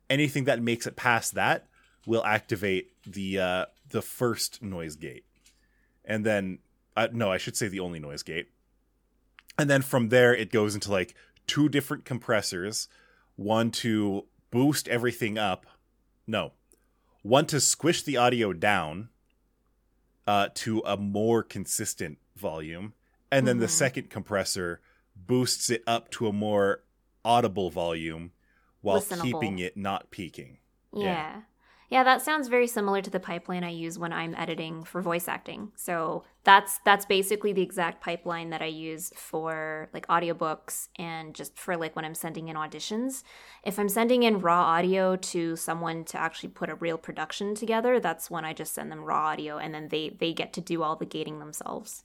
Anything 0.10 0.44
that 0.46 0.62
makes 0.62 0.86
it 0.86 0.96
past 0.98 1.36
that 1.36 1.68
will 2.06 2.26
activate 2.26 2.92
the 3.06 3.40
uh, 3.40 3.66
the 3.90 4.02
first 4.02 4.62
noise 4.62 4.98
gate, 4.98 5.24
and 6.04 6.26
then 6.26 6.60
uh, 6.98 7.08
no, 7.14 7.32
I 7.32 7.38
should 7.38 7.56
say 7.56 7.70
the 7.70 7.80
only 7.80 8.00
noise 8.00 8.24
gate, 8.24 8.50
and 9.58 9.70
then 9.70 9.82
from 9.82 10.10
there 10.10 10.36
it 10.36 10.52
goes 10.52 10.76
into 10.76 10.92
like 10.92 11.16
two 11.46 11.70
different 11.70 12.04
compressors, 12.04 12.90
one 13.38 13.72
to 13.72 14.26
boost 14.52 14.88
everything 14.90 15.38
up, 15.38 15.66
no, 16.28 16.52
one 17.24 17.46
to 17.48 17.60
squish 17.60 18.04
the 18.04 18.18
audio 18.18 18.54
down, 18.54 19.10
uh, 20.28 20.50
to 20.54 20.82
a 20.86 20.98
more 20.98 21.42
consistent 21.42 22.18
volume, 22.36 22.94
and 23.32 23.48
then 23.48 23.60
the 23.60 23.66
Mhm. 23.68 23.70
second 23.72 24.10
compressor 24.10 24.82
boosts 25.16 25.70
it 25.70 25.84
up 25.88 26.12
to 26.12 26.28
a 26.28 26.34
more 26.34 26.84
audible 27.26 27.70
volume 27.70 28.32
while 28.82 29.02
Listenable. 29.02 29.22
keeping 29.24 29.60
it 29.60 29.76
not 29.78 30.12
peaking. 30.12 30.60
Yeah. 30.94 31.04
yeah. 31.04 31.42
Yeah. 31.90 32.04
that 32.04 32.22
sounds 32.22 32.48
very 32.48 32.68
similar 32.68 33.02
to 33.02 33.10
the 33.10 33.20
pipeline 33.20 33.64
I 33.64 33.70
use 33.70 33.98
when 33.98 34.14
I'm 34.14 34.36
editing 34.36 34.84
for 34.84 35.02
voice 35.02 35.28
acting. 35.28 35.72
So 35.76 36.24
that's 36.44 36.80
that's 36.86 37.06
basically 37.06 37.54
the 37.54 37.62
exact 37.62 38.02
pipeline 38.02 38.50
that 38.52 38.62
I 38.62 38.68
use 38.68 39.12
for 39.16 39.90
like 39.94 40.08
audiobooks 40.08 40.88
and 40.98 41.34
just 41.34 41.58
for 41.58 41.78
like 41.78 41.96
when 41.96 42.06
I'm 42.06 42.16
sending 42.16 42.48
in 42.48 42.56
auditions. 42.56 43.24
If 43.64 43.80
I'm 43.80 43.90
sending 43.90 44.24
in 44.24 44.40
raw 44.40 44.64
audio 44.64 45.16
to 45.16 45.56
someone 45.56 46.04
to 46.06 46.18
actually 46.18 46.50
put 46.50 46.70
a 46.70 46.76
real 46.76 46.98
production 46.98 47.56
together, 47.56 48.00
that's 48.00 48.30
when 48.32 48.46
I 48.46 48.54
just 48.54 48.74
send 48.74 48.92
them 48.92 49.04
raw 49.04 49.28
audio 49.28 49.58
and 49.58 49.74
then 49.74 49.90
they 49.90 50.10
they 50.10 50.34
get 50.34 50.54
to 50.54 50.62
do 50.62 50.84
all 50.84 50.96
the 50.96 51.06
gating 51.06 51.40
themselves. 51.40 52.04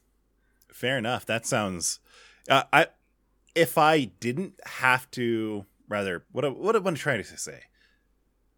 Fair 0.72 0.98
enough. 0.98 1.26
That 1.26 1.46
sounds. 1.46 2.00
Uh, 2.48 2.64
I 2.72 2.86
if 3.54 3.78
I 3.78 4.04
didn't 4.04 4.60
have 4.64 5.10
to, 5.12 5.66
rather, 5.88 6.24
what 6.32 6.56
what 6.58 6.76
am 6.76 6.86
I 6.86 6.92
trying 6.92 7.22
to 7.22 7.38
say? 7.38 7.60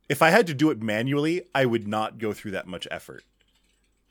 If 0.09 0.23
I 0.23 0.31
had 0.31 0.47
to 0.49 0.55
do 0.55 0.71
it 0.71 0.83
manually, 0.83 1.43
I 1.55 1.65
would 1.65 1.89
not 1.89 2.19
go 2.19 2.33
through 2.33 2.51
that 2.53 2.67
much 2.67 2.87
effort. 2.91 3.25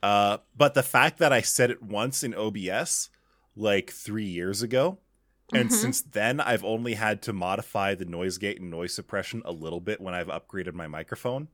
Uh, 0.01 0.37
but 0.55 0.73
the 0.73 0.83
fact 0.83 1.19
that 1.19 1.31
I 1.31 1.41
said 1.41 1.71
it 1.71 1.81
once 1.81 2.23
in 2.23 2.33
OBS, 2.33 3.09
like 3.55 3.91
three 3.91 4.25
years 4.25 4.61
ago, 4.61 4.99
and 5.53 5.69
Mhm. 5.69 5.73
since 5.73 6.01
then 6.01 6.39
I've 6.39 6.63
only 6.65 6.95
had 6.95 7.21
to 7.23 7.33
modify 7.33 7.93
the 7.95 8.05
noise 8.05 8.37
gate 8.37 8.59
and 8.59 8.71
noise 8.71 8.93
suppression 8.93 9.41
a 9.45 9.51
little 9.51 9.79
bit 9.79 10.01
when 10.01 10.13
I've 10.13 10.27
upgraded 10.27 10.73
my 10.73 10.87
microphone. 10.87 11.47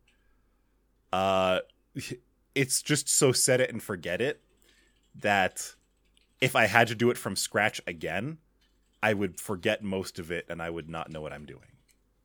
Uh, 1.12 1.60
it's 2.56 2.82
just 2.82 3.10
so 3.10 3.32
set 3.32 3.60
it 3.62 3.70
and 3.72 3.84
forget 3.84 4.22
it 4.22 4.42
that 5.16 5.76
if 6.40 6.56
I 6.56 6.66
had 6.66 6.88
to 6.88 6.96
do 6.96 7.10
it 7.10 7.18
from 7.18 7.36
scratch 7.36 7.82
again, 7.86 8.38
I 9.04 9.14
would 9.14 9.40
forget 9.40 9.84
most 9.84 10.18
of 10.18 10.32
it 10.32 10.46
and 10.50 10.62
I 10.62 10.70
would 10.70 10.90
not 10.90 11.12
know 11.12 11.22
what 11.22 11.34
I'm 11.34 11.46
doing. 11.46 11.68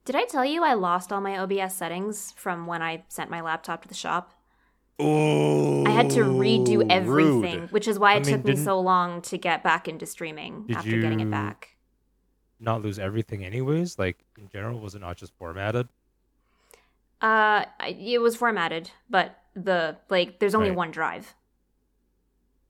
Did 0.04 0.16
I 0.16 0.24
tell 0.24 0.44
you 0.44 0.62
I 0.64 0.74
lost 0.74 1.12
all 1.12 1.20
my 1.20 1.38
OBS 1.38 1.74
settings 1.74 2.32
from 2.32 2.66
when 2.66 2.82
I 2.82 3.04
sent 3.08 3.30
my 3.30 3.40
laptop 3.40 3.82
to 3.82 3.88
the 3.88 3.94
shop? 3.94 4.34
Oh, 4.98 5.84
I 5.86 5.90
had 5.90 6.10
to 6.10 6.20
redo 6.20 6.86
everything, 6.88 7.60
rude. 7.60 7.72
which 7.72 7.88
is 7.88 7.98
why 7.98 8.12
I 8.12 8.16
it 8.16 8.24
mean, 8.26 8.36
took 8.36 8.44
me 8.44 8.54
so 8.54 8.78
long 8.78 9.22
to 9.22 9.38
get 9.38 9.62
back 9.64 9.88
into 9.88 10.06
streaming 10.06 10.66
Did 10.66 10.76
after 10.76 10.96
getting 10.98 11.20
it 11.20 11.30
back. 11.30 11.76
not 12.60 12.82
lose 12.82 12.98
everything 12.98 13.44
anyways? 13.44 13.98
Like 13.98 14.24
in 14.38 14.48
general, 14.48 14.80
was 14.80 14.94
it 14.94 15.00
not 15.00 15.16
just 15.16 15.34
formatted? 15.36 15.88
Uh, 17.20 17.64
it 17.80 18.20
was 18.20 18.36
formatted, 18.36 18.90
but 19.08 19.38
the 19.54 19.96
like, 20.10 20.38
there's 20.38 20.54
only 20.54 20.70
Right. 20.70 20.76
one 20.76 20.90
drive. 20.90 21.34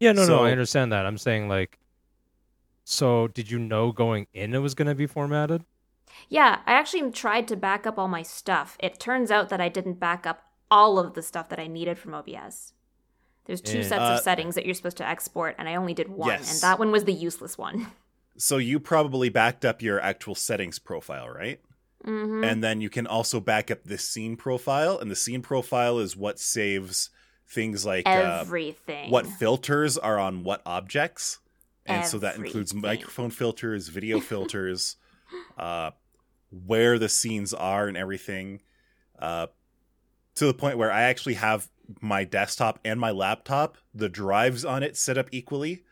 Yeah, 0.01 0.12
no, 0.12 0.26
no, 0.26 0.43
I 0.43 0.51
understand 0.53 0.93
that. 0.93 1.07
I'm 1.07 1.18
saying 1.18 1.49
like, 1.49 1.78
so 2.85 3.28
did 3.28 3.51
you 3.51 3.59
know 3.59 3.93
going 3.93 4.26
in 4.32 4.55
it 4.55 4.59
was 4.59 4.74
gonna 4.74 4.95
be 4.95 5.07
formatted? 5.07 5.64
Yeah, 6.29 6.61
I 6.67 6.73
actually 6.73 7.11
tried 7.11 7.49
to 7.49 7.57
back 7.57 7.87
up 7.87 7.99
all 7.99 8.09
my 8.09 8.23
stuff. 8.23 8.77
It 8.81 8.99
turns 9.01 9.31
out 9.31 9.49
that 9.49 9.61
I 9.61 9.69
didn't 9.69 10.01
back 10.01 10.27
up 10.27 10.43
all 10.71 10.99
of 10.99 11.15
the 11.15 11.23
stuff 11.23 11.49
that 11.51 11.59
I 11.61 11.67
needed 11.67 11.99
from 11.99 12.15
OBS. 12.15 12.73
There's 13.47 13.61
two 13.61 13.79
Yeah. 13.79 13.89
sets 13.89 14.01
Uh, 14.01 14.12
of 14.15 14.21
settings 14.21 14.55
that 14.55 14.65
you're 14.65 14.75
supposed 14.75 14.97
to 14.99 15.07
export, 15.07 15.55
and 15.59 15.69
I 15.69 15.75
only 15.75 15.93
did 15.95 16.09
one, 16.09 16.29
Yes. 16.31 16.51
and 16.53 16.61
that 16.62 16.79
one 16.79 16.91
was 16.91 17.05
the 17.05 17.12
useless 17.12 17.59
one. 17.59 17.87
So 18.37 18.57
you 18.57 18.81
probably 18.81 19.29
backed 19.29 19.65
up 19.65 19.81
your 19.81 20.01
actual 20.01 20.35
settings 20.35 20.81
profile, 20.81 21.29
right? 21.29 21.61
hmm 22.05 22.43
And 22.43 22.65
then 22.65 22.81
you 22.81 22.91
can 22.91 23.07
also 23.07 23.39
back 23.39 23.71
up 23.71 23.85
the 23.85 23.97
scene 23.97 24.37
profile, 24.37 24.99
and 24.99 25.09
the 25.09 25.15
scene 25.15 25.41
profile 25.41 26.01
is 26.01 26.17
what 26.17 26.41
saves 26.41 27.11
things 27.47 27.87
like 27.87 28.09
uh, 28.09 28.41
Everything. 28.41 29.11
what 29.12 29.27
filters 29.29 29.97
are 29.97 30.19
on 30.19 30.43
what 30.43 30.62
objects. 30.67 31.39
And 31.87 32.05
so 32.05 32.19
that 32.19 32.35
includes 32.37 32.75
microphone 32.75 33.31
filters, 33.31 33.87
video 33.89 34.19
filters, 34.33 34.97
uh, 35.57 35.93
where 36.66 36.98
the 36.98 37.09
scenes 37.09 37.52
are, 37.52 37.88
and 37.88 37.96
everything. 37.96 38.62
Uh, 39.18 39.48
to 40.36 40.46
the 40.46 40.55
point 40.55 40.78
where 40.78 40.92
I 40.92 41.02
actually 41.02 41.34
have 41.34 41.68
my 42.00 42.24
desktop 42.24 42.78
and 42.84 42.98
my 42.98 43.11
laptop, 43.11 43.76
the 43.94 44.09
drives 44.09 44.64
on 44.64 44.82
it 44.82 44.96
set 44.96 45.18
up 45.18 45.28
equally, 45.32 45.84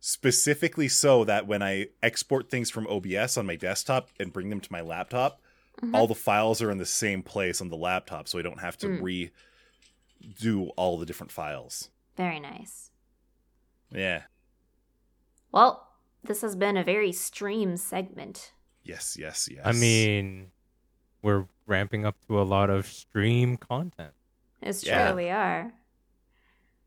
specifically 0.00 0.88
so 0.88 1.24
that 1.24 1.46
when 1.46 1.62
I 1.62 1.88
export 2.02 2.50
things 2.50 2.70
from 2.70 2.86
OBS 2.86 3.36
on 3.36 3.46
my 3.46 3.56
desktop 3.56 4.10
and 4.20 4.32
bring 4.32 4.50
them 4.50 4.60
to 4.60 4.72
my 4.72 4.80
laptop, 4.80 5.40
Mhm. 5.80 5.94
all 5.94 6.06
the 6.06 6.14
files 6.14 6.60
are 6.60 6.70
in 6.70 6.78
the 6.78 6.86
same 6.86 7.22
place 7.22 7.60
on 7.60 7.68
the 7.70 7.76
laptop, 7.76 8.28
so 8.28 8.38
I 8.38 8.42
don't 8.42 8.60
have 8.60 8.76
to 8.78 8.88
Mm. 8.88 9.30
redo 10.36 10.70
all 10.76 10.98
the 10.98 11.06
different 11.06 11.32
files. 11.32 11.90
Very 12.16 12.38
nice. 12.40 12.90
Yeah. 13.90 14.24
Well, 15.50 15.88
this 16.22 16.42
has 16.42 16.56
been 16.56 16.76
a 16.76 16.84
very 16.84 17.12
stream 17.12 17.76
segment. 17.76 18.52
Yes, 18.84 19.16
yes, 19.18 19.48
yes. 19.50 19.62
I 19.64 19.72
mean, 19.72 20.50
we're 21.22 21.46
ramping 21.66 22.04
up 22.04 22.16
to 22.26 22.40
a 22.40 22.42
lot 22.42 22.68
of 22.70 22.86
stream 22.86 23.56
content. 23.56 24.12
It's 24.60 24.82
true, 24.82 24.92
Yeah. 24.92 25.14
we 25.14 25.28
are. 25.30 25.72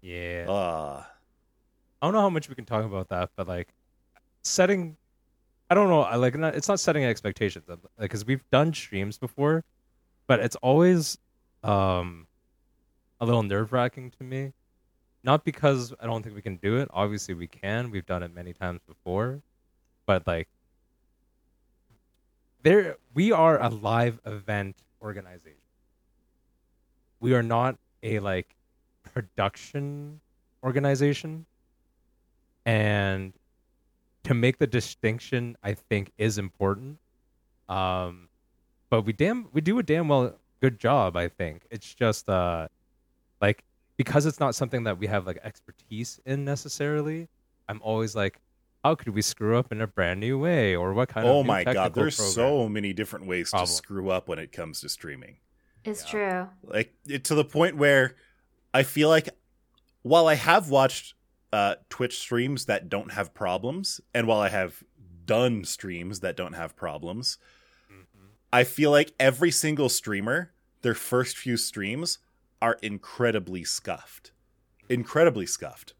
Yeah. 0.01 0.45
uh 0.49 1.03
I 2.01 2.07
don't 2.07 2.13
know 2.13 2.21
how 2.21 2.29
much 2.29 2.49
we 2.49 2.55
can 2.55 2.65
talk 2.65 2.85
about 2.85 3.09
that, 3.09 3.31
but 3.35 3.47
like 3.47 3.69
setting, 4.43 4.97
I 5.69 5.75
don't 5.75 5.89
know. 5.89 6.01
I 6.01 6.15
like 6.17 6.35
not, 6.37 6.53
it's 6.55 6.67
not 6.67 6.79
setting 6.79 7.03
expectations, 7.03 7.65
like 7.67 7.79
because 7.97 8.25
we've 8.25 8.43
done 8.51 8.73
streams 8.73 9.17
before, 9.17 9.63
but 10.27 10.39
it's 10.39 10.55
always 10.57 11.17
um 11.63 12.27
a 13.19 13.25
little 13.25 13.41
nerve 13.43 13.71
wracking 13.73 14.11
to 14.11 14.23
me. 14.23 14.53
Not 15.23 15.43
because 15.43 15.91
I 15.99 16.05
don't 16.05 16.21
think 16.21 16.35
we 16.35 16.41
can 16.43 16.57
do 16.57 16.77
it. 16.77 16.87
Obviously, 16.93 17.33
we 17.33 17.47
can. 17.47 17.89
We've 17.89 18.05
done 18.05 18.21
it 18.21 18.31
many 18.31 18.53
times 18.53 18.81
before, 18.87 19.41
but 20.05 20.27
like 20.27 20.47
there, 22.65 22.97
we 23.13 23.31
are 23.31 23.61
a 23.61 23.69
live 23.69 24.19
event 24.25 24.75
organization. 24.99 25.61
We 27.19 27.35
are 27.35 27.43
not 27.43 27.77
a 28.01 28.19
like 28.19 28.55
production 29.03 30.19
organization. 30.63 31.45
And 32.65 33.33
to 34.23 34.33
make 34.33 34.57
the 34.57 34.65
distinction 34.65 35.55
i 35.61 35.75
think 35.75 36.11
is 36.17 36.39
important. 36.39 36.97
Um 37.69 38.29
but 38.89 39.03
we 39.03 39.13
damn 39.13 39.47
we 39.53 39.61
do 39.61 39.77
a 39.77 39.83
damn 39.83 40.07
well 40.07 40.33
good 40.59 40.79
job 40.79 41.15
i 41.15 41.27
think. 41.29 41.67
It's 41.69 41.93
just 41.93 42.27
uh 42.27 42.67
like 43.41 43.63
because 43.95 44.25
it's 44.25 44.39
not 44.39 44.55
something 44.55 44.83
that 44.85 44.97
we 44.97 45.05
have 45.05 45.27
like 45.27 45.37
expertise 45.43 46.19
in 46.25 46.43
necessarily 46.43 47.29
i'm 47.69 47.79
always 47.81 48.15
like 48.15 48.39
how 48.85 48.93
could 48.93 49.15
we 49.15 49.21
screw 49.23 49.57
up 49.57 49.71
in 49.71 49.81
a 49.81 49.87
brand 49.87 50.19
new 50.19 50.37
way 50.37 50.75
or 50.75 50.93
what 50.93 51.09
kind 51.09 51.25
of 51.25 51.33
oh 51.33 51.43
my 51.43 51.63
god, 51.63 51.95
there's 51.95 52.17
program? 52.17 52.33
so 52.33 52.69
many 52.69 52.93
different 52.93 53.25
ways 53.25 53.49
Problem. 53.49 53.65
to 53.67 53.73
screw 53.73 54.11
up 54.11 54.27
when 54.27 54.37
it 54.37 54.51
comes 54.51 54.81
to 54.81 54.89
streaming. 54.89 55.37
It's 55.83 56.03
Yeah. 56.03 56.09
true. 56.11 56.49
Like 56.71 56.93
it, 57.07 57.23
to 57.25 57.33
the 57.35 57.43
point 57.43 57.77
where 57.77 58.15
I 58.75 58.83
feel 58.83 59.09
like 59.09 59.29
while 60.03 60.27
I 60.27 60.35
have 60.35 60.69
watched 60.69 61.15
uh, 61.51 61.75
Twitch 61.89 62.19
streams 62.19 62.65
that 62.65 62.87
don't 62.87 63.13
have 63.13 63.33
problems, 63.33 64.01
and 64.13 64.27
while 64.27 64.39
I 64.39 64.49
have 64.49 64.83
done 65.25 65.63
streams 65.63 66.19
that 66.19 66.35
don't 66.37 66.53
have 66.53 66.75
problems, 66.75 67.39
Mhm. 67.91 68.05
I 68.53 68.63
feel 68.65 68.91
like 68.91 69.13
every 69.19 69.49
single 69.49 69.89
streamer, 69.89 70.51
their 70.83 70.93
first 70.93 71.37
few 71.37 71.57
streams 71.57 72.19
are 72.61 72.77
incredibly 72.83 73.63
scuffed. 73.63 74.31
Incredibly 74.89 75.47
scuffed. 75.47 75.95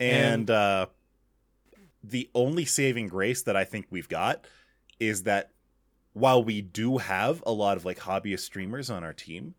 And, 0.00 0.48
And- 0.48 0.50
uh, 0.50 0.86
the 2.06 2.28
only 2.34 2.64
saving 2.64 3.08
grace 3.08 3.42
that 3.42 3.56
I 3.56 3.64
think 3.64 3.86
we've 3.90 4.08
got 4.08 4.46
is 5.00 5.22
that 5.24 5.50
while 6.12 6.42
we 6.44 6.60
do 6.60 6.98
have 6.98 7.42
a 7.46 7.52
lot 7.52 7.76
of 7.76 7.84
like 7.84 8.00
hobbyist 8.00 8.40
streamers 8.40 8.90
on 8.90 9.02
our 9.02 9.12
team, 9.12 9.54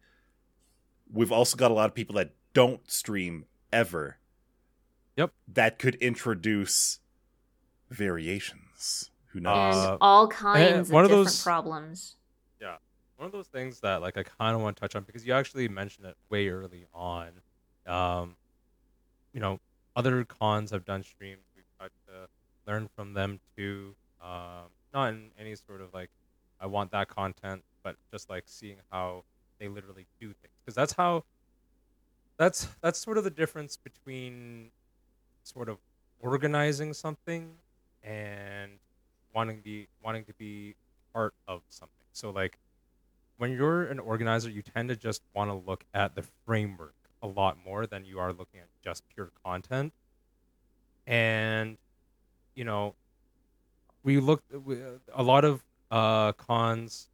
we've 1.12 1.32
also 1.32 1.58
got 1.58 1.72
a 1.72 1.74
lot 1.74 1.90
of 1.90 1.96
people 1.96 2.16
that 2.16 2.32
don't 2.54 2.90
stream 2.90 3.46
ever. 3.74 4.18
Yep. 5.18 5.32
That 5.48 5.80
could 5.80 5.96
introduce 5.96 7.00
variations. 7.90 9.12
Who 9.28 9.40
knows? 9.40 9.76
and 9.76 9.86
Uh, 9.94 9.98
all 10.02 10.28
kinds 10.28 10.90
one 10.90 11.04
of 11.06 11.12
of 11.12 11.18
different 11.18 11.26
those- 11.28 11.44
problems. 11.44 12.16
Yeah. 12.62 12.78
One 13.18 13.26
of 13.28 13.32
those 13.32 13.48
things 13.48 13.80
that 13.82 14.02
like 14.02 14.18
I 14.18 14.24
kind 14.24 14.56
of 14.56 14.62
want 14.62 14.78
to 14.78 14.82
touch 14.82 14.96
on 14.96 15.04
because 15.04 15.26
you 15.26 15.34
actually 15.34 15.68
mentioned 15.68 16.06
it 16.08 16.18
way 16.30 16.50
early 16.50 16.86
on. 16.94 17.32
Um, 17.86 18.36
you 19.34 19.40
know, 19.40 19.60
other 19.96 20.24
cons 20.26 20.72
have 20.72 20.86
done 20.86 21.04
streams. 21.04 21.45
Learn 22.68 22.90
from 22.96 23.14
them 23.14 23.40
too. 23.58 23.96
Um, 24.22 24.70
not 24.94 25.10
in 25.10 25.32
any 25.40 25.56
sort 25.56 25.82
of 25.82 25.94
like 25.94 26.10
I 26.60 26.66
want 26.68 26.92
that 26.92 27.08
content, 27.08 27.64
but 27.84 27.98
just 28.12 28.30
like 28.30 28.44
seeing 28.48 28.78
how 28.92 29.24
they 29.60 29.68
literally 29.68 30.08
do 30.20 30.28
things 30.28 30.54
because 30.64 30.76
that's 30.76 30.94
how. 30.94 31.24
That's 32.38 32.68
that's 32.82 33.00
sort 33.00 33.18
of 33.18 33.24
the 33.24 33.30
difference 33.30 33.78
between 33.78 34.72
sort 35.44 35.70
of 35.70 35.78
organizing 36.20 36.94
something 36.94 37.54
and 38.04 38.80
wanting 39.34 39.58
to 39.58 39.64
be 39.64 39.88
wanting 40.04 40.26
to 40.26 40.34
be 40.34 40.76
part 41.14 41.34
of 41.48 41.62
something. 41.70 42.06
So 42.12 42.32
like 42.32 42.58
when 43.38 43.52
you're 43.52 43.84
an 43.86 44.00
organizer, 44.00 44.50
you 44.50 44.62
tend 44.62 44.90
to 44.90 44.96
just 44.96 45.22
want 45.34 45.50
to 45.50 45.56
look 45.56 45.86
at 45.94 46.16
the 46.16 46.24
framework 46.46 46.96
a 47.22 47.28
lot 47.28 47.58
more 47.64 47.86
than 47.88 48.06
you 48.06 48.20
are 48.20 48.34
looking 48.34 48.60
at 48.60 48.68
just 48.84 49.04
pure 49.10 49.32
content. 49.44 49.94
And 51.08 51.78
you 52.56 52.64
know, 52.64 52.96
we 54.04 54.20
looked 54.20 54.52
a 55.14 55.24
lot 55.24 55.46
of 55.46 55.64
uh, 55.92 56.32
cons. 56.34 57.10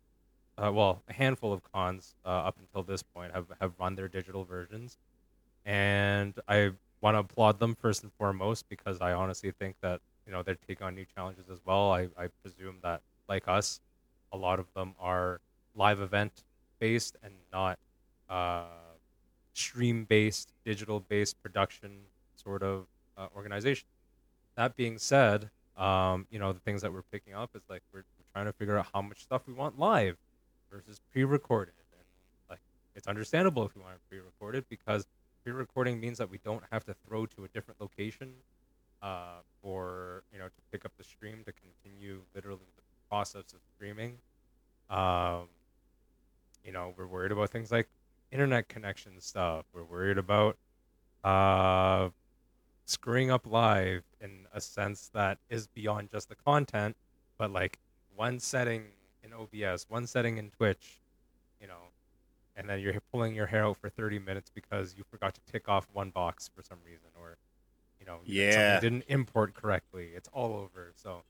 Uh, 0.57 0.71
well, 0.73 1.01
a 1.07 1.13
handful 1.13 1.53
of 1.53 1.63
cons 1.71 2.15
uh, 2.25 2.29
up 2.29 2.57
until 2.59 2.83
this 2.83 3.01
point 3.03 3.33
have 3.33 3.47
have 3.59 3.73
run 3.79 3.95
their 3.95 4.07
digital 4.07 4.43
versions, 4.43 4.97
and 5.65 6.39
I 6.47 6.71
want 7.01 7.15
to 7.15 7.19
applaud 7.19 7.59
them 7.59 7.75
first 7.75 8.03
and 8.03 8.11
foremost 8.13 8.69
because 8.69 9.01
I 9.01 9.13
honestly 9.13 9.51
think 9.51 9.77
that 9.81 10.01
you 10.25 10.31
know 10.31 10.43
they're 10.43 10.55
taking 10.67 10.85
on 10.85 10.95
new 10.95 11.05
challenges 11.05 11.49
as 11.49 11.59
well. 11.65 11.91
I, 11.91 12.09
I 12.17 12.27
presume 12.43 12.79
that 12.83 13.01
like 13.29 13.47
us, 13.47 13.79
a 14.31 14.37
lot 14.37 14.59
of 14.59 14.67
them 14.75 14.95
are 14.99 15.41
live 15.75 16.01
event 16.01 16.43
based 16.79 17.17
and 17.23 17.33
not 17.51 17.79
uh, 18.29 18.65
stream 19.53 20.05
based, 20.05 20.53
digital 20.65 20.99
based 20.99 21.41
production 21.41 22.01
sort 22.35 22.63
of 22.63 22.87
uh, 23.17 23.27
organization. 23.35 23.87
That 24.55 24.75
being 24.75 24.97
said, 24.97 25.49
um, 25.77 26.27
you 26.29 26.39
know 26.39 26.53
the 26.53 26.59
things 26.59 26.81
that 26.81 26.93
we're 26.93 27.03
picking 27.03 27.33
up 27.33 27.51
is 27.55 27.63
like 27.69 27.81
we're, 27.93 27.99
we're 27.99 28.31
trying 28.33 28.45
to 28.45 28.53
figure 28.53 28.77
out 28.77 28.87
how 28.93 29.01
much 29.01 29.21
stuff 29.21 29.43
we 29.47 29.53
want 29.53 29.79
live 29.79 30.17
versus 30.71 30.99
pre-recorded, 31.11 31.73
and 31.93 32.03
like 32.49 32.59
it's 32.95 33.07
understandable 33.07 33.65
if 33.65 33.75
we 33.75 33.81
want 33.81 33.95
it 33.95 34.01
pre-recorded 34.09 34.65
because 34.69 35.07
pre-recording 35.43 35.99
means 35.99 36.17
that 36.17 36.29
we 36.29 36.39
don't 36.43 36.63
have 36.71 36.85
to 36.85 36.95
throw 37.07 37.25
to 37.25 37.43
a 37.45 37.47
different 37.49 37.79
location 37.81 38.29
uh, 39.01 39.39
for 39.61 40.23
you 40.31 40.39
know 40.39 40.45
to 40.45 40.61
pick 40.71 40.85
up 40.85 40.91
the 40.97 41.03
stream 41.03 41.43
to 41.45 41.53
continue 41.53 42.21
literally 42.35 42.59
the 42.75 42.83
process 43.09 43.53
of 43.53 43.59
streaming. 43.75 44.17
Um, 44.89 45.47
you 46.65 46.71
know, 46.71 46.93
we're 46.97 47.07
worried 47.07 47.31
about 47.31 47.49
things 47.49 47.71
like 47.71 47.87
internet 48.31 48.67
connection 48.67 49.19
stuff. 49.19 49.65
We're 49.73 49.83
worried 49.83 50.17
about 50.17 50.57
uh, 51.23 52.09
screwing 52.91 53.31
up 53.31 53.47
live 53.47 54.03
in 54.19 54.45
a 54.53 54.59
sense 54.61 55.09
that 55.13 55.37
is 55.49 55.67
beyond 55.67 56.09
just 56.11 56.29
the 56.29 56.35
content, 56.35 56.95
but 57.37 57.51
like 57.51 57.79
one 58.15 58.39
setting 58.39 58.83
in 59.23 59.31
OBS, 59.33 59.85
one 59.89 60.05
setting 60.05 60.37
in 60.37 60.49
Twitch, 60.51 60.99
you 61.59 61.67
know, 61.67 61.89
and 62.55 62.69
then 62.69 62.79
you're 62.79 62.93
pulling 63.11 63.33
your 63.33 63.47
hair 63.47 63.65
out 63.65 63.77
for 63.77 63.89
30 63.89 64.19
minutes 64.19 64.51
because 64.53 64.93
you 64.97 65.03
forgot 65.09 65.33
to 65.35 65.41
tick 65.51 65.69
off 65.69 65.87
one 65.93 66.09
box 66.09 66.49
for 66.53 66.61
some 66.61 66.79
reason, 66.85 67.07
or 67.19 67.37
you 67.99 68.05
know, 68.05 68.19
did 68.25 68.53
something 68.53 68.61
Yeah. 68.61 68.75
you 68.75 68.81
didn't 68.81 69.03
import 69.07 69.53
correctly. 69.53 70.09
It's 70.15 70.27
all 70.33 70.53
over. 70.55 70.91
So 70.95 71.23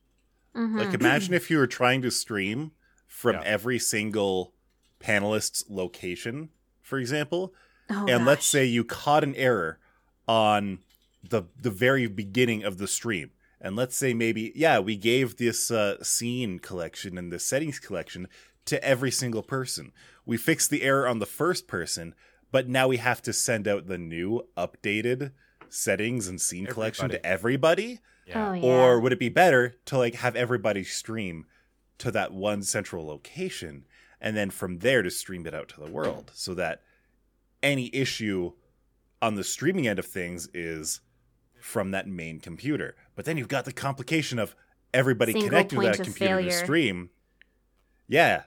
Mhm. 0.56 0.80
Like 0.80 0.94
imagine 0.94 1.34
if 1.34 1.50
you 1.50 1.58
were 1.58 1.68
trying 1.68 2.02
to 2.02 2.12
stream 2.12 2.72
from 3.08 3.36
Yeah. 3.36 3.44
every 3.44 3.78
single 3.80 4.54
panelist's 5.00 5.64
location, 5.70 6.50
for 6.82 6.98
example, 6.98 7.54
oh, 7.90 8.06
and 8.08 8.26
let's 8.26 8.46
say 8.46 8.66
you 8.66 8.84
caught 8.84 9.24
an 9.24 9.36
error 9.36 9.80
on 10.28 10.80
the 11.28 11.44
the 11.60 11.72
very 11.72 12.08
beginning 12.08 12.64
of 12.64 12.78
the 12.78 12.88
stream. 12.88 13.32
And 13.60 13.76
let's 13.76 13.96
say 13.96 14.14
maybe 14.14 14.52
yeah, 14.56 14.80
we 14.80 14.98
gave 14.98 15.38
this 15.38 15.70
uh, 15.70 16.04
scene 16.04 16.60
collection 16.60 17.18
and 17.18 17.32
the 17.32 17.40
settings 17.40 17.80
collection 17.80 18.28
to 18.66 18.84
every 18.84 19.12
single 19.12 19.44
person. 19.44 19.92
We 20.26 20.38
fixed 20.38 20.70
the 20.70 20.84
error 20.84 21.08
on 21.08 21.20
the 21.20 21.26
first 21.26 21.68
person, 21.68 22.16
but 22.52 22.68
now 22.68 22.88
we 22.88 22.98
have 22.98 23.22
to 23.24 23.34
send 23.34 23.68
out 23.68 23.88
the 23.88 23.98
new 23.98 24.42
updated 24.58 25.32
settings 25.70 26.28
and 26.28 26.40
scene 26.40 26.66
collection 26.66 27.10
to 27.10 27.26
everybody. 27.26 28.00
Yeah. 28.26 28.50
Oh, 28.50 28.54
yeah. 28.54 28.64
Or 28.64 29.00
would 29.00 29.14
it 29.14 29.20
be 29.20 29.30
better 29.30 29.76
to 29.86 29.98
like 29.98 30.16
have 30.16 30.36
everybody 30.36 30.84
stream 30.84 31.46
to 32.00 32.12
that 32.12 32.34
one 32.34 32.64
central 32.64 33.06
location 33.06 33.86
and 34.20 34.36
then 34.36 34.50
from 34.50 34.80
there 34.80 35.02
to 35.02 35.12
stream 35.12 35.46
it 35.48 35.54
out 35.54 35.70
to 35.70 35.80
the 35.80 35.90
world 35.90 36.32
so 36.34 36.54
that 36.54 36.82
any 37.64 37.90
issue 37.94 38.54
on 39.22 39.36
the 39.36 39.44
streaming 39.44 39.88
end 39.88 40.00
of 40.00 40.06
things 40.06 40.50
is 40.54 41.02
from 41.62 41.92
that 41.92 42.08
main 42.08 42.40
computer. 42.40 42.96
But 43.16 43.26
then 43.26 43.38
you've 43.38 43.48
got 43.48 43.66
the 43.66 43.74
complication 43.74 44.40
of 44.40 44.56
everybody 44.94 45.34
Single 45.34 45.50
connecting 45.50 45.80
to 45.80 45.86
that 45.86 46.00
of 46.00 46.06
computer 46.06 46.42
to 46.42 46.52
stream. 46.52 47.10
Yeah. 48.08 48.44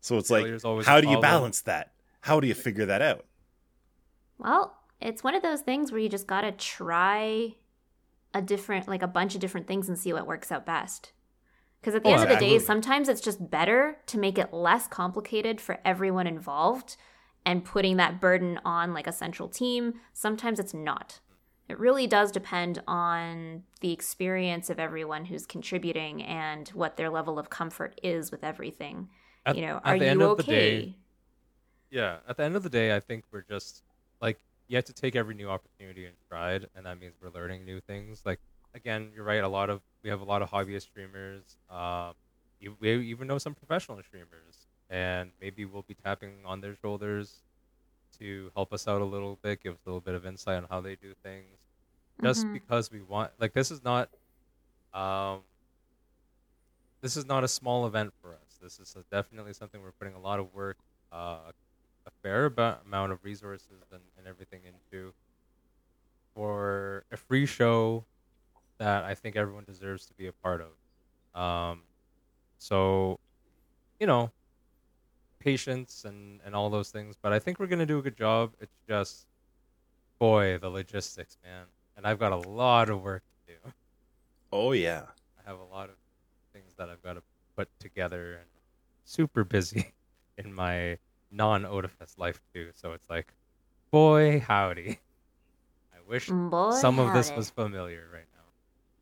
So 0.00 0.18
it's 0.18 0.30
like 0.30 0.44
Failure's 0.44 0.64
always 0.64 0.86
how 0.86 1.00
do 1.00 1.08
you 1.08 1.20
balance 1.20 1.62
that? 1.62 1.92
How 2.20 2.40
do 2.40 2.46
you 2.46 2.54
figure 2.54 2.86
that 2.86 3.02
out? 3.02 3.24
Well, 4.38 4.76
it's 5.00 5.24
one 5.24 5.34
of 5.34 5.42
those 5.42 5.60
things 5.60 5.90
where 5.90 6.00
you 6.00 6.08
just 6.08 6.26
gotta 6.26 6.52
try 6.52 7.54
a 8.34 8.42
different, 8.42 8.88
like 8.88 9.02
a 9.02 9.08
bunch 9.08 9.34
of 9.34 9.40
different 9.40 9.66
things 9.66 9.88
and 9.88 9.98
see 9.98 10.12
what 10.12 10.26
works 10.26 10.52
out 10.52 10.66
best. 10.66 11.12
Because 11.80 11.94
at 11.94 12.02
the 12.02 12.10
Oh, 12.10 12.12
end 12.12 12.22
of 12.22 12.28
the 12.28 12.34
day, 12.34 12.54
absolutely. 12.56 12.66
sometimes 12.66 13.08
it's 13.08 13.20
just 13.20 13.50
better 13.50 13.98
to 14.06 14.18
make 14.18 14.36
it 14.36 14.52
less 14.52 14.86
complicated 14.88 15.60
for 15.60 15.78
everyone 15.84 16.26
involved 16.26 16.96
and 17.46 17.64
putting 17.64 17.96
that 17.96 18.20
burden 18.20 18.60
on 18.64 18.92
like 18.92 19.06
a 19.06 19.12
central 19.12 19.48
team. 19.48 19.94
Sometimes 20.12 20.58
it's 20.58 20.74
not. 20.74 21.20
It 21.68 21.78
really 21.78 22.06
does 22.06 22.32
depend 22.32 22.82
on 22.86 23.64
the 23.80 23.92
experience 23.92 24.70
of 24.70 24.78
everyone 24.78 25.26
who's 25.26 25.44
contributing 25.44 26.22
and 26.22 26.66
what 26.70 26.96
their 26.96 27.10
level 27.10 27.38
of 27.38 27.50
comfort 27.50 27.98
is 28.02 28.30
with 28.30 28.42
everything. 28.42 29.08
At- 29.44 29.56
you 29.56 29.62
know, 29.62 29.80
are 29.84 29.96
you 29.96 30.22
okay? 30.24 30.80
day- 30.80 30.94
Yeah, 31.90 32.18
at 32.26 32.36
the 32.36 32.42
end 32.44 32.56
of 32.56 32.62
the 32.62 32.70
day, 32.70 32.94
I 32.96 33.00
think 33.00 33.24
we're 33.30 33.42
just 33.42 33.82
like 34.20 34.38
you 34.66 34.76
have 34.76 34.84
to 34.86 34.92
take 34.92 35.16
every 35.16 35.34
new 35.34 35.48
opportunity 35.48 36.04
in 36.06 36.12
stride, 36.26 36.68
and 36.74 36.84
that 36.86 36.98
means 36.98 37.14
we're 37.22 37.30
learning 37.30 37.64
new 37.64 37.80
things. 37.80 38.22
Like 38.24 38.40
again, 38.74 39.10
you're 39.14 39.24
right. 39.24 39.42
A 39.42 39.48
lot 39.48 39.70
of 39.70 39.80
we 40.02 40.10
have 40.10 40.20
a 40.20 40.24
lot 40.24 40.42
of 40.42 40.50
hobbyist 40.50 40.82
streamers. 40.82 41.56
Um, 41.70 42.14
you, 42.60 42.76
we 42.80 42.90
even 43.06 43.26
know 43.28 43.38
some 43.38 43.54
professional 43.54 44.02
streamers, 44.02 44.66
and 44.90 45.30
maybe 45.40 45.64
we'll 45.64 45.82
be 45.82 45.94
tapping 45.94 46.32
on 46.44 46.60
their 46.60 46.76
shoulders 46.76 47.42
to 48.20 48.50
help 48.54 48.72
us 48.72 48.88
out 48.88 49.00
a 49.00 49.04
little 49.04 49.36
bit, 49.42 49.62
give 49.62 49.74
us 49.74 49.80
a 49.86 49.88
little 49.88 50.00
bit 50.00 50.14
of 50.14 50.26
insight 50.26 50.56
on 50.58 50.66
how 50.70 50.80
they 50.80 50.96
do 50.96 51.14
things. 51.22 51.58
Just 52.22 52.46
Mhm. 52.46 52.52
because 52.52 52.90
we 52.90 53.00
want, 53.02 53.32
like, 53.38 53.52
this 53.52 53.70
is 53.70 53.82
not, 53.84 54.10
um, 54.92 55.44
this 57.00 57.16
is 57.16 57.24
not 57.26 57.44
a 57.44 57.48
small 57.48 57.86
event 57.86 58.12
for 58.20 58.34
us. 58.34 58.58
This 58.60 58.78
is 58.80 58.96
definitely 59.10 59.52
something 59.52 59.80
we're 59.82 59.92
putting 59.92 60.14
a 60.14 60.20
lot 60.20 60.40
of 60.40 60.52
work, 60.52 60.78
uh, 61.12 61.52
a 62.06 62.10
fair 62.22 62.46
amount 62.46 63.12
of 63.12 63.22
resources 63.24 63.82
and, 63.92 64.02
and 64.16 64.26
everything 64.26 64.64
into 64.64 65.14
for 66.34 67.04
a 67.10 67.16
free 67.16 67.46
show 67.46 68.06
that 68.78 69.04
I 69.04 69.14
think 69.14 69.36
everyone 69.36 69.64
deserves 69.64 70.06
to 70.06 70.14
be 70.14 70.26
a 70.26 70.32
part 70.32 70.60
of. 70.60 71.40
Um, 71.40 71.84
so, 72.58 73.18
you 74.00 74.06
know, 74.06 74.32
patience 75.38 76.04
and, 76.04 76.40
and 76.44 76.54
all 76.54 76.70
those 76.70 76.90
things. 76.90 77.16
But 77.20 77.32
I 77.32 77.38
think 77.38 77.58
we're 77.58 77.66
going 77.66 77.78
to 77.78 77.86
do 77.86 77.98
a 77.98 78.02
good 78.02 78.16
job. 78.16 78.52
It's 78.60 78.76
just, 78.88 79.26
boy, 80.18 80.58
the 80.58 80.68
logistics, 80.68 81.36
man. 81.44 81.66
And 81.96 82.06
I've 82.06 82.18
got 82.18 82.32
a 82.32 82.48
lot 82.48 82.90
of 82.90 83.02
work 83.02 83.22
to 83.46 83.54
do. 83.54 83.72
Oh 84.52 84.72
yeah. 84.72 85.02
I 85.38 85.48
have 85.48 85.58
a 85.58 85.64
lot 85.64 85.88
of 85.88 85.96
things 86.52 86.74
that 86.78 86.88
I've 86.88 87.02
got 87.02 87.14
to 87.14 87.22
put 87.56 87.68
together 87.80 88.34
and 88.34 88.46
super 89.04 89.44
busy 89.44 89.92
in 90.38 90.52
my 90.52 90.98
non 91.30 91.64
Otafest 91.64 92.18
life 92.18 92.40
too. 92.54 92.70
So 92.74 92.92
it's 92.92 93.08
like, 93.10 93.32
boy, 93.90 94.40
howdy. 94.40 95.00
I 95.92 95.98
wish 96.08 96.28
Boy, 96.28 96.72
some 96.72 96.98
of 96.98 97.12
this 97.12 97.32
was 97.32 97.50
familiar 97.50 98.06
right 98.12 98.26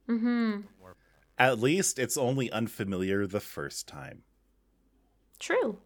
now. 0.09 0.15
Mm-hmm. 0.15 0.61
At 1.39 1.61
least 1.61 1.99
it's 1.99 2.17
only 2.17 2.51
unfamiliar 2.51 3.27
the 3.27 3.41
first 3.41 3.87
time. 3.87 4.23
True. 5.39 5.79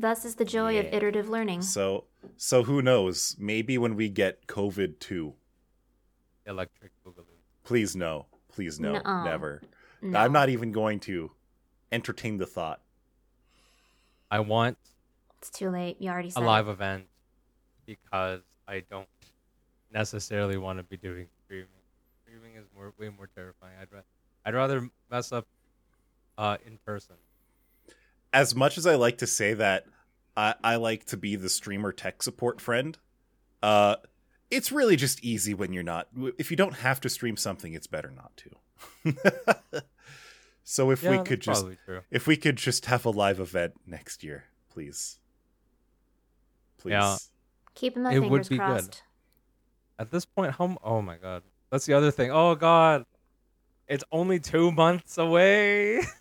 Thus 0.00 0.24
is 0.24 0.36
the 0.36 0.44
joy 0.44 0.78
of 0.78 0.86
iterative 0.86 1.28
learning. 1.28 1.62
So 1.62 2.04
so 2.36 2.62
who 2.62 2.80
knows? 2.82 3.34
Maybe 3.38 3.76
when 3.78 3.96
we 3.96 4.08
get 4.08 4.46
COVID 4.46 4.98
too. 5.00 5.34
electric 6.46 6.92
boogaloo. 7.04 7.24
Please 7.64 7.96
no. 7.96 8.26
Please 8.48 8.78
no. 8.80 8.92
Nuh-uh. 8.92 9.24
Never. 9.24 9.62
No. 10.00 10.18
I'm 10.18 10.32
not 10.32 10.48
even 10.48 10.70
going 10.72 11.00
to 11.00 11.32
entertain 11.90 12.38
the 12.38 12.46
thought. 12.46 12.80
I 14.30 14.40
want 14.40 14.78
It's 15.38 15.50
too 15.50 15.70
late. 15.70 15.96
You 16.00 16.10
already 16.10 16.30
said 16.30 16.40
a 16.40 16.44
it. 16.44 16.46
live 16.46 16.68
event 16.68 17.04
because 17.86 18.40
I 18.68 18.84
don't 18.90 19.08
necessarily 19.92 20.56
want 20.58 20.78
to 20.78 20.82
be 20.84 20.96
doing 20.96 21.26
streaming. 21.44 21.66
Streaming 22.22 22.54
is 22.54 22.64
more 22.74 22.92
way 22.98 23.08
more 23.08 23.28
terrifying. 23.34 23.74
I'd 23.80 23.92
ra- 23.92 24.00
I'd 24.44 24.54
rather 24.54 24.88
mess 25.10 25.32
up 25.32 25.46
uh 26.38 26.56
in 26.66 26.78
person. 26.84 27.16
As 28.32 28.54
much 28.54 28.76
as 28.78 28.86
I 28.86 28.94
like 28.94 29.18
to 29.18 29.26
say 29.26 29.54
that 29.54 29.86
I, 30.36 30.54
I 30.62 30.76
like 30.76 31.04
to 31.06 31.16
be 31.16 31.36
the 31.36 31.48
streamer 31.48 31.92
tech 31.92 32.22
support 32.22 32.60
friend, 32.60 32.96
uh 33.62 33.96
it's 34.50 34.72
really 34.72 34.96
just 34.96 35.22
easy 35.24 35.52
when 35.52 35.72
you're 35.72 35.82
not 35.82 36.08
if 36.38 36.50
you 36.50 36.56
don't 36.56 36.74
have 36.76 37.00
to 37.02 37.08
stream 37.08 37.36
something, 37.36 37.74
it's 37.74 37.86
better 37.86 38.10
not 38.10 38.32
to. 38.36 39.82
so 40.64 40.90
if 40.90 41.02
yeah, 41.02 41.10
we 41.10 41.18
could 41.24 41.40
just 41.40 41.66
if 42.10 42.26
we 42.26 42.36
could 42.36 42.56
just 42.56 42.86
have 42.86 43.04
a 43.04 43.10
live 43.10 43.40
event 43.40 43.74
next 43.86 44.22
year, 44.24 44.44
please. 44.70 45.18
Please. 46.78 46.92
Yeah. 46.92 47.16
Keeping 47.74 48.02
my 48.04 48.12
It 48.12 48.20
would 48.20 48.28
fingers 48.28 48.48
be 48.48 48.56
good. 48.56 48.64
crossed. 48.64 49.02
At 49.98 50.10
this 50.10 50.24
point, 50.24 50.52
how? 50.52 50.76
Oh 50.82 51.02
my 51.02 51.16
god, 51.16 51.42
that's 51.70 51.86
the 51.86 51.94
other 51.94 52.10
thing. 52.10 52.30
Oh 52.30 52.54
god, 52.54 53.04
it's 53.88 54.04
only 54.12 54.38
two 54.38 54.70
months 54.70 55.18
away. 55.18 56.00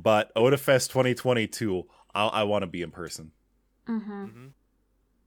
But 0.00 0.32
Otafest 0.36 0.88
2022, 0.90 1.84
I, 2.14 2.26
I 2.26 2.42
want 2.44 2.62
to 2.62 2.66
be 2.68 2.82
in 2.82 2.90
person. 2.90 3.32
Mm-hmm. 3.88 4.24
hmm 4.24 4.46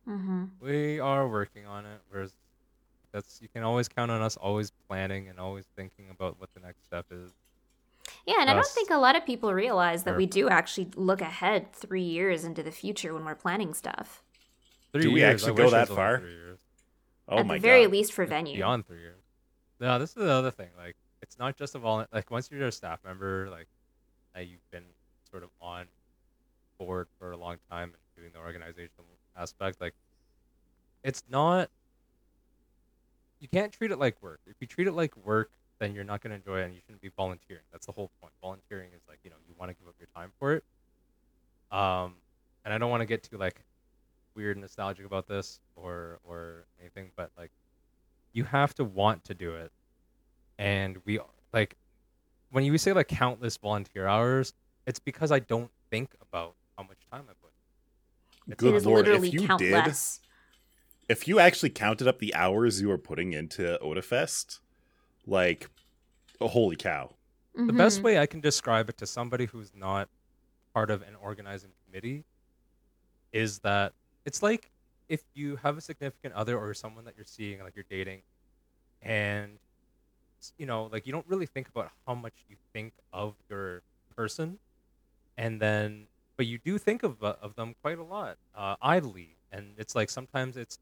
Mm-hmm. 0.09 0.43
We 0.59 0.99
are 0.99 1.27
working 1.27 1.67
on 1.67 1.85
it. 1.85 2.01
Whereas 2.09 2.33
that's 3.11 3.39
you 3.39 3.47
can 3.49 3.61
always 3.61 3.87
count 3.87 4.09
on 4.09 4.19
us 4.21 4.35
always 4.35 4.71
planning 4.89 5.27
and 5.27 5.39
always 5.39 5.65
thinking 5.75 6.09
about 6.09 6.39
what 6.39 6.49
the 6.55 6.59
next 6.59 6.83
step 6.85 7.05
is. 7.11 7.31
Yeah, 8.25 8.37
and 8.41 8.49
I 8.49 8.53
don't 8.53 8.65
think 8.65 8.89
a 8.89 8.97
lot 8.97 9.15
of 9.15 9.25
people 9.27 9.53
realize 9.53 10.03
that 10.03 10.11
Sure. 10.11 10.17
we 10.17 10.25
do 10.25 10.49
actually 10.49 10.89
look 10.95 11.21
ahead 11.21 11.71
three 11.73 12.01
years 12.01 12.43
into 12.43 12.63
the 12.63 12.71
future 12.71 13.13
when 13.13 13.25
we're 13.25 13.35
planning 13.35 13.75
stuff. 13.75 14.23
Three 14.91 15.03
Do 15.03 15.11
we 15.11 15.19
years, 15.21 15.29
I 15.29 15.33
actually 15.49 15.63
go 15.63 15.69
that 15.69 15.87
far? 15.87 16.17
Three 16.19 16.31
years. 16.31 16.59
Oh 17.29 17.37
At 17.37 17.45
my 17.45 17.55
the 17.55 17.61
very 17.61 17.83
god. 17.83 17.91
least 17.91 18.13
for 18.13 18.25
venue. 18.25 18.55
Beyond 18.55 18.87
three 18.87 18.99
years. 19.01 19.21
No, 19.79 19.99
this 19.99 20.09
is 20.09 20.15
the 20.15 20.31
other 20.31 20.51
thing. 20.51 20.69
Like, 20.77 20.95
it's 21.21 21.37
not 21.37 21.55
just 21.57 21.75
a 21.75 21.79
volunteer. 21.79 22.09
Like, 22.11 22.31
once 22.31 22.49
you're 22.51 22.65
a 22.67 22.71
staff 22.71 22.99
member, 23.05 23.49
like, 23.51 23.67
that 24.33 24.47
you've 24.47 24.69
been 24.71 24.85
sort 25.29 25.43
of 25.43 25.49
on 25.61 25.85
board 26.77 27.07
for 27.19 27.31
a 27.31 27.37
long 27.37 27.57
time 27.69 27.89
and 27.89 27.97
doing 28.15 28.31
the 28.33 28.39
organizational 28.39 29.05
aspect, 29.37 29.81
like, 29.81 29.93
it's 31.03 31.23
not. 31.29 31.69
You 33.39 33.47
can't 33.47 33.71
treat 33.71 33.91
it 33.91 33.97
like 33.97 34.21
work. 34.21 34.39
If 34.45 34.55
you 34.59 34.67
treat 34.67 34.87
it 34.87 34.93
like 34.93 35.17
work, 35.17 35.49
then 35.79 35.95
you're 35.95 36.03
not 36.03 36.21
going 36.21 36.29
to 36.29 36.35
enjoy 36.35 36.61
it, 36.61 36.65
and 36.65 36.75
you 36.75 36.79
shouldn't 36.85 37.01
be 37.01 37.09
volunteering. 37.17 37.63
That's 37.71 37.87
the 37.87 37.91
whole 37.91 38.11
point. 38.21 38.33
Volunteering 38.39 38.89
is 38.95 39.01
like, 39.09 39.17
you 39.23 39.31
know, 39.31 39.37
you 39.47 39.55
want 39.57 39.71
to 39.71 39.75
give 39.75 39.87
up 39.87 39.95
your 39.99 40.09
time 40.15 40.31
for 40.37 40.53
it. 40.53 40.63
Um, 41.71 42.13
and 42.63 42.73
I 42.73 42.77
don't 42.77 42.91
want 42.91 43.01
to 43.01 43.07
get 43.07 43.23
too 43.23 43.37
like 43.37 43.63
weird 44.35 44.57
nostalgic 44.57 45.05
about 45.05 45.27
this 45.27 45.59
or 45.75 46.19
or 46.23 46.65
anything, 46.79 47.11
but 47.15 47.31
like 47.37 47.51
you 48.33 48.43
have 48.43 48.73
to 48.75 48.83
want 48.83 49.23
to 49.25 49.33
do 49.33 49.55
it. 49.55 49.71
And 50.59 50.97
we 51.05 51.19
like 51.53 51.75
when 52.51 52.63
you 52.63 52.77
say 52.77 52.93
like 52.93 53.07
countless 53.07 53.57
volunteer 53.57 54.07
hours, 54.07 54.53
it's 54.85 54.99
because 54.99 55.31
I 55.31 55.39
don't 55.39 55.71
think 55.89 56.13
about 56.21 56.55
how 56.77 56.83
much 56.83 56.97
time 57.11 57.23
I 57.29 57.33
put. 57.41 57.51
It's 58.47 58.61
Good 58.61 58.85
lord, 58.85 59.07
if 59.07 59.33
you 59.33 59.47
countless. 59.47 60.19
did, 61.07 61.13
if 61.13 61.27
you 61.27 61.39
actually 61.39 61.69
counted 61.69 62.07
up 62.07 62.19
the 62.19 62.33
hours 62.35 62.81
you 62.81 62.89
were 62.89 62.97
putting 62.97 63.33
into 63.33 63.77
Otafest, 63.81 64.59
like, 65.25 65.69
oh, 66.39 66.47
holy 66.47 66.75
cow. 66.75 67.15
The 67.53 67.73
best 67.73 67.99
Mhm. 67.99 68.03
way 68.03 68.19
I 68.19 68.25
can 68.25 68.39
describe 68.41 68.89
it 68.89 68.97
to 68.97 69.05
somebody 69.07 69.45
who's 69.45 69.73
not 69.75 70.09
part 70.73 70.89
of 70.89 71.01
an 71.01 71.15
organizing 71.15 71.71
committee 71.85 72.23
is 73.31 73.59
that 73.59 73.93
it's 74.25 74.41
like 74.41 74.71
if 75.09 75.23
you 75.33 75.57
have 75.57 75.77
a 75.77 75.81
significant 75.81 76.33
other 76.33 76.57
or 76.57 76.73
someone 76.73 77.03
that 77.05 77.15
you're 77.17 77.25
seeing, 77.25 77.61
like 77.61 77.75
you're 77.75 77.85
dating, 77.89 78.23
and 79.01 79.59
you 80.57 80.65
know, 80.65 80.89
like 80.91 81.05
you 81.05 81.11
don't 81.11 81.25
really 81.27 81.45
think 81.45 81.67
about 81.67 81.91
how 82.07 82.15
much 82.15 82.33
you 82.49 82.55
think 82.73 82.93
of 83.13 83.35
your 83.49 83.81
person, 84.15 84.59
and 85.37 85.59
then, 85.61 86.07
but 86.37 86.45
you 86.45 86.57
do 86.57 86.77
think 86.77 87.03
of 87.03 87.23
uh, 87.23 87.35
of 87.41 87.55
them 87.55 87.75
quite 87.81 87.99
a 87.99 88.03
lot, 88.03 88.37
uh, 88.55 88.75
idly, 88.81 89.35
and 89.51 89.73
it's 89.77 89.95
like 89.95 90.09
sometimes 90.09 90.57
it's 90.57 90.79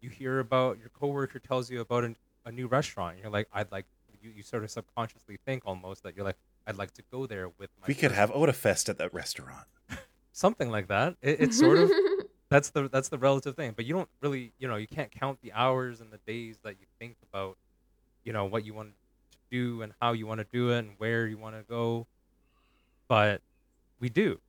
you 0.00 0.10
hear 0.10 0.38
about 0.38 0.78
your 0.78 0.88
coworker 0.88 1.38
tells 1.38 1.70
you 1.70 1.80
about 1.80 2.04
an, 2.04 2.16
a 2.44 2.52
new 2.52 2.66
restaurant, 2.66 3.14
and 3.14 3.22
you're 3.22 3.32
like, 3.32 3.48
I'd 3.52 3.70
like 3.70 3.86
you, 4.22 4.30
you 4.34 4.42
sort 4.42 4.64
of 4.64 4.70
subconsciously 4.70 5.38
think 5.44 5.62
almost 5.66 6.02
that 6.04 6.16
you're 6.16 6.24
like, 6.24 6.38
I'd 6.66 6.76
like 6.76 6.92
to 6.94 7.02
go 7.10 7.26
there 7.26 7.48
with 7.58 7.70
my. 7.80 7.86
We 7.86 7.94
could 7.94 8.10
person." 8.10 8.16
have 8.16 8.30
Otafest 8.30 8.88
at 8.88 8.98
that 8.98 9.12
restaurant. 9.12 9.66
something 10.32 10.70
like 10.70 10.88
that. 10.88 11.16
It, 11.22 11.40
it's 11.40 11.58
sort 11.66 11.78
of 11.78 11.90
that's 12.52 12.68
the 12.70 12.88
that's 12.88 13.08
the 13.08 13.18
relative 13.18 13.56
thing 13.56 13.72
but 13.74 13.86
you 13.86 13.94
don't 13.94 14.10
really 14.20 14.52
you 14.58 14.68
know 14.68 14.76
you 14.76 14.86
can't 14.86 15.10
count 15.10 15.38
the 15.42 15.50
hours 15.52 16.02
and 16.02 16.10
the 16.10 16.18
days 16.26 16.58
that 16.62 16.72
you 16.78 16.86
think 16.98 17.16
about 17.30 17.56
you 18.24 18.32
know 18.32 18.44
what 18.44 18.64
you 18.66 18.74
want 18.74 18.90
to 18.90 18.94
do 19.52 19.82
and 19.82 19.92
how 20.00 20.12
you 20.12 20.26
want 20.26 20.40
to 20.40 20.46
do 20.52 20.70
it 20.70 20.78
and 20.78 20.90
where 20.98 21.26
you 21.26 21.38
want 21.38 21.54
to 21.54 21.62
go 21.68 22.06
but 23.08 23.40
we 24.00 24.08
do 24.08 24.40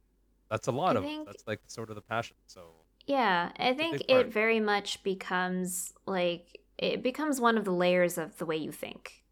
that's 0.49 0.67
a 0.67 0.71
lot 0.71 0.95
I 0.95 0.99
of 0.99 1.05
think- 1.05 1.27
that's 1.27 1.43
like 1.45 1.59
sort 1.67 1.89
of 1.89 1.95
the 1.95 2.01
passion 2.01 2.37
so 2.47 2.61
Yeah, 3.05 3.51
I 3.59 3.73
think 3.73 4.03
it 4.07 4.27
very 4.31 4.59
much 4.61 5.03
becomes 5.03 5.93
like 6.05 6.45
it 6.77 7.03
becomes 7.03 7.41
one 7.41 7.57
of 7.57 7.65
the 7.65 7.71
layers 7.85 8.17
of 8.17 8.37
the 8.37 8.45
way 8.45 8.55
you 8.57 8.71
think. 8.71 9.23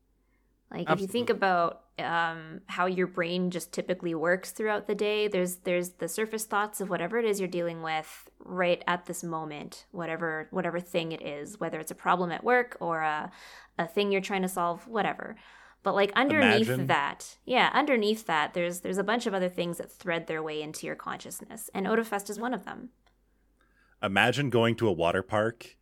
Like 0.73 0.89
if 0.89 0.99
you 1.01 1.07
think 1.07 1.29
about 1.29 1.81
um, 1.99 2.61
how 2.67 2.85
your 2.85 3.07
brain 3.07 3.49
just 3.51 3.71
typically 3.71 4.13
works 4.15 4.51
throughout 4.51 4.87
the 4.87 4.95
day, 4.95 5.27
there's 5.29 5.57
there's 5.63 5.89
the 6.01 6.07
surface 6.07 6.45
thoughts 6.45 6.81
of 6.81 6.89
whatever 6.89 7.17
it 7.17 7.25
is 7.25 7.39
you're 7.39 7.47
dealing 7.59 7.81
with 7.81 8.29
right 8.39 8.83
at 8.87 9.05
this 9.05 9.23
moment, 9.23 9.85
whatever 9.91 10.47
whatever 10.51 10.79
thing 10.81 11.11
it 11.13 11.21
is, 11.21 11.57
whether 11.59 11.79
it's 11.79 11.91
a 11.91 11.95
problem 12.07 12.29
at 12.31 12.43
work 12.43 12.75
or 12.81 13.01
a 13.01 13.31
a 13.77 13.87
thing 13.87 14.11
you're 14.11 14.21
trying 14.29 14.41
to 14.43 14.49
solve, 14.49 14.85
whatever. 14.87 15.35
But 15.83 15.95
like 15.95 16.11
underneath 16.15 16.67
Imagine. 16.67 16.87
that, 16.87 17.37
yeah, 17.43 17.71
underneath 17.73 18.27
that, 18.27 18.53
there's 18.53 18.81
there's 18.81 18.99
a 18.99 19.03
bunch 19.03 19.25
of 19.25 19.33
other 19.33 19.49
things 19.49 19.77
that 19.79 19.91
thread 19.91 20.27
their 20.27 20.43
way 20.43 20.61
into 20.61 20.85
your 20.85 20.95
consciousness, 20.95 21.69
and 21.73 21.87
Otafest 21.87 22.29
is 22.29 22.39
one 22.39 22.53
of 22.53 22.65
them. 22.65 22.89
Imagine 24.03 24.49
going 24.49 24.75
to 24.75 24.87
a 24.87 24.91
water 24.91 25.23
park 25.23 25.77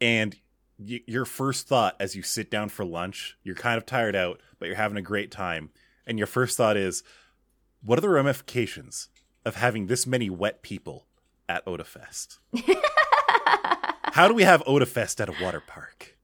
and 0.00 0.36
y- 0.78 1.00
your 1.06 1.24
first 1.24 1.68
thought 1.68 1.96
as 2.00 2.14
you 2.14 2.22
sit 2.22 2.50
down 2.50 2.68
for 2.68 2.84
lunch, 2.84 3.36
you're 3.42 3.54
kind 3.54 3.78
of 3.78 3.86
tired 3.86 4.16
out, 4.16 4.40
but 4.58 4.66
you're 4.66 4.76
having 4.76 4.98
a 4.98 5.02
great 5.02 5.30
time. 5.30 5.70
And 6.06 6.18
your 6.18 6.26
first 6.26 6.56
thought 6.56 6.76
is, 6.76 7.02
what 7.82 7.98
are 7.98 8.02
the 8.02 8.08
ramifications 8.08 9.08
of 9.44 9.56
having 9.56 9.86
this 9.86 10.06
many 10.06 10.30
wet 10.30 10.62
people 10.62 11.06
at 11.48 11.64
Otafest? 11.66 12.38
How 14.12 14.28
do 14.28 14.34
we 14.34 14.44
have 14.44 14.64
Otafest 14.64 15.20
at 15.20 15.28
a 15.28 15.44
water 15.44 15.62
park? 15.66 16.15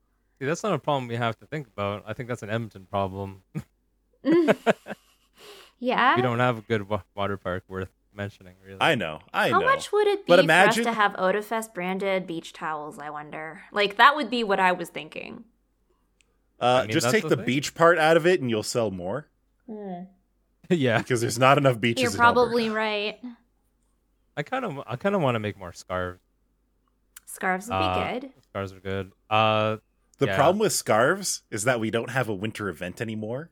See, 0.43 0.47
that's 0.47 0.65
not 0.65 0.73
a 0.73 0.79
problem 0.81 1.07
we 1.07 1.15
have 1.15 1.39
to 1.39 1.47
think 1.47 1.69
about 1.69 2.03
i 2.05 2.13
think 2.15 2.29
that's 2.29 2.43
an 2.43 2.51
edmonton 2.51 2.85
problem 2.91 3.45
yeah. 5.79 6.17
we 6.17 6.23
don't 6.23 6.41
have 6.41 6.59
a 6.59 6.61
good 6.63 6.89
wa- 6.89 7.03
water 7.15 7.37
park 7.37 7.63
worth 7.69 7.91
mentioning 8.13 8.55
really 8.67 8.79
I 8.81 8.97
know, 8.97 9.21
I 9.33 9.51
How 9.51 9.61
know. 9.61 9.67
How 9.69 9.73
much 9.75 9.93
would 9.93 10.09
it 10.09 10.27
be 10.27 10.31
But 10.33 10.39
for 10.41 10.43
imagine- 10.43 10.81
us 10.87 10.87
to 10.87 11.01
have 11.01 11.13
Otafest 11.13 11.73
branded 11.75 12.27
beach 12.27 12.53
towels? 12.53 12.99
I 12.99 13.09
wonder. 13.11 13.63
Like 13.73 13.97
that 13.99 14.17
would 14.17 14.29
be 14.31 14.43
what 14.45 14.59
I 14.61 14.73
was 14.73 14.89
thinking. 14.91 15.45
Uh, 16.61 16.65
I 16.65 16.83
mean, 16.83 16.91
just 16.91 17.11
take 17.11 17.23
the 17.23 17.31
the 17.31 17.37
thing. 17.37 17.45
beach 17.47 17.75
part 17.75 17.99
out 17.99 18.17
of 18.17 18.27
it, 18.27 18.41
and 18.41 18.51
you'll 18.51 18.63
sell 18.65 18.91
more 18.91 19.29
yeah 20.69 20.99
because 20.99 21.21
there's 21.21 21.39
not 21.39 21.57
enough 21.57 21.81
beaches. 21.81 22.03
You're 22.03 22.13
probably 22.13 22.65
Alberta. 22.67 22.77
right. 22.77 23.21
i 24.37 24.43
kind 24.43 24.65
of 24.65 24.81
i 24.87 24.97
kind 24.97 25.15
of 25.15 25.23
want 25.23 25.37
to 25.37 25.41
make 25.41 25.57
more 25.57 25.73
scarves 25.73 26.21
Scarves 27.27 27.69
would 27.69 27.75
Uh, 27.77 28.15
be 28.15 28.21
good. 28.21 28.31
scarves 28.43 28.73
are 28.75 28.81
good 28.81 29.13
uh 29.31 29.77
The 30.19 30.27
Yeah. 30.27 30.37
problem 30.37 30.59
with 30.59 30.73
scarves 30.73 31.43
is 31.51 31.65
that 31.65 31.81
we 31.81 31.91
don't 31.91 32.11
have 32.11 32.29
a 32.29 32.35
winter 32.35 32.69
event 32.69 33.01
anymore, 33.01 33.51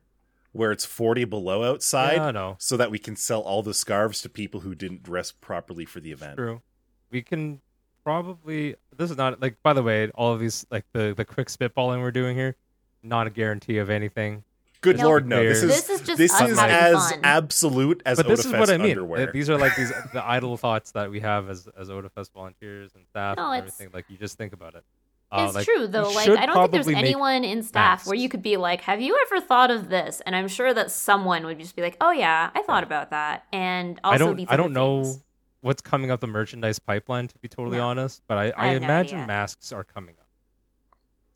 where 0.53 0.71
it's 0.71 0.85
40 0.85 1.25
below 1.25 1.63
outside, 1.69 2.15
yeah, 2.17 2.31
no 2.31 2.55
so 2.59 2.77
that 2.77 2.91
we 2.91 2.99
can 2.99 3.15
sell 3.15 3.41
all 3.41 3.61
the 3.63 3.73
scarves 3.73 4.21
to 4.21 4.29
people 4.29 4.61
who 4.61 4.73
didn't 4.75 5.03
dress 5.03 5.31
properly 5.31 5.85
for 5.85 5.99
the 5.99 6.11
event. 6.11 6.37
True. 6.37 6.61
We 7.09 7.21
can 7.21 7.61
probably. 8.03 8.75
This 8.95 9.11
is 9.11 9.17
not 9.17 9.41
like. 9.41 9.61
By 9.63 9.73
the 9.73 9.83
way, 9.83 10.09
all 10.11 10.33
of 10.33 10.39
these 10.39 10.65
like 10.71 10.85
the 10.93 11.13
the 11.15 11.25
quick 11.25 11.47
spitballing 11.47 12.01
we're 12.01 12.11
doing 12.11 12.35
here, 12.37 12.55
not 13.03 13.27
a 13.27 13.29
guarantee 13.29 13.77
of 13.77 13.89
anything. 13.89 14.43
Good 14.81 14.97
No. 14.97 15.05
lord, 15.05 15.27
no! 15.27 15.43
This 15.43 15.61
is 15.61 15.69
This 15.69 15.89
is 15.89 16.01
just 16.01 16.17
this 16.17 16.31
is 16.33 16.39
having 16.39 16.57
as 16.57 17.11
fun. 17.11 17.19
absolute 17.23 18.01
as 18.05 18.17
but 18.17 18.27
this 18.27 18.45
is 18.45 18.51
what 18.51 18.69
I 18.71 18.77
mean. 18.77 18.91
underwear. 18.91 19.31
These 19.31 19.47
are 19.49 19.57
like 19.57 19.75
these 19.75 19.91
the 20.11 20.23
idle 20.25 20.57
thoughts 20.57 20.91
that 20.93 21.11
we 21.11 21.19
have 21.19 21.49
as 21.49 21.67
as 21.77 21.89
Otafest 21.89 22.31
volunteers 22.33 22.91
and 22.95 23.05
staff 23.07 23.37
No, 23.37 23.51
and 23.51 23.59
it's- 23.63 23.75
everything. 23.75 23.93
Like 23.93 24.05
you 24.09 24.17
just 24.17 24.37
think 24.39 24.53
about 24.53 24.73
it. 24.73 24.83
Uh, 25.31 25.45
it's 25.45 25.55
like, 25.55 25.65
true 25.65 25.87
though. 25.87 26.09
Like 26.11 26.29
I 26.29 26.45
don't 26.45 26.55
think 26.57 26.71
there's 26.71 26.87
anyone 26.87 27.43
in 27.43 27.63
staff 27.63 28.05
where 28.05 28.15
you 28.15 28.27
could 28.27 28.41
be 28.41 28.57
like, 28.57 28.81
"Have 28.81 28.99
you 28.99 29.17
ever 29.27 29.39
thought 29.39 29.71
of 29.71 29.89
this?" 29.89 30.21
And 30.25 30.35
I'm 30.35 30.47
sure 30.49 30.73
that 30.73 30.91
someone 30.91 31.45
would 31.45 31.57
just 31.59 31.75
be 31.75 31.81
like, 31.81 31.95
"Oh 32.01 32.11
yeah, 32.11 32.49
I 32.53 32.61
thought 32.63 32.83
about 32.83 33.11
that." 33.11 33.45
And 33.53 33.99
also 34.03 34.15
I 34.15 34.17
don't. 34.17 34.35
these 34.35 34.47
I 34.49 34.57
don't 34.57 34.73
know 34.73 35.03
things. 35.03 35.23
what's 35.61 35.81
coming 35.81 36.11
up 36.11 36.19
the 36.19 36.27
merchandise 36.27 36.79
pipeline 36.79 37.27
to 37.29 37.37
be 37.39 37.47
totally 37.47 37.77
No. 37.77 37.87
honest, 37.87 38.21
but 38.27 38.37
I, 38.37 38.49
I, 38.49 38.53
I 38.57 38.67
have 38.73 38.81
no 38.81 38.87
imagine 38.87 39.25
masks 39.25 39.71
are 39.71 39.83
coming 39.85 40.15
up. 40.19 40.27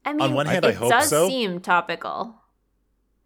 I 0.04 0.12
mean, 0.14 0.22
on 0.22 0.34
one 0.34 0.46
hand, 0.46 0.66
it 0.66 0.70
I 0.70 0.72
hope 0.74 0.90
does 0.90 1.10
so. 1.10 1.28
seem 1.30 1.62
topical. 1.62 2.36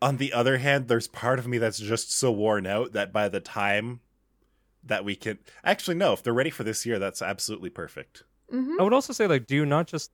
On 0.02 0.18
the 0.18 0.32
other 0.32 0.60
hand, 0.60 0.88
there's 0.88 1.08
part 1.08 1.40
of 1.40 1.48
me 1.48 1.58
that's 1.58 1.80
just 1.80 2.16
so 2.18 2.32
worn 2.32 2.66
out 2.66 2.94
that 2.94 3.12
by 3.12 3.28
the 3.28 3.42
time 3.42 4.00
that 4.84 5.04
we 5.04 5.16
can 5.16 5.40
actually 5.64 5.96
no, 5.96 6.14
if 6.14 6.24
they're 6.24 6.34
ready 6.34 6.50
for 6.50 6.64
this 6.64 6.86
year, 6.86 7.00
that's 7.00 7.22
absolutely 7.22 7.70
perfect. 7.70 8.24
hmm 8.50 8.76
I 8.80 8.84
would 8.84 8.94
also 8.94 9.12
say 9.14 9.28
like, 9.28 9.46
do 9.46 9.56
you 9.56 9.66
not 9.66 9.88
just 9.88 10.12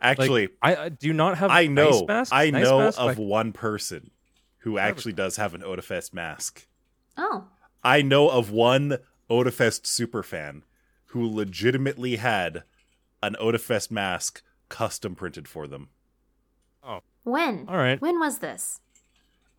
Actually, 0.00 0.48
I 0.62 0.76
I 0.76 0.88
do 0.90 1.12
not 1.12 1.38
have 1.38 1.50
I 1.50 1.66
know, 1.66 1.90
nice 1.90 2.02
masks? 2.06 2.32
I 2.32 2.50
Nice 2.50 2.64
know 2.64 2.78
masks? 2.78 2.98
of 3.00 3.06
Like, 3.06 3.18
one 3.18 3.52
person 3.52 4.10
who 4.58 4.78
actually 4.78 5.12
does 5.12 5.36
have 5.36 5.54
an 5.54 5.62
Otafest 5.62 6.12
mask. 6.14 6.66
Oh, 7.16 7.44
I 7.82 8.02
know 8.02 8.28
of 8.28 8.50
one 8.50 8.98
Otafest 9.30 9.82
superfan 9.82 10.62
who 11.06 11.28
legitimately 11.28 12.16
had 12.16 12.62
an 13.22 13.34
Otafest 13.40 13.90
mask 13.90 14.42
custom 14.68 15.14
printed 15.14 15.48
for 15.48 15.66
them. 15.66 15.88
Oh. 16.82 17.00
When? 17.24 17.66
all 17.68 17.76
right. 17.76 18.00
When 18.00 18.18
was 18.20 18.38
this? 18.38 18.80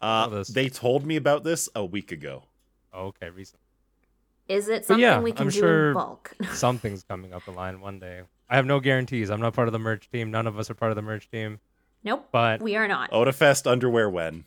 Uh, 0.01 0.27
this- 0.29 0.47
they 0.47 0.69
told 0.69 1.05
me 1.05 1.15
about 1.17 1.43
this 1.43 1.67
a 1.75 1.83
week 1.83 2.11
ago. 2.11 2.43
Oh, 2.93 3.07
okay, 3.07 3.29
recent. 3.29 3.59
Is 4.47 4.67
it 4.69 4.85
something 4.85 5.01
yeah, 5.01 5.19
we 5.19 5.31
can 5.31 5.43
I'm 5.47 5.49
do 5.51 5.59
sure- 5.59 5.87
in 5.89 5.93
bulk? 5.93 6.35
Something's 6.53 7.03
coming 7.03 7.33
up 7.33 7.45
the 7.45 7.51
line 7.51 7.81
one 7.81 7.99
day. 7.99 8.21
I 8.49 8.55
have 8.55 8.65
no 8.65 8.79
guarantees. 8.79 9.29
I'm 9.29 9.39
not 9.41 9.53
part 9.53 9.67
of 9.67 9.71
the 9.73 9.79
merch 9.79 10.09
team. 10.09 10.31
None 10.31 10.47
of 10.47 10.57
us 10.57 10.69
are 10.69 10.73
part 10.73 10.91
of 10.91 10.95
the 10.95 11.01
merch 11.01 11.29
team. 11.29 11.59
nope, 12.03 12.27
But 12.31 12.61
we 12.61 12.75
are 12.75 12.87
not. 12.87 13.11
Otafest 13.11 13.69
underwear 13.69 14.09
when? 14.09 14.45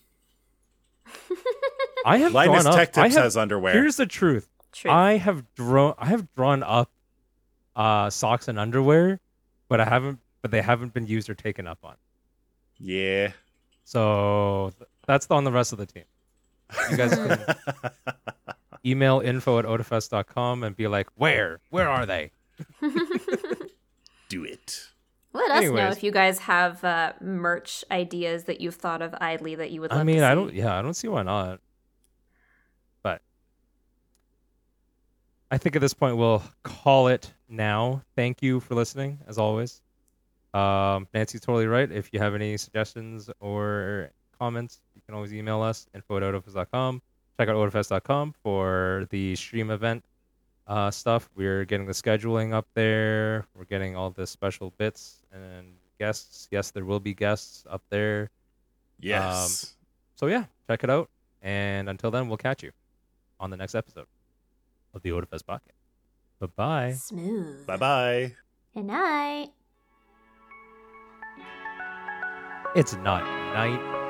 I 2.04 2.18
have 2.18 2.32
Linus 2.32 2.62
drawn 2.64 2.74
up. 2.74 2.78
Tech 2.78 2.98
I 2.98 3.02
Tips 3.04 3.14
have, 3.14 3.24
has 3.24 3.36
underwear. 3.36 3.72
Here's 3.74 3.96
the 3.96 4.06
truth. 4.06 4.48
True. 4.72 4.90
I 4.90 5.18
have 5.18 5.44
drawn. 5.54 5.94
I 5.98 6.06
have 6.06 6.32
drawn 6.34 6.62
up 6.62 6.90
uh, 7.76 8.10
socks 8.10 8.48
and 8.48 8.58
underwear, 8.58 9.20
but 9.68 9.80
I 9.80 9.84
haven't. 9.84 10.18
But 10.40 10.50
they 10.50 10.62
haven't 10.62 10.92
been 10.94 11.06
used 11.06 11.30
or 11.30 11.34
taken 11.34 11.66
up 11.68 11.78
on. 11.84 11.94
yeah. 12.78 13.32
So 13.84 14.72
th- 14.78 14.88
that's 15.06 15.26
on 15.30 15.44
the 15.44 15.52
rest 15.52 15.72
of 15.72 15.78
the 15.78 15.86
team. 15.86 16.04
You 16.90 16.96
guys 16.96 17.14
can 17.14 17.38
email 18.86 19.20
info 19.20 19.58
at 19.58 19.64
otafest.com 19.64 20.62
and 20.64 20.74
be 20.76 20.86
like, 20.88 21.08
where? 21.16 21.60
Where 21.70 21.88
are 21.88 22.06
they? 22.06 22.30
Do 24.32 24.44
it. 24.44 24.88
Let 25.34 25.50
us 25.50 25.64
know 25.64 25.88
if 25.88 26.02
you 26.02 26.10
guys 26.10 26.38
have 26.38 26.82
uh, 26.82 27.12
merch 27.20 27.84
ideas 27.90 28.44
that 28.44 28.62
you've 28.62 28.76
thought 28.76 29.02
of 29.02 29.14
idly 29.20 29.54
that 29.56 29.70
you 29.70 29.82
would 29.82 29.90
love 29.90 30.00
I 30.00 30.04
mean, 30.04 30.20
to 30.20 30.26
I 30.26 30.34
don't. 30.34 30.54
Yeah, 30.54 30.78
I 30.78 30.80
don't 30.80 30.94
see 30.94 31.06
why 31.06 31.22
not. 31.22 31.60
But 33.02 33.20
I 35.50 35.58
think 35.58 35.76
at 35.76 35.82
this 35.82 35.92
point 35.92 36.16
we'll 36.16 36.42
call 36.62 37.08
it 37.08 37.30
now. 37.46 38.02
Thank 38.16 38.42
you 38.42 38.60
for 38.60 38.74
listening, 38.74 39.18
as 39.26 39.36
always. 39.36 39.82
Um, 40.54 41.06
Nancy's 41.12 41.42
totally 41.42 41.66
right. 41.66 41.92
If 41.92 42.08
you 42.14 42.18
have 42.18 42.34
any 42.34 42.56
suggestions 42.56 43.28
or 43.38 44.12
comments, 44.38 44.80
you 44.94 45.02
can 45.04 45.14
always 45.14 45.34
email 45.34 45.60
us 45.60 45.86
info 45.94 46.16
at 46.16 46.22
otafest.com. 46.22 47.02
Check 47.38 47.50
out 47.50 47.56
otafest.com 47.56 48.34
for 48.42 49.06
the 49.10 49.36
stream 49.36 49.70
event 49.70 50.02
uh, 50.66 50.90
stuff. 50.90 51.28
We're 51.34 51.64
getting 51.64 51.86
the 51.86 51.92
scheduling 51.92 52.52
up 52.52 52.66
there. 52.74 53.46
We're 53.54 53.64
getting 53.64 53.96
all 53.96 54.10
the 54.10 54.26
special 54.26 54.72
bits 54.78 55.22
and 55.32 55.74
guests. 55.98 56.48
Yes, 56.50 56.70
there 56.70 56.84
will 56.84 57.00
be 57.00 57.14
guests 57.14 57.64
up 57.68 57.82
there. 57.90 58.30
Yes. 59.00 59.74
So 60.14 60.26
yeah, 60.26 60.44
check 60.68 60.84
it 60.84 60.90
out. 60.90 61.10
And 61.40 61.88
until 61.88 62.10
then, 62.10 62.28
we'll 62.28 62.36
catch 62.36 62.62
you 62.62 62.70
on 63.40 63.50
the 63.50 63.56
next 63.56 63.74
episode 63.74 64.06
of 64.94 65.02
the 65.02 65.10
Otafest 65.10 65.44
podcast. 65.44 65.78
Bye 66.38 66.46
bye. 66.56 66.92
Smooth. 66.92 67.66
bye 67.66 67.76
bye. 67.76 68.32
Good 68.74 68.84
night. 68.84 69.50
It's 72.74 72.94
not 72.94 73.22
night. 73.52 74.01